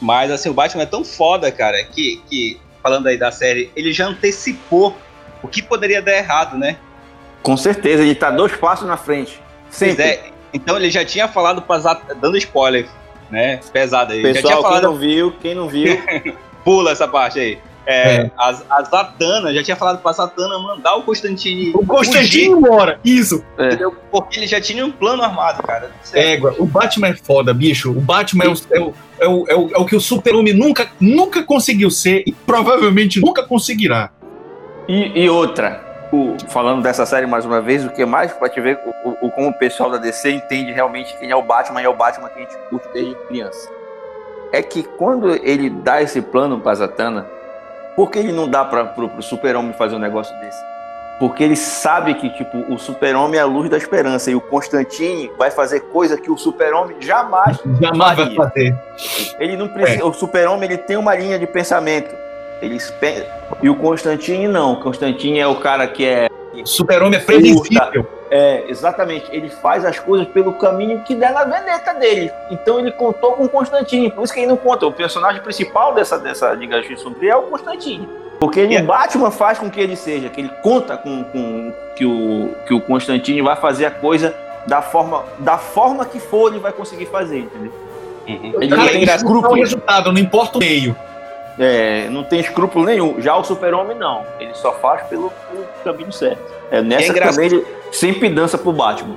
Mas 0.00 0.30
assim, 0.30 0.48
o 0.48 0.54
Batman 0.54 0.82
é 0.82 0.86
tão 0.86 1.04
foda, 1.04 1.50
cara, 1.50 1.82
que, 1.84 2.22
que 2.28 2.60
falando 2.82 3.06
aí 3.06 3.16
da 3.16 3.30
série, 3.30 3.70
ele 3.74 3.92
já 3.92 4.06
antecipou 4.06 4.96
o 5.42 5.48
que 5.48 5.62
poderia 5.62 6.00
dar 6.00 6.16
errado, 6.16 6.56
né? 6.56 6.76
Com 7.42 7.56
certeza, 7.56 8.02
ele 8.02 8.14
tá 8.14 8.30
dois 8.30 8.56
passos 8.56 8.86
na 8.86 8.96
frente. 8.96 9.40
Sempre. 9.70 10.02
é, 10.02 10.30
então 10.52 10.76
ele 10.76 10.90
já 10.90 11.04
tinha 11.04 11.28
falado 11.28 11.64
dando 12.20 12.36
spoiler, 12.36 12.86
né? 13.30 13.60
Pesado 13.72 14.12
aí. 14.12 14.22
já 14.22 14.32
tinha 14.32 14.42
Pessoal, 14.42 14.62
quem 14.62 14.62
falado, 14.62 14.82
não 14.84 14.94
viu, 14.96 15.32
quem 15.40 15.54
não 15.54 15.68
viu, 15.68 15.98
pula 16.64 16.92
essa 16.92 17.06
parte 17.06 17.38
aí. 17.38 17.58
É, 17.90 18.16
É. 18.16 18.30
A, 18.36 18.48
a 18.70 18.82
Zatanna, 18.82 19.52
já 19.54 19.62
tinha 19.62 19.74
falado 19.76 20.02
pra 20.02 20.12
Zatanna 20.12 20.58
mandar 20.58 20.94
o 20.96 21.02
Constantine. 21.04 21.70
O 21.74 21.86
Constantino 21.86 22.26
fugir, 22.26 22.44
embora. 22.50 23.00
Isso. 23.02 23.42
entendeu? 23.58 23.94
Porque 24.10 24.38
ele 24.38 24.46
já 24.46 24.60
tinha 24.60 24.84
um 24.84 24.90
plano 24.92 25.22
armado, 25.22 25.62
cara. 25.62 25.90
Égua, 26.12 26.54
o 26.58 26.66
Batman 26.66 27.08
é 27.08 27.14
foda, 27.16 27.54
bicho. 27.54 27.90
O 27.90 28.00
Batman 28.00 28.44
é 28.44 28.48
o, 28.48 28.54
é 28.70 28.78
o, 28.80 28.94
é 29.20 29.26
o, 29.28 29.44
é 29.48 29.54
o, 29.56 29.70
é 29.76 29.78
o 29.78 29.86
que 29.86 29.96
o 29.96 30.00
super-homem 30.02 30.52
nunca, 30.52 30.86
nunca 31.00 31.42
conseguiu 31.42 31.90
ser 31.90 32.22
e 32.26 32.32
provavelmente 32.32 33.20
nunca 33.20 33.42
conseguirá. 33.42 34.10
E, 34.86 35.22
e 35.24 35.30
outra, 35.30 35.82
o- 36.12 36.36
falando 36.48 36.82
dessa 36.82 37.06
série 37.06 37.26
mais 37.26 37.46
uma 37.46 37.60
vez, 37.62 37.84
o 37.86 37.90
que 37.90 38.04
mais 38.04 38.32
pra 38.32 38.50
te 38.50 38.60
ver 38.60 38.78
o, 39.04 39.08
o- 39.10 39.26
o- 39.28 39.30
como 39.30 39.48
o 39.48 39.54
pessoal 39.58 39.90
da 39.90 39.96
DC 39.96 40.30
entende 40.30 40.72
realmente 40.72 41.16
quem 41.18 41.30
é 41.30 41.36
o 41.36 41.42
Batman 41.42 41.80
e 41.80 41.84
é 41.84 41.88
o 41.88 41.96
Batman 41.96 42.28
que 42.28 42.38
a 42.38 42.42
gente 42.42 42.54
curte 42.68 42.86
desde 42.92 43.14
criança. 43.26 43.70
É 44.52 44.62
que 44.62 44.82
quando 44.82 45.34
ele 45.44 45.68
dá 45.70 46.02
esse 46.02 46.20
plano 46.22 46.58
pra 46.60 46.74
Zatanna, 46.74 47.26
por 47.98 48.12
que 48.12 48.20
ele 48.20 48.30
não 48.30 48.48
dá 48.48 48.64
pro, 48.64 49.08
pro 49.08 49.20
super-homem 49.20 49.72
fazer 49.72 49.96
um 49.96 49.98
negócio 49.98 50.32
desse? 50.38 50.62
Porque 51.18 51.42
ele 51.42 51.56
sabe 51.56 52.14
que, 52.14 52.30
tipo, 52.30 52.72
o 52.72 52.78
super-homem 52.78 53.40
é 53.40 53.42
a 53.42 53.44
luz 53.44 53.68
da 53.68 53.76
esperança 53.76 54.30
e 54.30 54.36
o 54.36 54.40
Constantine 54.40 55.28
vai 55.36 55.50
fazer 55.50 55.80
coisa 55.80 56.16
que 56.16 56.30
o 56.30 56.38
super-homem 56.38 56.94
jamais 57.00 57.58
Jamais 57.82 58.16
vai 58.16 58.34
fazer. 58.36 58.78
ele 59.40 59.56
não 59.56 59.66
precisa. 59.66 60.06
O 60.06 60.12
super-homem 60.12 60.70
ele 60.70 60.78
tem 60.78 60.96
uma 60.96 61.12
linha 61.16 61.40
de 61.40 61.46
pensamento. 61.48 62.14
Ele 62.62 62.78
E 63.60 63.68
o 63.68 63.74
Constantine 63.74 64.46
não. 64.46 64.74
O 64.74 64.80
Constantine 64.80 65.40
é 65.40 65.48
o 65.48 65.56
cara 65.56 65.88
que 65.88 66.06
é, 66.06 66.28
O 66.54 66.66
super-homem 66.66 67.18
é 67.18 67.22
previsível. 67.24 68.06
É. 68.30 68.64
Exatamente. 68.68 69.26
Ele 69.30 69.48
faz 69.48 69.84
as 69.84 69.98
coisas 69.98 70.26
pelo 70.28 70.52
caminho 70.54 71.02
que 71.02 71.14
der 71.14 71.32
na 71.32 71.44
veneta 71.44 71.94
dele. 71.94 72.30
Então 72.50 72.78
ele 72.78 72.92
contou 72.92 73.32
com 73.32 73.44
o 73.44 73.48
Constantine. 73.48 74.10
Por 74.10 74.24
isso 74.24 74.32
que 74.32 74.40
ele 74.40 74.48
não 74.48 74.56
conta. 74.56 74.86
O 74.86 74.92
personagem 74.92 75.42
principal 75.42 75.94
dessa, 75.94 76.18
dessa 76.18 76.52
Liga 76.52 76.76
da 76.76 76.82
Justiça 76.82 77.02
Sombria 77.04 77.32
é 77.32 77.36
o 77.36 77.42
Constantine. 77.42 78.08
Porque 78.40 78.60
ele, 78.60 78.74
Yeah. 78.74 78.84
o 78.84 78.96
Batman 78.96 79.30
faz 79.32 79.58
com 79.58 79.68
que 79.68 79.80
ele 79.80 79.96
seja, 79.96 80.28
que 80.28 80.40
ele 80.40 80.50
conta 80.62 80.96
com, 80.96 81.24
com 81.24 81.72
que, 81.96 82.06
o, 82.06 82.54
que 82.66 82.72
o 82.74 82.80
Constantine 82.80 83.42
vai 83.42 83.56
fazer 83.56 83.86
a 83.86 83.90
coisa 83.90 84.32
da 84.66 84.80
forma, 84.80 85.24
da 85.40 85.58
forma 85.58 86.04
que 86.04 86.20
for, 86.20 86.52
ele 86.52 86.60
vai 86.60 86.70
conseguir 86.72 87.06
fazer, 87.06 87.40
entendeu? 87.40 87.72
Uhum. 88.28 88.62
Ele 88.62 88.76
Cara, 88.76 88.90
tem 88.90 89.08
é 89.08 89.12
o 89.12 89.16
escrúpulo. 89.16 89.54
resultado, 89.54 90.12
não 90.12 90.20
importa 90.20 90.58
o 90.58 90.60
meio. 90.60 90.94
É, 91.58 92.08
não 92.08 92.22
tem 92.24 92.40
escrúpulo 92.40 92.84
nenhum. 92.84 93.20
Já 93.20 93.36
o 93.36 93.42
super-homem 93.44 93.96
não. 93.96 94.24
Ele 94.38 94.54
só 94.54 94.72
faz 94.74 95.02
pelo, 95.08 95.30
pelo 95.50 95.66
caminho 95.84 96.12
certo. 96.12 96.40
É 96.70 96.80
nessa 96.82 97.06
É 97.06 97.08
engraçado. 97.08 97.34
também 97.42 97.58
ele 97.58 97.66
sempre 97.92 98.28
dança 98.28 98.56
pro 98.56 98.72
Batman. 98.72 99.16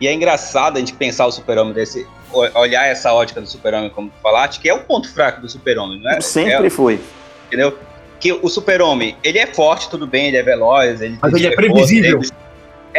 E 0.00 0.06
é 0.06 0.12
engraçado 0.12 0.76
a 0.76 0.80
gente 0.80 0.92
pensar 0.94 1.26
o 1.26 1.32
super-homem 1.32 1.72
desse. 1.74 2.06
Olhar 2.54 2.86
essa 2.86 3.12
ótica 3.12 3.40
do 3.40 3.46
super-homem, 3.46 3.90
como 3.90 4.08
tu 4.10 4.14
falaste, 4.22 4.60
que 4.60 4.68
é 4.68 4.74
o 4.74 4.80
ponto 4.80 5.12
fraco 5.12 5.40
do 5.40 5.48
super-homem, 5.48 6.00
não 6.02 6.10
é? 6.10 6.20
Sempre 6.20 6.66
É, 6.66 6.70
foi. 6.70 7.00
entendeu? 7.48 7.76
Que 8.20 8.32
o 8.32 8.48
super-homem, 8.48 9.16
ele 9.24 9.38
é 9.38 9.46
forte, 9.46 9.88
tudo 9.88 10.06
bem, 10.06 10.26
ele 10.28 10.36
é 10.36 10.42
veloz, 10.42 11.00
ele 11.00 11.18
Mas 11.20 11.32
tem 11.32 11.40
ele 11.40 11.48
é 11.48 11.50
super 11.50 11.70
previsível. 11.72 12.16
força, 12.18 12.32
ele- 12.32 12.47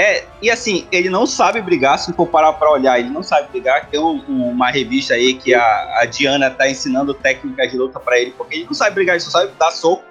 É, 0.02 0.24
e 0.42 0.50
assim, 0.50 0.88
ele 0.94 1.10
não 1.10 1.26
sabe 1.26 1.62
brigar, 1.62 2.00
se 2.00 2.14
for 2.14 2.26
parar 2.26 2.54
pra 2.54 2.72
olhar, 2.72 2.98
ele 2.98 3.10
não 3.10 3.22
sabe 3.22 3.50
brigar. 3.52 3.88
Tem 3.88 4.00
um- 4.00 4.24
um- 4.30 4.50
uma 4.52 4.72
revista 4.72 5.14
aí 5.14 5.34
que 5.34 5.54
a, 5.54 6.00
a 6.00 6.06
Diana 6.06 6.50
tá 6.50 6.70
ensinando 6.70 7.14
técnicas 7.14 7.70
de 7.70 7.78
luta 7.78 8.00
pra 8.00 8.18
ele, 8.18 8.32
porque 8.38 8.56
ele 8.56 8.64
não 8.66 8.74
sabe 8.74 8.96
brigar, 8.96 9.16
ele 9.16 9.20
só 9.24 9.30
sabe 9.30 9.52
dar 9.60 9.72
soco, 9.72 10.02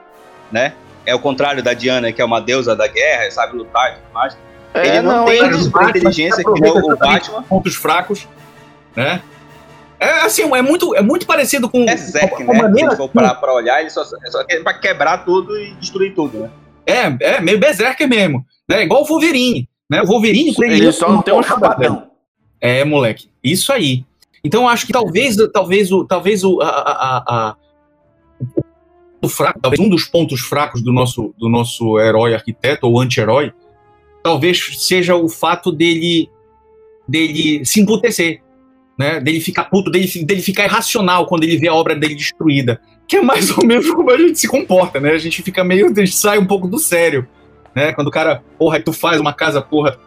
né? 0.52 0.74
É 1.06 1.14
o 1.14 1.18
contrário 1.18 1.62
da 1.62 1.72
Diana, 1.72 2.12
que 2.12 2.20
é 2.20 2.24
uma 2.24 2.38
deusa 2.38 2.76
da 2.76 2.86
guerra, 2.86 3.30
sabe 3.30 3.56
lutar 3.56 3.92
e 3.92 3.94
tudo 3.94 4.12
mais. 4.12 4.36
ele 4.74 5.00
não, 5.00 5.24
tem 5.24 5.38
ele- 5.38 5.46
a 5.46 5.52
super 5.58 5.70
Batman 5.72 5.90
inteligência 5.90 6.44
que 6.44 6.60
nem 6.60 6.70
o 6.70 6.96
Batman. 6.96 7.42
Pontos 7.44 7.74
fracos, 7.74 8.28
né? 8.94 9.22
É 9.98 10.10
assim, 10.20 10.42
é 10.54 10.60
muito, 10.62 10.94
é 10.94 11.00
muito 11.00 11.26
parecido 11.26 11.66
com 11.68 11.84
É 11.88 11.96
com 12.28 12.36
a 12.36 12.54
né? 12.54 12.54
Se 12.54 12.62
maneira 12.62 12.94
for 12.94 13.08
parar 13.08 13.34
pra 13.36 13.54
olhar, 13.54 13.80
ele 13.80 13.88
só, 13.88 14.02
é 14.02 14.30
só 14.30 14.44
quer 14.44 14.62
pra 14.62 14.74
quebrar 14.74 15.24
tudo 15.24 15.58
e 15.58 15.72
destruir 15.76 16.14
tudo, 16.14 16.40
né? 16.40 16.50
É, 16.86 17.36
é 17.36 17.40
meio 17.40 17.58
berserker 17.58 18.06
mesmo. 18.06 18.44
Né? 18.68 18.82
Igual 18.82 19.02
o 19.02 19.06
Wolverine. 19.06 19.66
Né? 19.90 20.02
O 20.02 20.06
Wolverine 20.06 20.54
tem 20.54 20.70
Ele 20.72 20.92
só 20.92 21.10
não 21.10 21.22
tem 21.22 21.32
um 21.34 21.42
chapadão. 21.42 22.10
É, 22.60 22.84
moleque. 22.84 23.28
Isso 23.42 23.72
aí. 23.72 24.04
Então 24.44 24.68
acho 24.68 24.86
que 24.86 24.92
talvez, 24.92 25.36
talvez 25.52 25.90
o, 25.90 26.04
talvez 26.04 26.44
o, 26.44 26.60
a, 26.60 26.68
a- 26.68 27.24
a- 27.28 27.56
o 29.20 29.28
fraco, 29.28 29.58
talvez 29.60 29.80
um 29.80 29.88
dos 29.88 30.04
pontos 30.04 30.40
fracos 30.40 30.80
do 30.82 30.92
nosso, 30.92 31.34
do 31.38 31.48
nosso 31.48 31.98
herói 31.98 32.34
arquiteto 32.34 32.86
ou 32.86 33.00
anti-herói, 33.00 33.52
talvez 34.22 34.60
seja 34.86 35.16
o 35.16 35.28
fato 35.28 35.72
dele, 35.72 36.30
dele 37.06 37.64
se 37.64 37.80
emputecer, 37.80 38.40
né? 38.96 39.18
Dele 39.20 39.40
ficar 39.40 39.64
puto, 39.64 39.90
dele, 39.90 40.06
dele 40.24 40.40
ficar 40.42 40.64
irracional 40.64 41.26
quando 41.26 41.42
ele 41.42 41.56
vê 41.56 41.66
a 41.68 41.74
obra 41.74 41.96
dele 41.96 42.14
destruída, 42.14 42.80
que 43.08 43.16
é 43.16 43.20
mais 43.22 43.50
ou 43.56 43.64
menos 43.66 43.90
como 43.90 44.08
a 44.10 44.16
gente 44.18 44.38
se 44.38 44.46
comporta, 44.46 45.00
né? 45.00 45.10
A 45.12 45.18
gente 45.18 45.42
fica 45.42 45.64
meio, 45.64 45.86
a 45.86 45.88
gente 45.88 46.14
sai 46.14 46.38
um 46.38 46.46
pouco 46.46 46.68
do 46.68 46.78
sério, 46.78 47.26
né? 47.74 47.92
Quando 47.92 48.08
o 48.08 48.10
cara, 48.10 48.42
porra, 48.58 48.80
tu 48.80 48.92
faz 48.92 49.20
uma 49.20 49.32
casa, 49.32 49.60
porra, 49.60 49.98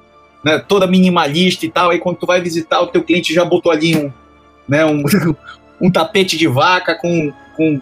né, 0.43 0.59
toda 0.59 0.87
minimalista 0.87 1.65
e 1.65 1.69
tal, 1.69 1.91
aí 1.91 1.99
quando 1.99 2.17
tu 2.17 2.25
vai 2.25 2.41
visitar, 2.41 2.81
o 2.81 2.87
teu 2.87 3.03
cliente 3.03 3.33
já 3.33 3.45
botou 3.45 3.71
ali 3.71 3.95
um, 3.95 4.11
né, 4.67 4.85
um, 4.85 5.03
um 5.79 5.91
tapete 5.91 6.37
de 6.37 6.47
vaca 6.47 6.95
com, 6.95 7.31
com, 7.55 7.79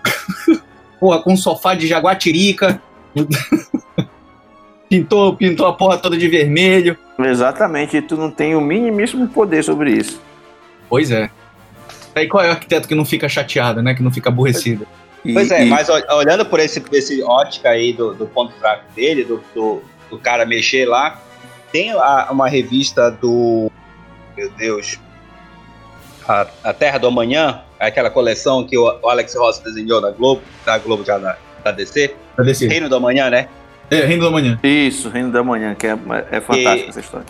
porra, 0.99 1.21
com 1.21 1.33
um 1.33 1.37
sofá 1.37 1.73
de 1.73 1.87
jaguatirica, 1.87 2.81
pintou, 4.89 5.35
pintou 5.35 5.67
a 5.67 5.73
porra 5.73 5.97
toda 5.97 6.17
de 6.17 6.27
vermelho. 6.27 6.97
Exatamente, 7.17 7.97
e 7.97 8.01
tu 8.01 8.15
não 8.15 8.31
tem 8.31 8.55
o 8.55 8.61
minimíssimo 8.61 9.27
poder 9.27 9.63
sobre 9.63 9.91
isso. 9.91 10.21
Pois 10.89 11.11
é. 11.11 11.29
Aí 12.15 12.27
qual 12.27 12.43
é 12.43 12.47
o 12.47 12.51
arquiteto 12.51 12.87
que 12.87 12.95
não 12.95 13.05
fica 13.05 13.29
chateado, 13.29 13.81
né, 13.81 13.93
que 13.93 14.03
não 14.03 14.11
fica 14.11 14.29
aborrecido? 14.29 14.85
E- 15.25 15.33
Pois 15.33 15.51
é, 15.51 15.65
e- 15.65 15.69
mas 15.69 15.89
ol- 15.89 16.01
olhando 16.17 16.45
por 16.45 16.59
esse, 16.59 16.83
esse 16.93 17.21
ótica 17.23 17.69
aí 17.69 17.91
do, 17.93 18.13
do 18.13 18.25
ponto 18.25 18.53
fraco 18.55 18.83
dele, 18.95 19.23
do, 19.23 19.43
do, 19.53 19.81
do 20.09 20.17
cara 20.17 20.45
mexer 20.45 20.85
lá, 20.87 21.19
tem 21.71 21.91
a- 21.91 22.27
uma 22.31 22.47
revista 22.47 23.11
do. 23.11 23.71
Meu 24.37 24.49
Deus. 24.51 24.99
A, 26.27 26.47
a 26.63 26.73
Terra 26.73 26.97
do 26.99 27.07
Amanhã, 27.07 27.61
aquela 27.79 28.09
coleção 28.09 28.63
que 28.65 28.77
o, 28.77 28.83
o 29.01 29.09
Alex 29.09 29.35
Ross 29.35 29.59
desenhou 29.59 29.99
da 29.99 30.11
Globo, 30.11 30.41
da 30.65 30.77
Globo 30.77 31.03
já 31.03 31.17
da, 31.17 31.37
da 31.63 31.71
DC. 31.71 32.15
Pra 32.35 32.45
descer. 32.45 32.69
Reino 32.69 32.87
do 32.87 32.95
Amanhã, 32.95 33.29
né? 33.29 33.47
É, 33.89 34.05
Reino 34.05 34.23
da 34.25 34.31
Manhã. 34.31 34.59
Isso, 34.63 35.09
Reino 35.09 35.31
da 35.31 35.43
Manhã, 35.43 35.73
que 35.73 35.87
é, 35.87 35.97
é 36.31 36.39
fantástica 36.39 36.89
essa 36.89 36.99
história. 36.99 37.25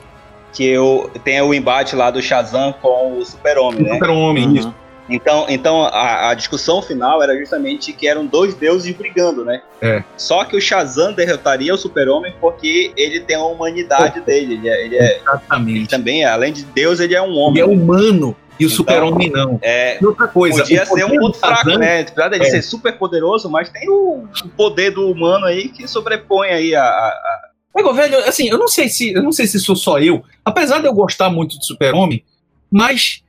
Que 0.52 0.78
o, 0.78 1.10
tem 1.24 1.42
o 1.42 1.54
embate 1.54 1.96
lá 1.96 2.12
do 2.12 2.22
Shazam 2.22 2.74
com 2.82 3.18
o 3.18 3.26
Super-Homem, 3.26 3.84
né? 3.84 3.94
Super-Homem, 3.94 4.48
Uhum. 4.48 4.56
isso. 4.56 4.76
Então, 5.10 5.45
então 5.49 5.84
a, 5.84 6.30
a 6.30 6.34
discussão 6.34 6.82
final 6.82 7.22
era 7.24 7.36
justamente 7.38 7.91
que 7.93 8.07
eram 8.07 8.26
dois 8.26 8.53
deuses 8.53 8.93
brigando, 8.95 9.43
né? 9.43 9.62
É. 9.82 10.03
Só 10.18 10.43
que 10.45 10.55
o 10.55 10.62
Shazam 10.62 11.14
derrotaria 11.14 11.74
o 11.74 11.78
Super-Homem 11.78 12.34
porque 12.39 12.91
ele 12.95 13.20
tem 13.22 13.36
a 13.36 13.43
humanidade 13.43 14.22
dele. 14.22 14.53
Ele, 14.55 14.70
é, 14.70 14.86
ele 14.86 14.95
é- 14.97 15.12
ele 15.16 15.20
Exatamente. 15.22 15.89
também, 15.89 16.24
além 16.26 16.53
de 16.53 16.64
Deus, 16.64 16.99
ele 16.99 17.16
é 17.16 17.22
um 17.22 17.32
Ele 17.32 17.39
homem. 17.39 17.62
é 17.62 17.66
humano 17.66 18.36
e 18.60 18.66
o 18.66 18.68
Então, 18.68 18.76
Super-Homem 18.78 19.30
não. 19.32 19.57
É, 19.62 19.97
E 20.01 20.05
outra 20.05 20.28
coisa, 20.28 20.60
podia 20.62 20.86
ser 20.86 21.05
um 21.05 21.18
ponto 21.20 21.38
fraco, 21.38 21.70
né? 21.78 22.01
Apesar 22.01 22.30
dele 22.30 22.45
É. 22.45 22.49
ser 22.49 22.62
super 22.62 22.97
poderoso, 22.97 23.49
mas 23.49 23.70
tem 23.70 23.89
o, 23.89 24.26
o 24.43 24.49
poder 24.55 24.91
do 24.91 25.10
humano 25.10 25.45
aí 25.45 25.70
que 25.70 25.88
sobrepõe 25.88 26.49
aí 26.49 26.76
a. 26.76 26.84
a- 26.84 27.07
a- 27.07 27.49
Igual, 27.80 27.93
velho, 27.93 28.18
assim, 28.28 28.49
eu 28.49 28.57
não 28.57 28.68
sei 28.68 28.89
se 28.89 29.14
eu 29.14 29.24
não 29.24 29.32
sei 29.32 29.47
se 29.47 29.57
sou 29.60 29.76
só 29.76 29.99
eu, 29.99 30.22
apesar 30.43 30.80
de 30.80 30.88
eu 30.88 30.93
gostar 30.93 31.30
muito 31.30 31.57
de 31.57 31.66
Super-Homem, 31.66 32.24
mas 32.70 33.24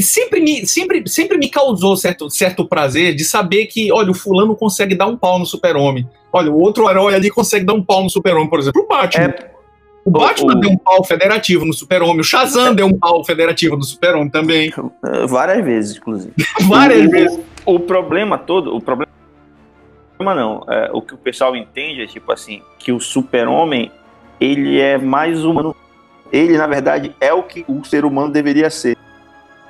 sempre 0.00 0.40
me, 0.40 0.66
sempre, 0.66 1.08
sempre 1.08 1.38
me 1.38 1.48
causou 1.48 1.96
certo, 1.96 2.30
certo 2.30 2.64
prazer 2.66 3.14
de 3.14 3.24
saber 3.24 3.66
que, 3.66 3.90
olha, 3.92 4.10
o 4.10 4.14
fulano 4.14 4.54
consegue 4.54 4.94
dar 4.94 5.06
um 5.06 5.16
pau 5.16 5.38
no 5.38 5.46
Super-Homem. 5.46 6.08
Olha, 6.32 6.50
o 6.50 6.60
outro 6.60 6.88
herói 6.88 7.14
ali 7.14 7.30
consegue 7.30 7.64
dar 7.64 7.74
um 7.74 7.82
pau 7.82 8.02
no 8.02 8.10
Super-Homem, 8.10 8.48
por 8.48 8.58
exemplo. 8.58 8.82
O 8.82 8.86
Batman. 8.86 9.24
É, 9.24 9.50
o 10.04 10.10
Batman 10.10 10.52
o- 10.52 10.60
deu 10.60 10.70
um 10.70 10.78
pau 10.78 11.02
federativo 11.02 11.64
no 11.64 11.72
Super-Homem. 11.72 12.20
O 12.20 12.24
Shazam 12.24 12.74
deu 12.74 12.86
um 12.86 12.96
pau 12.96 13.24
federativo 13.24 13.76
no 13.76 13.82
Super-Homem 13.82 14.28
também. 14.28 14.72
várias 15.28 15.64
vezes, 15.64 15.96
inclusive. 15.96 16.32
Várias 16.68 17.06
o, 17.06 17.10
vezes. 17.10 17.40
O 17.64 17.80
problema 17.80 18.38
todo, 18.38 18.74
o 18.74 18.80
problema 18.80 19.06
não, 20.18 20.64
é, 20.68 20.90
o 20.92 21.02
que 21.02 21.14
o 21.14 21.18
pessoal 21.18 21.54
entende 21.54 22.02
é 22.02 22.06
tipo 22.06 22.32
assim, 22.32 22.62
que 22.78 22.92
o 22.92 22.98
super-homem, 22.98 23.90
ele 24.40 24.80
é 24.80 24.96
mais 24.96 25.44
humano. 25.44 25.74
Ele, 26.32 26.56
na 26.56 26.66
verdade, 26.66 27.14
é 27.20 27.32
o 27.32 27.42
que 27.42 27.64
o 27.68 27.84
ser 27.84 28.04
humano 28.04 28.32
deveria 28.32 28.70
ser, 28.70 28.96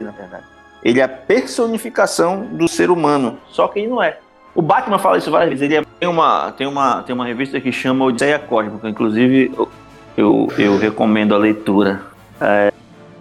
na 0.05 0.11
verdade. 0.11 0.45
Ele 0.83 1.01
é 1.01 1.03
a 1.03 1.09
personificação 1.09 2.47
do 2.53 2.69
ser 2.69 2.91
humano, 2.91 3.39
só 3.49 3.67
que 3.69 3.81
ele 3.81 3.89
não 3.89 4.03
é. 4.03 4.19
O 4.55 4.63
Batman 4.63 4.99
fala 4.99 5.19
isso 5.19 5.31
várias 5.31 5.51
vezes. 5.51 5.63
Ele 5.65 5.77
é- 5.77 5.85
tem, 6.01 6.09
uma, 6.09 6.53
tem, 6.53 6.67
uma, 6.67 7.03
tem 7.03 7.15
uma 7.15 7.27
revista 7.27 7.61
que 7.61 7.71
chama 7.73 8.05
Odisseia 8.05 8.39
Cósmica, 8.39 8.89
inclusive 8.89 9.53
eu, 9.57 9.69
eu, 10.17 10.49
eu 10.59 10.79
recomendo 10.79 11.35
a 11.35 11.39
leitura. 11.39 12.03
É, 12.41 12.73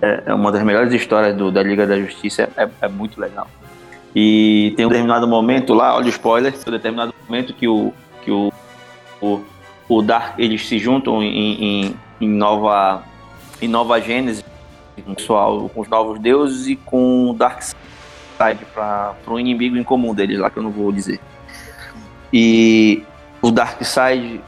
é- 0.02 0.24
é 0.28 0.34
uma 0.34 0.52
das 0.52 0.64
melhores 0.64 0.94
histórias 0.94 1.36
do- 1.36 1.52
da 1.52 1.62
Liga 1.64 1.86
da 1.88 2.00
Justiça, 2.00 2.50
é, 2.56 2.70
é 2.82 2.88
muito 2.88 3.20
legal. 3.20 3.48
E 4.16 4.74
tem 4.78 4.86
um 4.86 4.90
determinado 4.90 5.28
momento 5.28 5.74
lá, 5.74 5.96
olha 5.96 6.06
o 6.06 6.10
spoiler, 6.10 6.54
tem 6.54 6.62
um 6.68 6.72
determinado 6.78 7.14
momento 7.28 7.54
que 7.54 7.68
o, 7.68 7.92
que 8.24 8.32
o, 8.32 8.54
o, 9.22 9.42
o 9.90 10.02
Dark, 10.02 10.36
eles 10.40 10.66
se 10.66 10.78
juntam 10.80 11.22
em, 11.22 11.86
em, 11.88 11.96
em 12.22 12.30
Nova, 12.30 13.04
em 13.62 13.68
Nova 13.68 14.00
Gênesis, 14.00 14.44
pessoal, 15.02 15.70
com 15.70 15.82
os 15.82 15.88
novos 15.88 16.20
deuses 16.20 16.68
e 16.68 16.76
com 16.76 17.30
o 17.30 17.34
Darkseid 17.34 17.76
para 18.74 19.16
um 19.28 19.40
inimigo 19.40 19.78
em 19.78 19.84
comum 19.84 20.14
deles 20.14 20.40
lá, 20.40 20.50
que 20.50 20.58
eu 20.58 20.64
não 20.64 20.72
vou 20.72 20.92
dizer. 20.92 21.20
E 22.32 23.04
o 23.42 23.52
Darkseid 23.52 24.42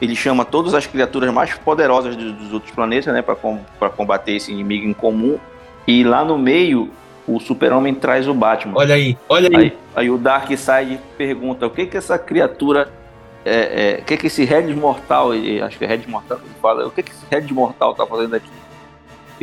ele 0.00 0.16
chama 0.16 0.44
todas 0.44 0.74
as 0.74 0.84
criaturas 0.84 1.32
mais 1.32 1.54
poderosas 1.54 2.16
dos, 2.16 2.32
dos 2.32 2.52
outros 2.52 2.72
planetas, 2.72 3.14
né, 3.14 3.22
para 3.22 3.36
com, 3.36 3.60
combater 3.96 4.32
esse 4.32 4.50
inimigo 4.50 4.84
em 4.84 4.92
comum. 4.92 5.38
E 5.86 6.02
lá 6.02 6.24
no 6.24 6.36
meio, 6.36 6.90
o 7.26 7.38
Super-Homem 7.38 7.94
traz 7.94 8.26
o 8.26 8.34
Batman. 8.34 8.74
Olha 8.76 8.96
aí, 8.96 9.16
olha 9.28 9.48
aí. 9.48 9.64
Aí, 9.64 9.78
aí 9.94 10.10
o 10.10 10.18
Darkseid 10.18 10.98
pergunta: 11.16 11.66
o 11.66 11.70
que 11.70 11.86
que 11.86 11.96
essa 11.96 12.18
criatura. 12.18 12.90
É, 13.44 13.96
é, 13.96 14.00
o 14.00 14.04
que 14.04 14.16
que 14.16 14.28
esse 14.28 14.44
Red 14.44 14.72
Mortal, 14.72 15.30
acho 15.66 15.76
que 15.76 15.84
é 15.84 15.88
Red 15.88 16.02
Mortal 16.06 16.38
que 16.38 16.44
ele 16.44 16.54
fala, 16.62 16.86
o 16.86 16.92
que 16.92 17.02
que 17.02 17.10
esse 17.10 17.26
Red 17.28 17.52
Mortal 17.52 17.92
tá 17.92 18.06
fazendo 18.06 18.36
aqui? 18.36 18.48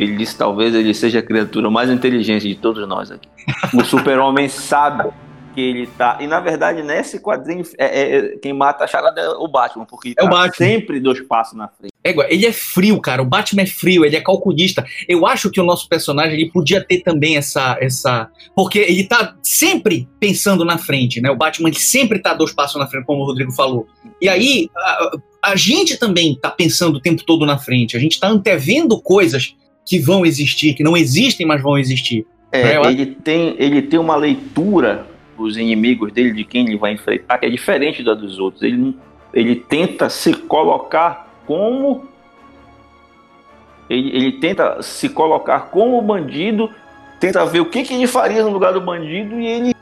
Ele 0.00 0.16
disse: 0.16 0.34
talvez 0.36 0.74
ele 0.74 0.94
seja 0.94 1.18
a 1.18 1.22
criatura 1.22 1.70
mais 1.70 1.90
inteligente 1.90 2.48
de 2.48 2.54
todos 2.54 2.88
nós 2.88 3.10
aqui. 3.10 3.28
O 3.74 3.84
Super-Homem 3.84 4.48
sabe 4.48 5.10
que 5.54 5.60
ele 5.60 5.86
tá. 5.86 6.16
E 6.20 6.26
na 6.26 6.40
verdade, 6.40 6.82
nesse 6.82 7.20
quadrinho, 7.20 7.62
é, 7.76 7.84
é, 7.84 8.16
é 8.16 8.22
quem 8.38 8.54
mata 8.54 8.84
a 8.84 8.86
charada 8.86 9.20
é 9.20 9.28
o 9.28 9.46
Batman, 9.46 9.84
porque 9.84 10.10
é 10.10 10.14
tá 10.14 10.24
o 10.24 10.30
Batman. 10.30 10.54
sempre 10.54 11.00
dois 11.00 11.20
passos 11.20 11.54
na 11.54 11.68
frente. 11.68 11.92
É, 12.02 12.14
ele 12.32 12.46
é 12.46 12.52
frio, 12.52 12.98
cara. 12.98 13.20
O 13.20 13.26
Batman 13.26 13.60
é 13.60 13.66
frio, 13.66 14.02
ele 14.02 14.16
é 14.16 14.22
calculista. 14.22 14.86
Eu 15.06 15.26
acho 15.26 15.50
que 15.50 15.60
o 15.60 15.64
nosso 15.64 15.86
personagem 15.86 16.32
ele 16.32 16.50
podia 16.50 16.82
ter 16.82 17.02
também 17.02 17.36
essa. 17.36 17.76
essa 17.78 18.30
Porque 18.56 18.78
ele 18.78 19.04
tá 19.04 19.36
sempre 19.42 20.08
pensando 20.18 20.64
na 20.64 20.78
frente, 20.78 21.20
né? 21.20 21.30
O 21.30 21.36
Batman 21.36 21.68
ele 21.68 21.78
sempre 21.78 22.20
tá 22.20 22.32
dois 22.32 22.54
passos 22.54 22.80
na 22.80 22.86
frente, 22.86 23.04
como 23.04 23.22
o 23.22 23.26
Rodrigo 23.26 23.52
falou. 23.52 23.86
E 24.18 24.30
aí, 24.30 24.70
a, 24.74 25.10
a 25.42 25.56
gente 25.56 25.98
também 25.98 26.34
tá 26.40 26.50
pensando 26.50 26.96
o 26.96 27.00
tempo 27.00 27.22
todo 27.22 27.44
na 27.44 27.58
frente. 27.58 27.98
A 27.98 28.00
gente 28.00 28.18
tá 28.18 28.28
antevendo 28.28 28.98
coisas 28.98 29.54
que 29.84 29.98
vão 29.98 30.24
existir, 30.24 30.74
que 30.74 30.82
não 30.82 30.96
existem, 30.96 31.46
mas 31.46 31.62
vão 31.62 31.78
existir. 31.78 32.26
É, 32.52 32.80
né? 32.80 32.90
ele, 32.90 33.06
tem, 33.06 33.54
ele 33.58 33.82
tem 33.82 33.98
uma 33.98 34.16
leitura 34.16 35.06
os 35.42 35.56
inimigos 35.56 36.12
dele, 36.12 36.32
de 36.32 36.44
quem 36.44 36.66
ele 36.66 36.76
vai 36.76 36.92
enfrentar, 36.92 37.38
que 37.38 37.46
é 37.46 37.50
diferente 37.50 38.02
da 38.02 38.14
dos 38.14 38.38
outros. 38.38 38.62
Ele, 38.62 38.96
ele 39.32 39.56
tenta 39.56 40.08
se 40.08 40.34
colocar 40.34 41.28
como. 41.46 42.08
Ele, 43.88 44.16
ele 44.16 44.32
tenta 44.32 44.82
se 44.82 45.08
colocar 45.08 45.70
como 45.70 46.00
bandido, 46.00 46.70
tenta 47.18 47.44
ver 47.44 47.60
o 47.60 47.66
que, 47.66 47.82
que 47.82 47.94
ele 47.94 48.06
faria 48.06 48.42
no 48.42 48.50
lugar 48.50 48.72
do 48.72 48.80
bandido 48.80 49.40
e 49.40 49.46
ele, 49.46 49.74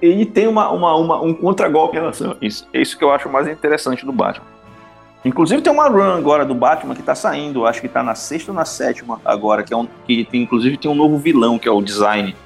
ele 0.00 0.24
tem 0.24 0.46
uma, 0.46 0.70
uma, 0.70 0.94
uma 0.94 1.20
um 1.20 1.34
contragolpe 1.34 1.96
em 1.96 2.00
relação 2.00 2.32
a 2.32 2.36
isso. 2.40 2.68
É 2.72 2.80
isso 2.80 2.96
que 2.96 3.02
eu 3.02 3.10
acho 3.10 3.28
mais 3.28 3.48
interessante 3.48 4.06
do 4.06 4.12
Batman. 4.12 4.46
Inclusive 5.26 5.60
tem 5.60 5.72
uma 5.72 5.88
run 5.88 6.12
agora 6.12 6.44
do 6.44 6.54
Batman 6.54 6.94
que 6.94 7.02
tá 7.02 7.12
saindo, 7.12 7.66
acho 7.66 7.80
que 7.80 7.88
tá 7.88 8.00
na 8.00 8.14
sexta 8.14 8.52
ou 8.52 8.54
na 8.54 8.64
sétima 8.64 9.20
agora, 9.24 9.64
que, 9.64 9.74
é 9.74 9.76
um, 9.76 9.88
que 10.06 10.24
tem, 10.24 10.42
inclusive 10.42 10.76
tem 10.76 10.88
um 10.88 10.94
novo 10.94 11.18
vilão, 11.18 11.58
que 11.58 11.66
é 11.66 11.70
o 11.70 11.82
Design. 11.82 12.36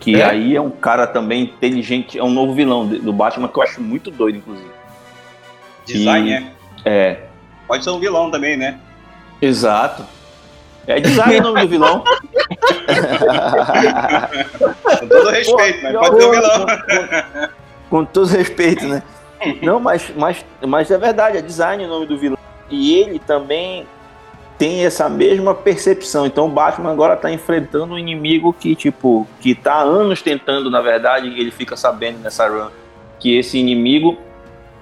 Que 0.00 0.16
é? 0.16 0.24
aí 0.24 0.56
é 0.56 0.60
um 0.60 0.70
cara 0.70 1.06
também 1.06 1.42
inteligente, 1.42 2.18
é 2.18 2.24
um 2.24 2.30
novo 2.30 2.54
vilão 2.54 2.86
do 2.86 3.12
Batman 3.12 3.48
que 3.48 3.58
eu 3.58 3.62
acho 3.62 3.82
muito 3.82 4.10
doido, 4.10 4.38
inclusive. 4.38 4.70
Design, 5.84 6.30
e, 6.30 6.32
é? 6.32 6.52
É. 6.86 7.26
Pode 7.68 7.84
ser 7.84 7.90
um 7.90 8.00
vilão 8.00 8.30
também, 8.30 8.56
né? 8.56 8.78
Exato. 9.42 10.02
É 10.86 10.98
design 10.98 11.40
o 11.40 11.42
nome 11.42 11.60
do 11.60 11.68
vilão. 11.68 12.02
com 15.00 15.06
todo 15.06 15.28
respeito, 15.28 15.80
Pô, 15.80 15.84
mas 15.84 15.92
pode 15.92 16.16
ser 16.16 16.26
um 16.26 16.30
vilão. 16.30 16.66
Com, 17.90 17.98
com, 17.98 18.04
todo 18.06 18.26
respeito, 18.28 18.86
né? 18.86 19.02
Não, 19.62 19.80
mas, 19.80 20.12
mas, 20.16 20.44
mas 20.66 20.90
é 20.90 20.98
verdade, 20.98 21.38
é 21.38 21.42
design 21.42 21.84
o 21.84 21.88
nome 21.88 22.06
do 22.06 22.18
vilão. 22.18 22.38
E 22.70 22.94
ele 22.94 23.18
também 23.18 23.86
tem 24.58 24.84
essa 24.84 25.08
mesma 25.08 25.54
percepção. 25.54 26.26
Então 26.26 26.46
o 26.46 26.50
Batman 26.50 26.90
agora 26.90 27.14
está 27.14 27.30
enfrentando 27.30 27.94
um 27.94 27.98
inimigo 27.98 28.52
que, 28.52 28.74
tipo, 28.74 29.26
que 29.40 29.54
tá 29.54 29.74
há 29.74 29.82
anos 29.82 30.22
tentando, 30.22 30.70
na 30.70 30.80
verdade, 30.80 31.28
e 31.28 31.40
ele 31.40 31.50
fica 31.50 31.76
sabendo 31.76 32.18
nessa 32.18 32.48
run 32.48 32.70
que 33.18 33.36
esse 33.36 33.58
inimigo 33.58 34.18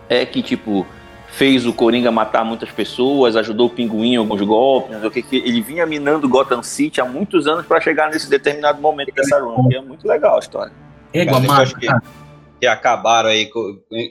é 0.09 0.27
que, 0.27 0.43
tipo, 0.43 0.87
fez 1.29 1.67
o 1.67 1.73
Coringa 1.73 2.11
matar 2.11 2.45
muitas 2.45 2.71
pessoas, 2.71 3.37
ajudou 3.37 3.67
o 3.67 3.71
Pinguim 3.71 4.15
em 4.15 4.17
alguns 4.17 4.41
golpes, 4.43 5.03
o 5.03 5.11
que, 5.11 5.23
que 5.23 5.37
ele 5.37 5.61
vinha 5.61 5.87
minando 5.87 6.29
Gotham 6.29 6.63
City 6.63 7.01
há 7.01 7.05
muitos 7.05 7.47
anos 7.47 7.67
para 7.67 7.81
chegar 7.81 8.11
nesse 8.11 8.29
determinado 8.29 8.81
momento 8.81 9.13
dessa 9.15 9.41
run, 9.41 9.69
que 9.69 9.77
é 9.77 9.81
muito 9.81 10.07
legal 10.07 10.37
a 10.37 10.39
história. 10.39 10.73
É 11.13 11.23
igual 11.23 11.41
que, 11.41 11.87
que 12.65 12.67
acabaram 12.67 13.29
aí, 13.29 13.51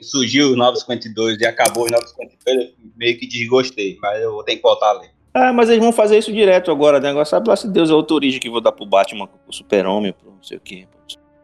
surgiu 0.02 0.52
o 0.52 0.56
952 0.56 1.40
e 1.42 1.46
acabou 1.46 1.88
o 1.88 1.92
952, 1.92 2.74
meio 2.96 3.18
que 3.18 3.28
desgostei, 3.28 3.98
mas 4.02 4.22
eu 4.22 4.32
vou 4.32 4.44
ter 4.44 4.56
que 4.56 4.62
voltar 4.62 4.90
a 4.90 4.94
ler. 4.94 5.10
Ah, 5.34 5.52
mas 5.52 5.70
eles 5.70 5.82
vão 5.82 5.92
fazer 5.92 6.20
isso 6.20 6.32
direto 6.32 6.70
agora, 6.70 7.00
né? 7.00 7.10
Agora 7.10 7.26
sabe 7.26 7.50
lá 7.50 7.56
se 7.56 7.68
Deus 7.68 7.90
é 7.90 7.94
outra 7.94 8.16
origem 8.16 8.40
que 8.40 8.50
vou 8.50 8.62
dar 8.62 8.72
pro 8.72 8.86
Batman, 8.86 9.28
pro 9.28 9.52
Super-Homem, 9.52 10.14
pro 10.14 10.32
não 10.32 10.44
sei 10.44 10.58
o 10.58 10.62
quê. 10.62 10.88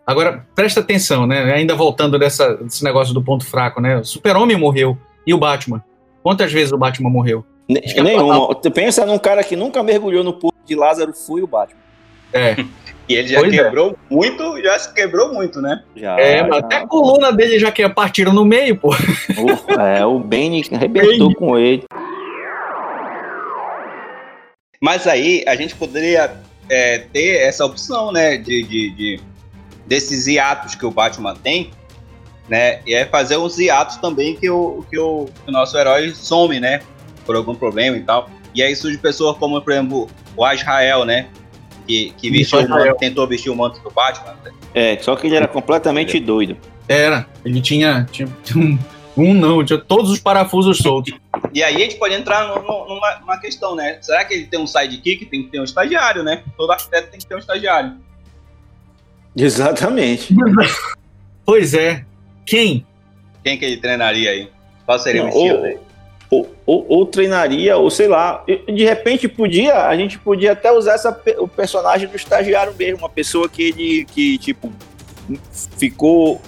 Agora, 0.05 0.47
presta 0.53 0.79
atenção, 0.79 1.25
né? 1.25 1.51
Ainda 1.53 1.73
voltando 1.73 2.19
dessa, 2.19 2.55
desse 2.57 2.83
negócio 2.83 3.13
do 3.13 3.23
ponto 3.23 3.45
fraco, 3.45 3.81
né? 3.81 3.97
O 3.97 4.05
Super-Homem 4.05 4.57
morreu. 4.57 4.97
E 5.25 5.33
o 5.33 5.39
Batman? 5.39 5.83
Quantas 6.21 6.51
vezes 6.51 6.71
o 6.71 6.77
Batman 6.77 7.09
morreu? 7.09 7.43
nenhuma. 7.67 8.53
Tu 8.55 8.69
pensa 8.71 9.05
num 9.05 9.17
cara 9.17 9.43
que 9.43 9.55
nunca 9.55 9.81
mergulhou 9.81 10.23
no 10.23 10.33
poço 10.33 10.57
de 10.65 10.75
Lázaro, 10.75 11.13
foi 11.13 11.41
o 11.41 11.47
Batman. 11.47 11.81
É. 12.31 12.55
E 13.09 13.15
ele 13.15 13.27
já 13.27 13.39
pois 13.39 13.51
é. 13.51 13.63
quebrou 13.63 13.91
é. 13.91 14.13
muito, 14.13 14.61
já 14.61 14.77
se 14.77 14.93
quebrou 14.93 15.33
muito, 15.33 15.59
né? 15.59 15.83
Já, 15.95 16.15
é, 16.19 16.43
mas 16.43 16.59
já. 16.59 16.65
até 16.65 16.75
a 16.77 16.87
coluna 16.87 17.33
dele 17.33 17.57
já 17.57 17.71
que 17.71 17.89
partiram 17.89 18.31
no 18.31 18.45
meio, 18.45 18.77
pô. 18.77 18.93
é, 19.97 20.05
o 20.05 20.19
Bane 20.19 20.63
arrebentou 20.71 21.33
com 21.33 21.57
ele. 21.57 21.83
Mas 24.79 25.07
aí 25.07 25.43
a 25.47 25.55
gente 25.55 25.75
poderia 25.75 26.39
é, 26.69 26.99
ter 26.99 27.41
essa 27.41 27.65
opção, 27.65 28.11
né, 28.11 28.37
de, 28.37 28.61
de, 28.61 28.89
de, 28.91 29.19
desses 29.87 30.27
hiatos 30.27 30.75
que 30.75 30.85
o 30.85 30.91
Batman 30.91 31.35
tem, 31.35 31.71
né, 32.47 32.79
e 32.85 32.93
é 32.93 33.05
fazer 33.05 33.37
uns 33.37 33.57
hiatos 33.57 33.97
também 33.97 34.35
que 34.35 34.49
o, 34.49 34.85
que 34.89 34.99
o, 34.99 35.25
que 35.25 35.49
o 35.49 35.51
nosso 35.51 35.75
herói 35.77 36.11
some, 36.11 36.59
né, 36.59 36.81
por 37.25 37.35
algum 37.35 37.55
problema 37.55 37.97
e 37.97 38.03
tal. 38.03 38.29
E 38.53 38.61
aí 38.61 38.75
surge 38.75 38.97
pessoas 38.99 39.35
como, 39.37 39.59
por 39.61 39.73
exemplo, 39.73 40.07
o 40.37 40.45
Azrael, 40.45 41.03
né, 41.05 41.27
que, 41.89 42.13
que 42.15 42.29
vestiu 42.29 42.69
manto, 42.69 42.97
tentou 42.97 43.25
vestir 43.25 43.49
o 43.49 43.55
manto 43.55 43.81
do 43.81 43.89
Batman. 43.89 44.35
É, 44.75 44.95
só 44.99 45.15
que 45.15 45.25
ele 45.25 45.35
era 45.35 45.47
completamente 45.47 46.19
doido. 46.19 46.55
Era, 46.87 47.27
ele 47.43 47.59
tinha, 47.59 48.07
tinha 48.11 48.29
um 48.55 48.77
um 49.17 49.33
não, 49.33 49.65
tinha 49.65 49.77
todos 49.77 50.11
os 50.11 50.19
parafusos 50.19 50.77
soltos. 50.77 51.13
E 51.53 51.63
aí 51.63 51.75
a 51.77 51.79
gente 51.79 51.95
pode 51.95 52.13
entrar 52.13 52.47
numa, 52.47 53.19
numa, 53.19 53.37
questão, 53.37 53.73
né? 53.75 53.97
Será 54.01 54.23
que 54.23 54.33
ele 54.35 54.45
tem 54.45 54.59
um 54.59 54.67
sidekick? 54.67 55.25
Tem 55.25 55.41
que 55.41 55.49
ter 55.49 55.59
um 55.59 55.63
estagiário, 55.63 56.21
né? 56.21 56.43
Todo 56.55 56.71
arquiteto 56.71 57.09
tem 57.09 57.19
que 57.19 57.25
ter 57.25 57.33
um 57.33 57.39
estagiário. 57.39 57.97
Exatamente. 59.35 60.35
pois 61.45 61.73
é. 61.73 62.05
Quem? 62.45 62.85
Quem 63.43 63.57
que 63.57 63.65
ele 63.65 63.77
treinaria 63.77 64.29
aí? 64.29 64.51
Qual 64.85 64.99
seria 64.99 65.23
não, 65.23 65.29
o 65.29 65.33
estilo 65.33 65.61
dele? 65.61 65.79
Ou, 66.31 66.47
ou, 66.65 66.85
ou, 66.87 67.05
treinaria, 67.05 67.75
ou 67.77 67.89
sei 67.89 68.07
lá. 68.07 68.43
De 68.47 68.83
repente 68.83 69.27
podia, 69.27 69.87
a 69.87 69.95
gente 69.97 70.19
podia 70.19 70.51
até 70.51 70.71
usar 70.71 70.93
essa, 70.93 71.21
o 71.39 71.47
personagem 71.47 72.07
do 72.07 72.15
estagiário 72.15 72.73
mesmo, 72.77 72.99
uma 72.99 73.09
pessoa 73.09 73.49
que 73.49 73.63
ele, 73.63 74.05
que 74.05 74.37
tipo, 74.37 74.71
ficou 75.77 76.39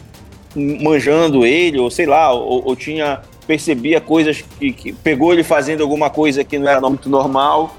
manjando 0.55 1.45
ele, 1.45 1.79
ou 1.79 1.89
sei 1.89 2.05
lá, 2.05 2.32
ou, 2.32 2.63
ou 2.65 2.75
tinha 2.75 3.21
percebia 3.47 3.99
coisas 3.99 4.43
que, 4.59 4.71
que, 4.71 4.93
pegou 4.93 5.34
ele 5.34 5.43
fazendo 5.43 5.82
alguma 5.82 6.09
coisa 6.09 6.43
que 6.43 6.59
não 6.59 6.69
era 6.69 6.79
muito 6.82 7.09
normal 7.09 7.75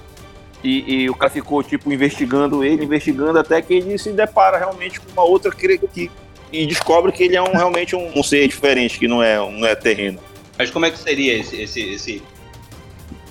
e, 0.62 1.02
e, 1.04 1.10
o 1.10 1.14
cara 1.14 1.30
ficou 1.30 1.62
tipo 1.62 1.92
investigando 1.92 2.64
ele, 2.64 2.84
investigando 2.84 3.38
até 3.38 3.62
que 3.62 3.74
ele 3.74 3.96
se 3.96 4.12
depara 4.12 4.58
realmente 4.58 5.00
com 5.00 5.10
uma 5.12 5.24
outra 5.24 5.50
que, 5.50 5.78
que 5.78 6.10
e 6.52 6.66
descobre 6.66 7.10
que 7.10 7.24
ele 7.24 7.36
é 7.36 7.42
um, 7.42 7.52
realmente 7.52 7.96
um, 7.96 8.12
um, 8.14 8.22
ser 8.22 8.46
diferente, 8.46 8.98
que 8.98 9.08
não 9.08 9.22
é, 9.22 9.38
não 9.38 9.66
é 9.66 9.74
terreno. 9.74 10.18
Mas 10.62 10.70
como 10.70 10.86
é 10.86 10.92
que 10.92 10.98
seria 10.98 11.36
esse 11.36 11.60
esse 11.60 11.80
esse, 11.80 12.22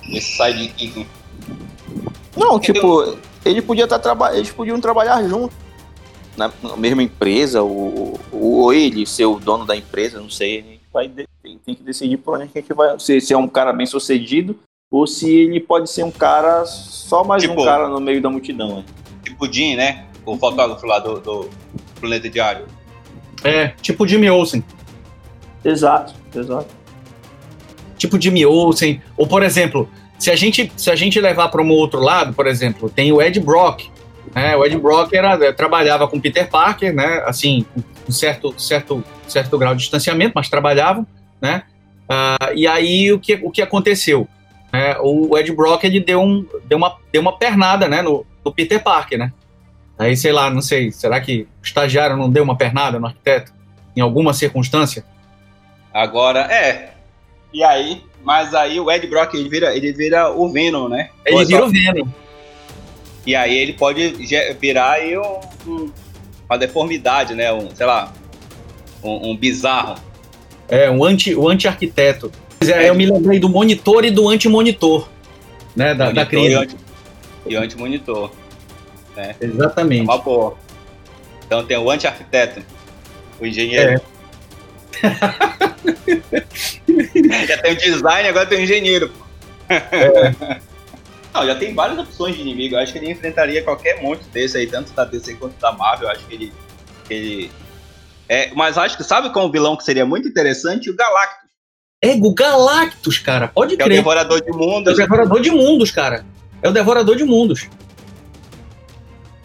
esse 0.06 0.36
sidekick? 0.36 1.06
Não, 2.36 2.60
tipo, 2.60 3.16
ele 3.42 3.62
podia 3.62 3.84
estar 3.84 3.96
tá 3.96 4.02
trabalhando, 4.02 4.36
eles 4.36 4.50
podiam 4.50 4.78
trabalhar 4.78 5.26
juntos 5.26 5.56
na, 6.36 6.52
mesma 6.76 7.02
empresa, 7.02 7.62
ou, 7.62 8.20
ou 8.30 8.70
ele 8.70 9.06
ser 9.06 9.24
o 9.24 9.40
dono 9.40 9.64
da 9.64 9.74
empresa, 9.74 10.20
não 10.20 10.28
sei. 10.28 10.58
A 10.58 10.62
gente 10.62 10.80
vai, 10.92 11.08
tem, 11.08 11.56
tem 11.56 11.74
que 11.74 11.82
decidir 11.82 12.18
por 12.18 12.34
onde 12.34 12.50
a 12.54 12.60
gente 12.60 12.74
vai. 12.74 13.00
Se, 13.00 13.18
se 13.18 13.32
é 13.32 13.38
um 13.38 13.48
cara 13.48 13.72
bem 13.72 13.86
sucedido 13.86 14.54
ou 14.90 15.06
se 15.06 15.34
ele 15.34 15.58
pode 15.58 15.88
ser 15.90 16.04
um 16.04 16.10
cara, 16.10 16.66
só 16.66 17.24
mais 17.24 17.42
tipo, 17.42 17.62
um 17.62 17.64
cara 17.64 17.88
no 17.88 17.98
meio 17.98 18.20
da 18.20 18.28
multidão. 18.28 18.76
Né? 18.76 18.84
Tipo 19.24 19.46
o 19.46 19.50
Jim, 19.50 19.74
né? 19.74 20.04
O 20.26 20.36
fotógrafo 20.36 20.84
lá 20.84 20.98
do, 20.98 21.18
do 21.18 21.48
Planeta 21.98 22.28
Diário. 22.28 22.66
É, 23.42 23.68
tipo 23.68 24.06
Jimmy 24.06 24.28
Olsen. 24.28 24.62
Exato, 25.64 26.12
exato. 26.34 26.81
Tipo 28.02 28.20
Jimmy 28.20 28.44
Olsen. 28.44 29.00
Ou, 29.16 29.28
por 29.28 29.44
exemplo, 29.44 29.88
se 30.18 30.28
a 30.28 30.34
gente, 30.34 30.72
se 30.76 30.90
a 30.90 30.96
gente 30.96 31.20
levar 31.20 31.48
para 31.48 31.62
um 31.62 31.70
outro 31.70 32.00
lado, 32.00 32.32
por 32.32 32.48
exemplo, 32.48 32.90
tem 32.90 33.12
o 33.12 33.22
Ed 33.22 33.38
Brock, 33.38 33.84
né? 34.34 34.56
O 34.56 34.66
Ed 34.66 34.76
Brock 34.76 35.12
era, 35.12 35.34
é, 35.34 35.52
trabalhava 35.52 36.08
com 36.08 36.20
Peter 36.20 36.50
Parker, 36.50 36.92
né? 36.92 37.22
Assim, 37.24 37.64
um 38.08 38.10
certo, 38.10 38.52
certo, 38.58 39.04
certo 39.28 39.56
grau 39.56 39.72
de 39.72 39.82
distanciamento, 39.82 40.32
mas 40.34 40.48
trabalhavam, 40.48 41.06
né? 41.40 41.62
Uh, 42.10 42.54
e 42.56 42.66
aí 42.66 43.12
o 43.12 43.20
que, 43.20 43.38
o 43.40 43.52
que 43.52 43.62
aconteceu? 43.62 44.26
É, 44.72 44.96
o 45.00 45.38
Ed 45.38 45.52
Brock 45.52 45.84
ele 45.84 46.00
deu, 46.00 46.20
um, 46.20 46.44
deu, 46.64 46.76
uma, 46.76 46.96
deu 47.12 47.22
uma 47.22 47.38
pernada, 47.38 47.86
né? 47.86 48.02
No, 48.02 48.26
no 48.44 48.52
Peter 48.52 48.82
Parker, 48.82 49.16
né? 49.16 49.32
Aí, 49.96 50.16
sei 50.16 50.32
lá, 50.32 50.50
não 50.50 50.60
sei, 50.60 50.90
será 50.90 51.20
que 51.20 51.42
o 51.42 51.64
estagiário 51.64 52.16
não 52.16 52.28
deu 52.28 52.42
uma 52.42 52.56
pernada 52.56 52.98
no 52.98 53.06
arquiteto? 53.06 53.52
Em 53.94 54.00
alguma 54.00 54.34
circunstância? 54.34 55.04
Agora, 55.94 56.40
é. 56.52 56.91
E 57.52 57.62
aí, 57.62 58.02
mas 58.22 58.54
aí 58.54 58.78
o 58.80 58.90
Ed 58.90 59.06
Brock 59.06 59.34
ele 59.34 59.48
vira, 59.48 59.76
ele 59.76 59.92
vira 59.92 60.30
o 60.30 60.50
Venom, 60.50 60.88
né? 60.88 61.10
Ele 61.26 61.44
vira 61.44 61.64
o 61.66 61.70
Venom. 61.70 62.06
E 63.26 63.36
aí 63.36 63.56
ele 63.56 63.72
pode 63.74 64.10
virar 64.60 64.92
aí 64.92 65.16
um, 65.18 65.40
um- 65.66 65.92
uma 66.48 66.58
deformidade, 66.58 67.34
né? 67.34 67.52
Um, 67.52 67.68
sei 67.74 67.86
lá, 67.86 68.12
um, 69.02 69.30
um 69.30 69.36
bizarro. 69.36 69.96
É, 70.68 70.90
um 70.90 71.04
anti, 71.04 71.34
o 71.34 71.48
anti-arquiteto. 71.48 72.32
Pois 72.58 72.70
é, 72.70 72.88
Eu 72.88 72.94
me 72.94 73.04
lembrei 73.06 73.38
do 73.38 73.48
monitor 73.48 74.04
e 74.04 74.10
do 74.10 74.28
anti-monitor, 74.28 75.08
né, 75.76 75.94
da, 75.94 76.10
da 76.10 76.24
Monitor 76.24 76.26
crise. 76.26 76.52
E, 77.46 77.56
anti, 77.56 77.56
anti-monitor. 77.56 78.30
Exatamente. 79.40 80.04
Uma 80.04 80.18
boa. 80.18 80.56
Então 81.46 81.64
tem 81.64 81.76
o 81.76 81.90
anti-arquiteto, 81.90 82.62
o 83.40 83.44
engenheiro. 83.46 84.00
já 87.46 87.58
tem 87.58 87.72
o 87.72 87.76
design, 87.78 88.28
agora 88.28 88.46
tem 88.46 88.58
o 88.58 88.62
engenheiro. 88.62 89.08
pô. 89.10 89.24
Não, 91.34 91.46
já 91.46 91.54
tem 91.54 91.74
várias 91.74 91.98
opções 91.98 92.34
de 92.36 92.42
inimigo. 92.42 92.74
Eu 92.74 92.80
acho 92.80 92.92
que 92.92 92.98
ele 92.98 93.10
enfrentaria 93.10 93.62
qualquer 93.62 94.02
monte 94.02 94.24
desse 94.32 94.58
aí, 94.58 94.66
tanto 94.66 94.92
da 94.92 95.04
DC 95.04 95.34
quanto 95.34 95.58
da 95.58 95.72
Marvel. 95.72 96.08
Eu 96.08 96.12
acho 96.14 96.26
que 96.26 96.34
ele. 96.34 96.52
que 97.06 97.14
ele... 97.14 97.50
É, 98.28 98.50
mas 98.54 98.76
acho 98.78 98.96
que 98.96 99.04
sabe 99.04 99.30
qual 99.32 99.46
o 99.46 99.50
vilão 99.50 99.76
que 99.76 99.84
seria 99.84 100.06
muito 100.06 100.28
interessante? 100.28 100.90
O 100.90 100.96
Galactus, 100.96 101.50
É 102.02 102.14
o 102.14 102.34
Galactus, 102.34 103.18
cara. 103.18 103.48
Pode 103.48 103.76
que 103.76 103.82
é 103.82 103.84
o 103.84 103.88
crer. 103.88 103.98
devorador 103.98 104.40
de 104.42 104.48
É 104.48 104.52
o 104.52 104.56
mundos. 104.58 104.96
devorador 104.96 105.40
de 105.40 105.50
mundos, 105.50 105.90
cara. 105.90 106.24
É 106.62 106.68
o 106.68 106.72
devorador 106.72 107.16
de 107.16 107.24
mundos. 107.24 107.66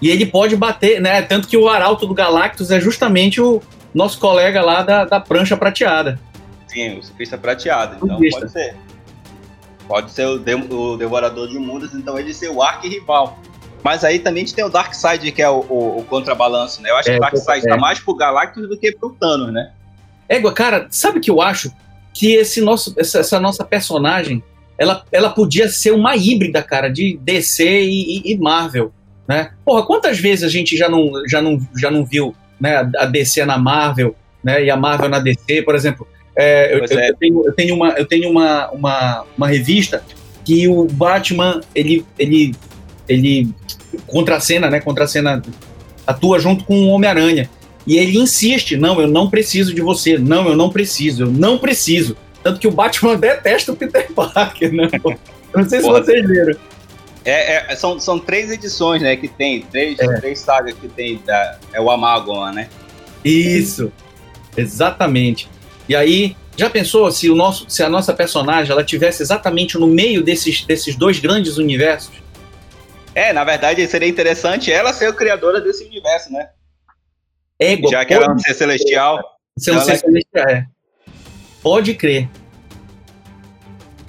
E 0.01 0.09
ele 0.09 0.25
pode 0.25 0.55
bater, 0.55 1.01
né? 1.01 1.21
Tanto 1.21 1.47
que 1.47 1.57
o 1.57 1.67
arauto 1.67 2.05
do 2.05 2.13
Galactus 2.13 2.69
é 2.69 2.79
justamente 2.79 3.41
o 3.41 3.61
nosso 3.93 4.19
colega 4.19 4.61
lá 4.61 4.83
da, 4.83 5.05
da 5.05 5.19
prancha 5.19 5.57
prateada. 5.57 6.19
Sim, 6.67 6.97
o 6.99 7.03
surfista 7.03 7.37
prateado. 7.37 7.95
Então 7.95 8.09
Surfista. 8.09 8.39
pode 8.41 8.51
ser. 8.51 8.75
Pode 9.87 10.11
ser 10.11 10.25
o, 10.25 10.37
de- 10.37 10.53
o 10.55 10.97
devorador 10.97 11.47
de 11.47 11.57
mundos, 11.57 11.93
então 11.93 12.19
ele 12.19 12.33
ser 12.33 12.49
o 12.49 12.61
arqui-rival. 12.61 13.39
Mas 13.83 14.03
aí 14.03 14.19
também 14.19 14.43
a 14.43 14.45
gente 14.45 14.55
tem 14.55 14.65
o 14.65 14.69
Darkseid, 14.69 15.31
que 15.31 15.41
é 15.41 15.49
o, 15.49 15.59
o- 15.69 15.99
o 15.99 16.03
contrabalanço, 16.03 16.81
né? 16.81 16.89
Eu 16.89 16.97
acho 16.97 17.09
É, 17.09 17.13
que 17.13 17.17
o 17.19 17.21
Darkseid 17.21 17.65
é. 17.65 17.69
tá 17.69 17.77
mais 17.77 17.99
pro 17.99 18.13
Galactus 18.15 18.67
do 18.67 18.77
que 18.77 18.91
pro 18.91 19.11
Thanos, 19.19 19.53
né? 19.53 19.71
Égua, 20.27 20.51
cara, 20.53 20.87
sabe 20.89 21.19
o 21.19 21.21
que 21.21 21.31
eu 21.31 21.41
acho? 21.41 21.71
Que 22.13 22.33
esse 22.33 22.59
nosso, 22.59 22.93
essa, 22.97 23.19
essa 23.19 23.39
nossa 23.39 23.63
personagem, 23.63 24.43
ela, 24.77 25.05
ela 25.09 25.29
podia 25.29 25.69
ser 25.69 25.91
uma 25.91 26.17
híbrida, 26.17 26.61
cara, 26.61 26.89
de 26.89 27.17
DC 27.21 27.63
e, 27.63 28.17
e- 28.17 28.33
e 28.33 28.37
Marvel, 28.37 28.91
né? 29.25 29.51
Porra, 29.63 29.85
quantas 29.85 30.19
vezes 30.19 30.43
a 30.43 30.49
gente 30.49 30.75
já 30.75 30.89
não, 30.89 31.09
já 31.29 31.41
não, 31.41 31.57
já 31.77 31.89
não 31.89 32.03
viu 32.03 32.35
né, 32.59 32.75
a 32.97 33.05
DC 33.05 33.45
na 33.45 33.57
Marvel, 33.57 34.13
né? 34.43 34.65
E 34.65 34.69
a 34.69 34.75
Marvel 34.75 35.07
na 35.07 35.19
DC, 35.19 35.61
por 35.61 35.75
exemplo. 35.75 36.05
É, 36.37 36.73
eu, 36.73 36.79
é. 36.79 37.09
eu 37.09 37.15
tenho, 37.15 37.45
eu 37.45 37.53
tenho, 37.53 37.75
uma, 37.75 37.89
eu 37.89 38.05
tenho 38.05 38.29
uma, 38.29 38.69
uma, 38.69 39.25
uma 39.35 39.47
revista 39.47 40.03
que 40.45 40.67
o 40.67 40.85
Batman, 40.85 41.61
ele, 41.73 42.05
ele, 42.17 42.55
ele 43.09 43.49
contracena, 44.05 44.69
né? 44.69 44.79
Contracena 44.79 45.41
atua 46.05 46.39
junto 46.39 46.63
com 46.63 46.85
o 46.85 46.87
Homem-Aranha. 46.89 47.49
E 47.85 47.97
ele 47.97 48.17
insiste: 48.17 48.77
não, 48.77 49.01
eu 49.01 49.07
não 49.07 49.29
preciso 49.29 49.73
de 49.73 49.81
você, 49.81 50.17
não, 50.17 50.47
eu 50.47 50.55
não 50.55 50.69
preciso, 50.69 51.23
eu 51.23 51.31
não 51.31 51.57
preciso. 51.57 52.15
Tanto 52.43 52.59
que 52.59 52.67
o 52.67 52.71
Batman 52.71 53.15
detesta 53.19 53.71
o 53.71 53.75
Peter 53.75 54.11
Parker, 54.13 54.71
né? 54.73 54.89
Não 55.53 55.67
sei 55.67 55.79
se 55.79 55.85
Porra. 55.87 56.03
vocês 56.03 56.25
leram. 56.27 56.57
É, 57.25 57.73
é- 57.73 57.75
são, 57.75 57.99
são 57.99 58.19
três 58.19 58.51
edições, 58.51 59.01
né? 59.01 59.15
Que 59.15 59.27
tem, 59.27 59.61
três, 59.63 59.99
É. 59.99 60.07
três 60.19 60.39
sagas 60.39 60.75
que 60.75 60.87
tem, 60.87 61.19
da, 61.25 61.57
é 61.73 61.81
o 61.81 61.89
Amálgama, 61.89 62.51
né? 62.53 62.69
Isso, 63.25 63.91
exatamente. 64.55 65.49
E 65.87 65.95
aí, 65.95 66.35
já 66.57 66.69
pensou 66.69 67.09
se, 67.11 67.29
o 67.29 67.35
nosso, 67.35 67.69
se 67.69 67.83
a 67.83 67.89
nossa 67.89 68.13
personagem 68.13 68.71
ela 68.71 68.83
tivesse 68.83 69.21
exatamente 69.21 69.77
no 69.77 69.87
meio 69.87 70.23
desses, 70.23 70.65
desses 70.65 70.95
dois 70.95 71.19
grandes 71.19 71.57
universos? 71.57 72.15
É, 73.13 73.33
na 73.33 73.43
verdade 73.43 73.85
seria 73.87 74.07
interessante 74.07 74.71
ela 74.71 74.93
ser 74.93 75.07
a 75.07 75.13
criadora 75.13 75.59
desse 75.61 75.83
universo, 75.85 76.31
né? 76.31 76.49
Égua, 77.59 77.89
Já 77.89 78.05
que 78.05 78.13
ela 78.13 78.25
é 78.25 78.29
um 78.31 78.37
ser 78.39 78.53
celestial. 78.53 79.19
ser 79.57 79.71
um 79.71 79.81
celestial, 79.81 80.49
é. 80.49 80.67
Pode 81.63 81.95
crer. 81.95 82.29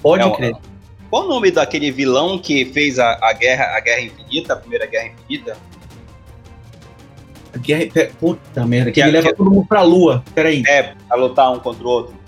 Pode 0.01 0.23
É 0.23 0.35
crer. 0.35 0.55
Qual 1.09 1.25
o 1.25 1.27
nome 1.27 1.49
daquele 1.49 1.91
vilão 1.91 2.37
que 2.37 2.65
fez 2.65 2.99
a, 2.99 3.17
a 3.21 3.33
guerra, 3.33 3.75
a 3.75 3.79
Guerra 3.79 4.01
Infinita, 4.01 4.53
a 4.53 4.57
primeira 4.57 4.85
Guerra 4.85 5.07
Infinita? 5.07 5.57
Guerra- 7.75 7.91
pe- 7.93 8.11
Puta 8.19 8.65
merda, 8.65 8.91
que 8.91 8.95
Que 8.95 9.01
ele 9.01 9.09
é- 9.09 9.13
leva 9.13 9.29
que- 9.29 9.35
todo 9.35 9.51
mundo 9.51 9.65
pra 9.67 9.81
lua. 9.81 10.23
Peraí. 10.33 10.63
É, 10.67 10.93
pra 11.07 11.17
lutar 11.17 11.51
um 11.51 11.59
contra 11.59 11.83
o 11.85 11.89
outro. 11.89 12.19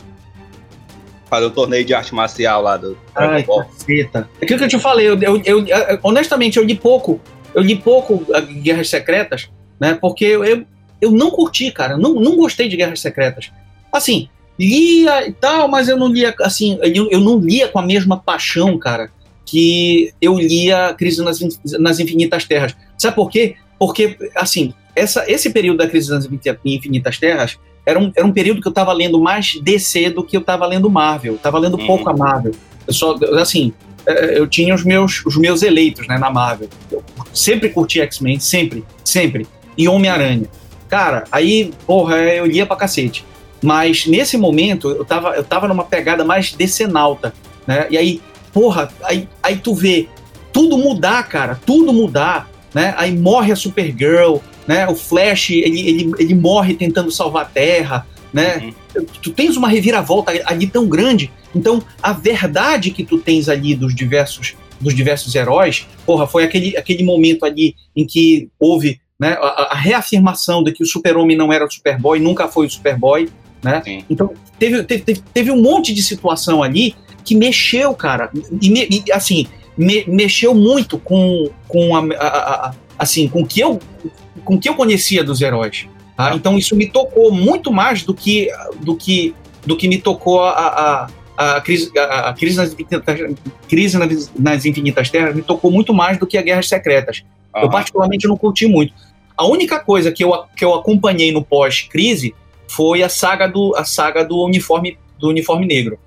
Fazer 1.30 1.46
o 1.46 1.50
torneio 1.52 1.86
de 1.86 1.94
arte 1.94 2.14
marcial 2.14 2.62
lá 2.62 2.76
do 2.78 2.98
Ai, 3.16 3.44
caceta. 3.44 4.30
É 4.42 4.44
aquilo 4.44 4.60
que 4.60 4.66
eu 4.66 4.70
te 4.70 4.80
falei, 4.80 5.08
eu, 5.08 5.18
eu- 5.22 5.42
eu- 5.46 6.00
honestamente, 6.04 6.58
eu 6.58 6.64
li 6.64 6.76
pouco. 6.76 7.22
Eu 7.56 7.62
li 7.62 7.76
pouco 7.78 8.26
a 8.34 8.42
Guerras 8.42 8.90
Secretas, 8.90 9.50
né? 9.80 9.98
Porque 10.00 10.26
eu, 10.26 10.44
eu, 10.44 10.66
eu 11.00 11.12
não 11.12 11.32
curti, 11.32 11.72
cara. 11.72 11.98
Não, 11.98 12.14
não 12.16 12.36
gostei 12.36 12.68
de 12.68 12.76
Guerras 12.76 13.00
Secretas. 13.00 13.50
Assim, 13.92 14.28
lia 14.60 15.26
e 15.28 15.32
tal, 15.32 15.68
mas 15.70 15.88
eu 15.88 15.96
não 15.98 16.08
lia, 16.08 16.36
assim, 16.42 16.78
eu, 16.82 17.10
eu 17.10 17.20
não 17.22 17.40
lia 17.40 17.68
com 17.70 17.80
a 17.80 17.82
mesma 17.82 18.18
paixão, 18.18 18.78
cara, 18.78 19.10
que 19.46 20.14
eu 20.22 20.38
lia 20.38 20.94
Crise 20.98 21.24
nas, 21.24 21.40
nas 21.80 22.00
Infinitas 22.00 22.44
Terras. 22.46 22.76
Sabe 22.98 23.16
por 23.16 23.30
quê? 23.30 23.56
Porque, 23.80 24.18
assim, 24.36 24.74
essa, 24.96 25.24
esse 25.32 25.50
período 25.50 25.78
da 25.78 25.88
Crise 25.88 26.14
Infin- 26.16 26.58
Infinitas 26.66 27.18
Terras 27.18 27.58
era 27.86 28.00
um, 28.00 28.12
era 28.16 28.26
um 28.26 28.32
período 28.32 28.62
que 28.62 28.68
eu 28.68 28.72
tava 28.72 28.94
lendo 28.94 29.20
mais 29.20 29.60
DC 29.62 30.10
do 30.12 30.24
que 30.24 30.36
eu 30.38 30.42
tava 30.42 30.66
lendo 30.66 30.90
Marvel. 30.90 31.34
Eu 31.34 31.40
tava 31.40 31.58
lendo 31.60 31.78
Uhum. 31.78 31.88
pouco 31.88 32.10
a 32.10 32.14
Marvel. 32.16 32.52
Eu 32.88 32.94
só, 32.94 33.16
assim, 33.40 33.74
eh, 34.06 34.38
eu 34.38 34.48
tinha 34.48 34.74
os 34.76 34.84
meus, 34.84 35.26
os 35.26 35.36
meus 35.38 35.62
eleitos, 35.64 36.08
né, 36.08 36.18
na 36.18 36.30
Marvel. 36.30 36.68
Eu 36.92 37.04
sempre 37.34 37.70
curti 37.70 38.00
X-Men, 38.02 38.40
sempre, 38.40 38.84
sempre. 39.04 39.48
E 39.78 39.88
Homem-Aranha. 39.88 40.46
Cara, 40.90 41.24
aí, 41.32 41.72
porra, 41.88 42.18
eu 42.18 42.46
lia 42.46 42.66
pra 42.66 42.76
cacete. 42.76 43.26
Mas 43.64 44.06
nesse 44.06 44.38
momento, 44.38 44.90
eu 44.90 45.06
tava, 45.06 45.30
eu 45.36 45.44
tava 45.44 45.68
numa 45.68 45.84
pegada 45.84 46.24
mais 46.26 46.52
decenalta, 46.52 47.34
né? 47.66 47.88
E 47.90 47.98
aí, 47.98 48.22
porra, 48.52 48.92
aí, 49.04 49.28
aí 49.42 49.56
tu 49.56 49.74
vê 49.74 50.08
tudo 50.52 50.78
mudar, 50.78 51.24
cara, 51.30 51.60
tudo 51.66 51.94
mudar, 51.94 52.50
né? 52.74 52.94
Aí 52.98 53.16
morre 53.16 53.52
a 53.52 53.56
Supergirl, 53.56 54.38
né? 54.72 54.88
O 54.88 54.96
Flash, 54.96 55.50
ele, 55.50 55.82
ele, 55.90 56.12
ele 56.18 56.34
morre 56.34 56.74
tentando 56.76 57.12
salvar 57.12 57.42
a 57.44 57.50
Terra, 57.50 58.08
né? 58.34 58.72
Tu 59.22 59.30
tens 59.32 59.58
uma 59.58 59.68
reviravolta 59.68 60.32
ali 60.46 60.66
tão 60.66 60.88
grande, 60.88 61.30
então 61.54 61.84
a 62.02 62.14
verdade 62.14 62.92
que 62.92 63.04
tu 63.04 63.18
tens 63.18 63.50
ali 63.50 63.76
dos 63.76 63.94
diversos 63.94 64.56
dos 64.80 64.96
diversos 64.96 65.36
heróis, 65.36 65.86
porra, 66.06 66.26
foi 66.26 66.44
aquele, 66.46 66.76
aquele 66.78 67.04
momento 67.04 67.46
ali 67.46 67.76
em 67.96 68.04
que 68.08 68.50
houve 68.60 69.00
né, 69.20 69.34
a, 69.40 69.74
a 69.74 69.76
reafirmação 69.76 70.64
de 70.64 70.72
que 70.72 70.82
o 70.82 70.86
Super-Homem 70.88 71.38
não 71.38 71.52
era 71.54 71.64
o 71.66 71.70
Superboy, 71.72 72.20
nunca 72.20 72.48
foi 72.48 72.66
o 72.66 72.70
Superboy, 72.70 73.30
né? 73.62 73.82
Sim. 73.86 74.04
Então 74.10 74.34
teve, 74.58 74.82
teve, 74.84 75.22
teve, 75.34 75.52
um 75.52 75.62
monte 75.62 75.94
de 75.94 76.02
situação 76.02 76.64
ali 76.64 76.96
que 77.26 77.36
mexeu, 77.36 77.94
cara, 77.94 78.32
e, 78.60 78.70
me- 78.72 78.88
e, 78.90 79.12
assim, 79.12 79.46
me- 79.78 80.06
mexeu 80.08 80.56
muito 80.56 80.98
com, 80.98 81.50
com 81.68 81.96
a, 81.96 82.00
a- 82.16 82.68
a- 82.70 82.74
assim, 82.98 83.28
com 83.28 83.46
que 83.46 83.60
eu 83.60 83.80
com 84.44 84.56
o 84.56 84.60
que 84.60 84.70
eu 84.70 84.76
conhecia 84.76 85.24
dos 85.24 85.42
heróis. 85.42 85.88
tá? 86.16 86.36
Então 86.36 86.58
isso 86.58 86.76
me 86.76 86.88
tocou 86.88 87.32
muito 87.32 87.72
mais 87.72 88.04
do 88.04 88.14
que 88.14 88.50
do 88.80 88.96
que 88.96 89.36
do 89.66 89.78
que 89.78 89.88
me 89.88 90.00
tocou 90.00 90.42
a, 90.42 91.08
a, 91.38 91.56
a 91.58 91.62
crise, 91.62 91.92
a, 91.98 92.30
a 92.30 92.34
crise, 92.34 92.58
nas, 92.58 92.74
infinitas, 92.74 93.38
crise 93.68 93.98
nas, 93.98 94.32
nas 94.38 94.66
infinitas 94.66 95.10
terras 95.10 95.36
me 95.36 95.42
tocou 95.42 95.72
muito 95.72 95.94
mais 95.94 96.18
do 96.18 96.26
que 96.26 96.38
a 96.38 96.42
Guerras 96.42 96.68
Secretas. 96.68 97.24
Eu 97.54 97.64
Aham. 97.64 97.70
particularmente 97.70 98.28
não 98.28 98.38
curti 98.38 98.66
muito. 98.66 98.94
A 99.38 99.46
única 99.46 99.80
coisa 99.80 100.12
que 100.12 100.24
eu, 100.24 100.32
que 100.56 100.64
eu 100.64 100.74
acompanhei 100.74 101.32
no 101.32 101.44
pós-crise 101.44 102.34
foi 102.68 103.04
a 103.04 103.10
saga 103.10 103.48
do 103.48 103.76
a 103.76 103.84
saga 103.84 104.24
do 104.24 104.44
uniforme 104.44 104.98
do 105.20 105.30
uniforme 105.30 105.66
negro, 105.68 106.00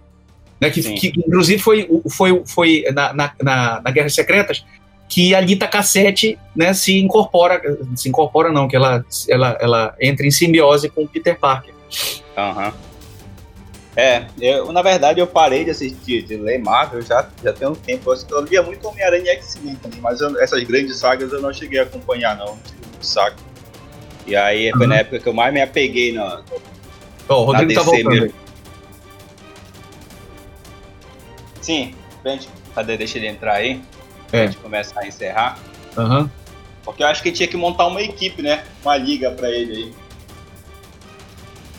né? 0.61 0.71
Que, 0.71 0.83
que 0.95 1.13
inclusive 1.17 1.63
foi 1.63 1.89
foi 2.11 2.43
foi 2.47 2.85
na, 2.93 3.13
na, 3.13 3.33
na, 3.43 3.81
na 3.83 3.91
Guerras 3.91 4.15
Secretas 4.15 4.65
que 5.09 5.35
a 5.35 5.41
Lita 5.41 5.67
Cassette, 5.69 6.39
né, 6.57 6.73
se 6.75 6.99
incorpora 7.01 7.61
se 7.95 8.09
incorpora 8.09 8.51
não, 8.51 8.67
que 8.67 8.75
ela 8.77 9.05
ela 9.29 9.59
ela 9.61 9.95
entra 10.01 10.27
em 10.27 10.31
simbiose 10.31 10.89
com 10.89 11.03
o 11.05 11.09
Peter 11.09 11.39
Parker. 11.39 11.75
Aham. 12.37 12.73
É, 13.97 14.27
eu, 14.41 14.73
na 14.73 14.83
verdade 14.83 15.21
eu 15.21 15.27
parei 15.27 15.63
de 15.65 15.71
assistir, 15.71 16.23
de 16.25 16.37
ler 16.37 16.59
Marvel 16.59 17.01
já, 17.03 17.29
já 17.45 17.53
tem 17.53 17.69
um 17.69 17.77
tempo. 17.77 18.13
Eu, 18.13 18.19
eu 18.39 18.45
lia 18.45 18.61
muito 18.61 18.89
Homem-Aranha 18.89 19.25
e 19.25 19.37
X-Men 19.37 19.77
também, 19.77 20.01
mas 20.01 20.21
eu- 20.21 20.37
essas 20.41 20.65
grandes 20.65 20.97
sagas 20.99 21.33
eu 21.33 21.41
não 21.41 21.53
cheguei 21.53 21.79
a 21.79 21.85
acompanhar, 21.85 22.37
não. 22.37 22.47
Não 22.47 22.59
tive 22.59 22.81
muito 22.91 23.07
saco. 23.07 23.37
E 24.27 24.35
aí 24.35 24.71
foi 24.73 24.81
Uhum. 24.81 24.87
na 24.89 24.97
época 24.97 25.21
que 25.21 25.29
eu 25.29 25.33
mais 25.33 25.55
me 25.55 25.61
apeguei 25.63 26.13
na, 26.13 26.43
Ó, 27.29 27.43
o 27.43 27.45
Rodrigo 27.45 27.73
na 27.73 27.81
tá 27.81 27.85
DC 27.91 28.03
voltando. 28.03 28.23
mesmo. 28.23 28.35
Sim, 31.61 31.95
frente. 32.23 32.49
Cadê? 32.75 32.97
Deixa 32.97 33.19
ele 33.19 33.29
entrar 33.29 33.55
aí. 33.55 33.81
É. 34.35 34.47
gente 34.47 34.59
começar 34.59 35.01
a 35.01 35.07
encerrar. 35.07 35.59
Aham. 35.97 36.31
Porque 36.85 37.03
eu 37.03 37.07
acho 37.07 37.23
que 37.23 37.33
tinha 37.33 37.49
que 37.49 37.57
montar 37.57 37.87
uma 37.87 38.03
equipe, 38.03 38.43
né? 38.43 38.65
Uma 38.83 38.97
liga 38.97 39.31
pra 39.31 39.51
ele 39.51 39.73
aí. 39.73 39.93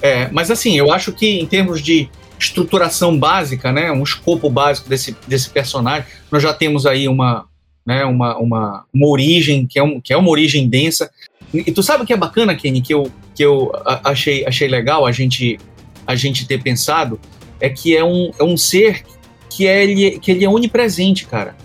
É, 0.01 0.29
mas 0.31 0.49
assim, 0.49 0.77
eu 0.77 0.91
acho 0.91 1.11
que 1.11 1.39
em 1.39 1.45
termos 1.45 1.81
de, 1.81 2.09
estruturação 2.39 3.17
básica, 3.17 3.71
né, 3.71 3.91
um 3.91 4.03
escopo 4.03 4.49
básico 4.49 4.89
desse, 4.89 5.15
desse 5.27 5.49
personagem. 5.49 6.05
Nós 6.31 6.43
já 6.43 6.53
temos 6.53 6.85
aí 6.85 7.07
uma, 7.07 7.45
né, 7.85 8.03
uma, 8.05 8.37
uma, 8.37 8.85
uma 8.93 9.07
origem, 9.07 9.65
que 9.65 9.79
é, 9.79 9.83
um, 9.83 9.99
que 9.99 10.13
é 10.13 10.17
uma 10.17 10.29
origem 10.29 10.67
densa. 10.67 11.09
E 11.53 11.71
tu 11.71 11.81
sabe 11.81 12.03
o 12.03 12.05
que 12.05 12.13
é 12.13 12.17
bacana, 12.17 12.55
Kenny, 12.55 12.81
que 12.81 12.93
eu, 12.93 13.11
que 13.33 13.43
eu 13.43 13.71
achei, 14.03 14.45
achei 14.45 14.67
legal 14.67 15.05
a 15.05 15.11
gente, 15.11 15.57
a 16.05 16.15
gente 16.15 16.47
ter 16.47 16.61
pensado? 16.61 17.19
É 17.59 17.69
que 17.69 17.95
é 17.95 18.03
um, 18.03 18.31
é 18.37 18.43
um 18.43 18.57
ser 18.57 19.03
que, 19.49 19.65
é, 19.65 19.83
ele, 19.83 20.19
que 20.19 20.31
ele 20.31 20.43
é 20.43 20.49
onipresente, 20.49 21.25
cara. 21.25 21.55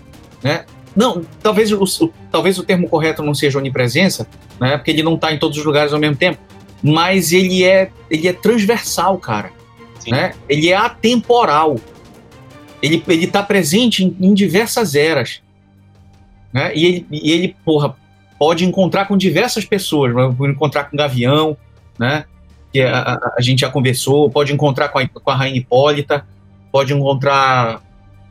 Né? 0.41 0.65
Não, 0.95 1.23
talvez 1.41 1.71
o, 1.71 1.83
o, 1.83 2.13
talvez 2.31 2.57
o 2.57 2.63
termo 2.63 2.87
correto 2.89 3.23
não 3.23 3.33
seja 3.33 3.57
onipresença, 3.57 4.27
né, 4.59 4.77
porque 4.77 4.91
ele 4.91 5.03
não 5.03 5.15
está 5.15 5.33
em 5.33 5.39
todos 5.39 5.57
os 5.57 5.65
lugares 5.65 5.93
ao 5.93 5.99
mesmo 5.99 6.17
tempo, 6.17 6.39
mas 6.83 7.31
ele 7.31 7.63
é, 7.63 7.89
ele 8.09 8.27
é 8.27 8.33
transversal, 8.33 9.17
cara. 9.17 9.51
Né? 10.07 10.33
Ele 10.49 10.69
é 10.69 10.75
atemporal. 10.75 11.75
Ele, 12.81 13.03
ele 13.07 13.27
tá 13.27 13.43
presente 13.43 14.03
em, 14.03 14.15
em 14.19 14.33
diversas 14.33 14.95
eras. 14.95 15.41
Né? 16.51 16.71
E, 16.75 16.85
ele, 16.85 17.07
e 17.11 17.31
ele, 17.31 17.55
porra, 17.63 17.95
pode 18.39 18.65
encontrar 18.65 19.05
com 19.05 19.15
diversas 19.15 19.63
pessoas. 19.63 20.11
Pode 20.35 20.53
encontrar 20.53 20.85
com 20.85 20.95
o 20.95 20.97
Gavião, 20.97 21.55
né? 21.99 22.25
que 22.73 22.81
a, 22.81 22.99
a, 22.99 23.33
a, 23.37 23.41
gente 23.41 23.61
já 23.61 23.69
conversou, 23.69 24.29
pode 24.29 24.53
encontrar 24.53 24.89
com 24.89 24.97
a, 24.97 25.07
com 25.07 25.29
a 25.29 25.35
Rainha 25.35 25.57
Hipólita, 25.57 26.25
pode 26.71 26.93
encontrar, 26.93 27.81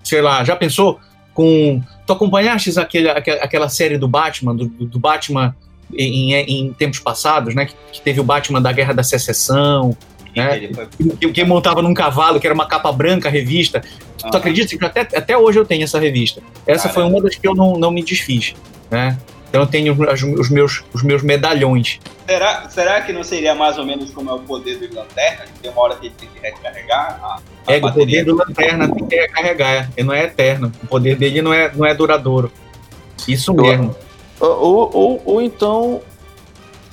sei 0.02 0.22
lá, 0.22 0.42
já 0.42 0.56
pensou 0.56 0.98
com... 1.34 1.80
Tu 2.06 2.12
acompanhaste 2.12 2.78
aquele, 2.78 3.08
aquela 3.08 3.68
série 3.68 3.96
do 3.96 4.08
Batman, 4.08 4.54
do, 4.54 4.66
do 4.66 4.98
Batman 4.98 5.54
em, 5.94 6.34
em, 6.34 6.72
tempos 6.72 6.98
passados, 6.98 7.54
né? 7.54 7.66
Que, 7.66 7.74
que, 7.92 8.00
teve 8.00 8.20
o 8.20 8.24
Batman 8.24 8.60
da 8.60 8.72
Guerra 8.72 8.92
da 8.92 9.02
Secessão, 9.02 9.96
né? 10.36 10.70
Que, 11.18 11.32
que, 11.32 11.44
montava 11.44 11.82
num 11.82 11.94
cavalo, 11.94 12.40
que 12.40 12.46
era 12.46 12.54
uma 12.54 12.66
capa 12.66 12.90
branca, 12.92 13.28
a 13.28 13.32
revista. 13.32 13.82
Tu 14.18 14.36
acredita 14.36 14.76
que 14.76 14.84
até, 14.84 15.00
até 15.00 15.36
hoje 15.36 15.58
eu 15.58 15.64
tenho 15.64 15.84
essa 15.84 15.98
revista? 15.98 16.42
Essa 16.66 16.88
Caramba. 16.88 16.94
foi 16.94 17.04
uma 17.04 17.22
das 17.22 17.36
que 17.36 17.46
eu 17.46 17.54
não, 17.54 17.78
não 17.78 17.90
me 17.90 18.02
desfiz, 18.02 18.54
né? 18.90 19.18
Então 19.50 19.62
eu 19.62 19.66
tenho 19.66 19.92
os, 19.92 20.22
os, 20.22 20.48
meus, 20.48 20.84
os 20.94 21.02
meus 21.02 21.22
medalhões. 21.22 21.98
Será, 22.24 22.68
será 22.70 23.00
que 23.00 23.12
não 23.12 23.24
seria 23.24 23.52
mais 23.52 23.76
ou 23.76 23.84
menos 23.84 24.12
como 24.12 24.30
é 24.30 24.34
o 24.34 24.38
poder 24.38 24.76
do 24.78 24.94
Lanterna? 24.94 25.44
Que 25.44 25.58
tem 25.60 25.70
uma 25.72 25.82
hora 25.82 25.96
que 25.96 26.06
ele 26.06 26.14
tem 26.16 26.28
que 26.28 26.38
recarregar 26.38 27.18
a, 27.20 27.40
a 27.66 27.74
É, 27.74 27.80
bateria. 27.80 27.82
o 27.82 27.92
poder 28.06 28.24
do 28.24 28.36
Lanterna 28.36 28.88
tem 28.94 29.06
que 29.06 29.16
recarregar. 29.16 29.90
Ele 29.96 30.06
não 30.06 30.14
é 30.14 30.22
eterno. 30.22 30.72
O 30.84 30.86
poder 30.86 31.16
dele 31.16 31.42
não 31.42 31.52
é, 31.52 31.70
não 31.74 31.84
é 31.84 31.92
duradouro. 31.92 32.52
Isso 33.26 33.52
mesmo. 33.52 33.94
Ou, 34.38 34.90
ou, 34.94 35.22
ou 35.26 35.42
então 35.42 36.00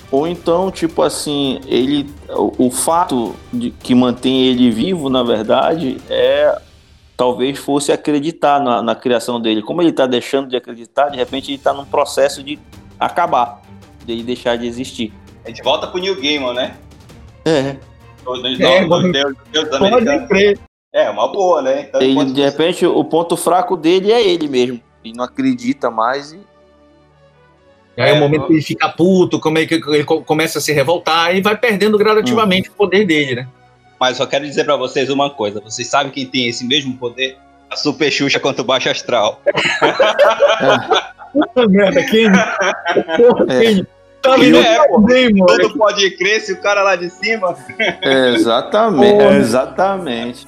ou 0.10 0.28
então, 0.28 0.72
tipo 0.72 1.02
assim, 1.02 1.60
ele. 1.68 2.10
O, 2.30 2.68
o 2.68 2.72
fato 2.72 3.36
de 3.52 3.72
que 3.72 3.94
mantém 3.94 4.48
ele 4.48 4.72
vivo, 4.72 5.10
na 5.10 5.22
verdade, 5.22 5.98
é 6.10 6.58
talvez 7.18 7.58
fosse 7.58 7.92
acreditar 7.92 8.62
na, 8.62 8.82
na 8.82 8.96
criação 8.96 9.42
dele. 9.42 9.64
Como 9.64 9.82
ele 9.82 9.90
está 9.90 10.06
deixando 10.06 10.48
de 10.48 10.56
acreditar, 10.56 11.10
de 11.10 11.18
repente 11.18 11.50
ele 11.50 11.58
está 11.58 11.74
num 11.74 11.84
processo 11.84 12.44
de 12.44 12.60
acabar, 13.00 13.62
de 14.06 14.22
deixar 14.22 14.56
de 14.56 14.68
existir. 14.68 15.12
A 15.44 15.50
gente 15.50 15.64
volta 15.64 15.88
pro 15.88 16.00
New 16.00 16.16
Gaiman, 16.22 16.54
né? 16.54 16.78
É. 17.44 17.76
É, 18.60 18.82
novos, 18.86 19.12
Deus, 19.12 19.36
Deus 19.52 19.74
americanos. 19.74 20.60
É, 20.94 21.10
uma 21.10 21.32
boa, 21.32 21.62
né? 21.62 21.88
Então, 21.88 22.02
ele, 22.02 22.26
de 22.26 22.42
repente, 22.42 22.86
o 22.86 23.04
ponto 23.04 23.36
fraco 23.36 23.76
dele 23.76 24.12
é 24.12 24.22
ele 24.22 24.48
mesmo. 24.48 24.82
Ele 25.04 25.16
não 25.16 25.24
acredita 25.24 25.90
mais 25.90 26.34
e 26.34 26.40
e 27.98 28.02
aí 28.02 28.12
é, 28.12 28.14
o 28.14 28.20
momento 28.20 28.46
que 28.46 28.54
ele 28.54 28.62
fica 28.62 28.88
puto, 28.90 29.40
como 29.40 29.58
é 29.58 29.66
que 29.66 29.74
ele 29.74 30.04
começa 30.04 30.60
a 30.60 30.62
se 30.62 30.72
revoltar 30.72 31.36
e 31.36 31.42
vai 31.42 31.58
perdendo 31.58 31.98
gradativamente 31.98 32.70
hum. 32.70 32.74
o 32.74 32.76
poder 32.76 33.08
dele, 33.08 33.36
né? 33.38 33.48
Mas 34.00 34.18
só 34.18 34.26
quero 34.26 34.46
dizer 34.46 34.64
para 34.64 34.76
vocês 34.76 35.10
uma 35.10 35.30
coisa: 35.30 35.60
vocês 35.60 35.88
sabem 35.88 36.12
quem 36.12 36.26
tem 36.26 36.48
esse 36.48 36.66
mesmo 36.66 36.96
poder? 36.98 37.38
A 37.70 37.76
Super 37.76 38.10
Xuxa 38.12 38.40
contra 38.40 38.62
o 38.62 38.66
Baixo 38.66 38.90
Astral. 38.90 39.42
Puta 41.34 41.68
merda, 41.68 42.04
quem? 42.04 42.32
Porra, 43.18 43.46
é. 43.50 43.60
quem? 43.60 43.88
Tá 44.22 44.36
vendo 44.36 44.58
é, 44.58 44.78
bem, 45.06 45.34
mano. 45.34 45.46
Tudo 45.46 45.78
pode 45.78 46.10
crer 46.18 46.42
se 46.42 46.54
o 46.54 46.62
cara 46.62 46.82
lá 46.82 46.96
de 46.96 47.10
cima. 47.10 47.56
É, 48.02 48.30
exatamente, 48.34 49.24
exatamente. 49.36 50.46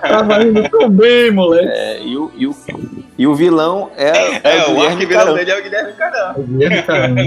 Tava 0.00 0.42
indo 0.42 0.68
tão 0.68 0.90
bem, 0.90 1.30
moleque. 1.30 1.68
É, 1.68 2.02
e, 2.02 2.16
o, 2.16 2.32
e, 2.36 2.46
o, 2.46 2.56
e 3.16 3.26
o 3.26 3.34
vilão 3.34 3.90
é. 3.96 4.10
É, 4.10 4.56
é 4.56 4.66
o, 4.66 4.76
o 4.76 4.82
arquivilão 4.82 5.34
dele 5.34 5.50
é 5.50 5.58
o 5.58 5.62
Guilherme 5.62 5.92
Caramba. 5.92 6.40
O 6.40 6.42
Guilherme 6.42 6.82
Caramba. 6.82 7.22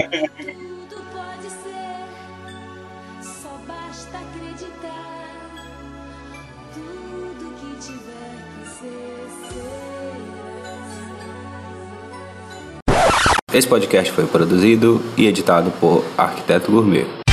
Esse 13.56 13.70
podcast 13.70 14.12
foi 14.12 14.26
produzido 14.26 15.02
e 15.16 15.26
editado 15.28 15.72
por 15.80 16.04
Arquiteto 16.18 16.70
Gourmet. 16.70 17.25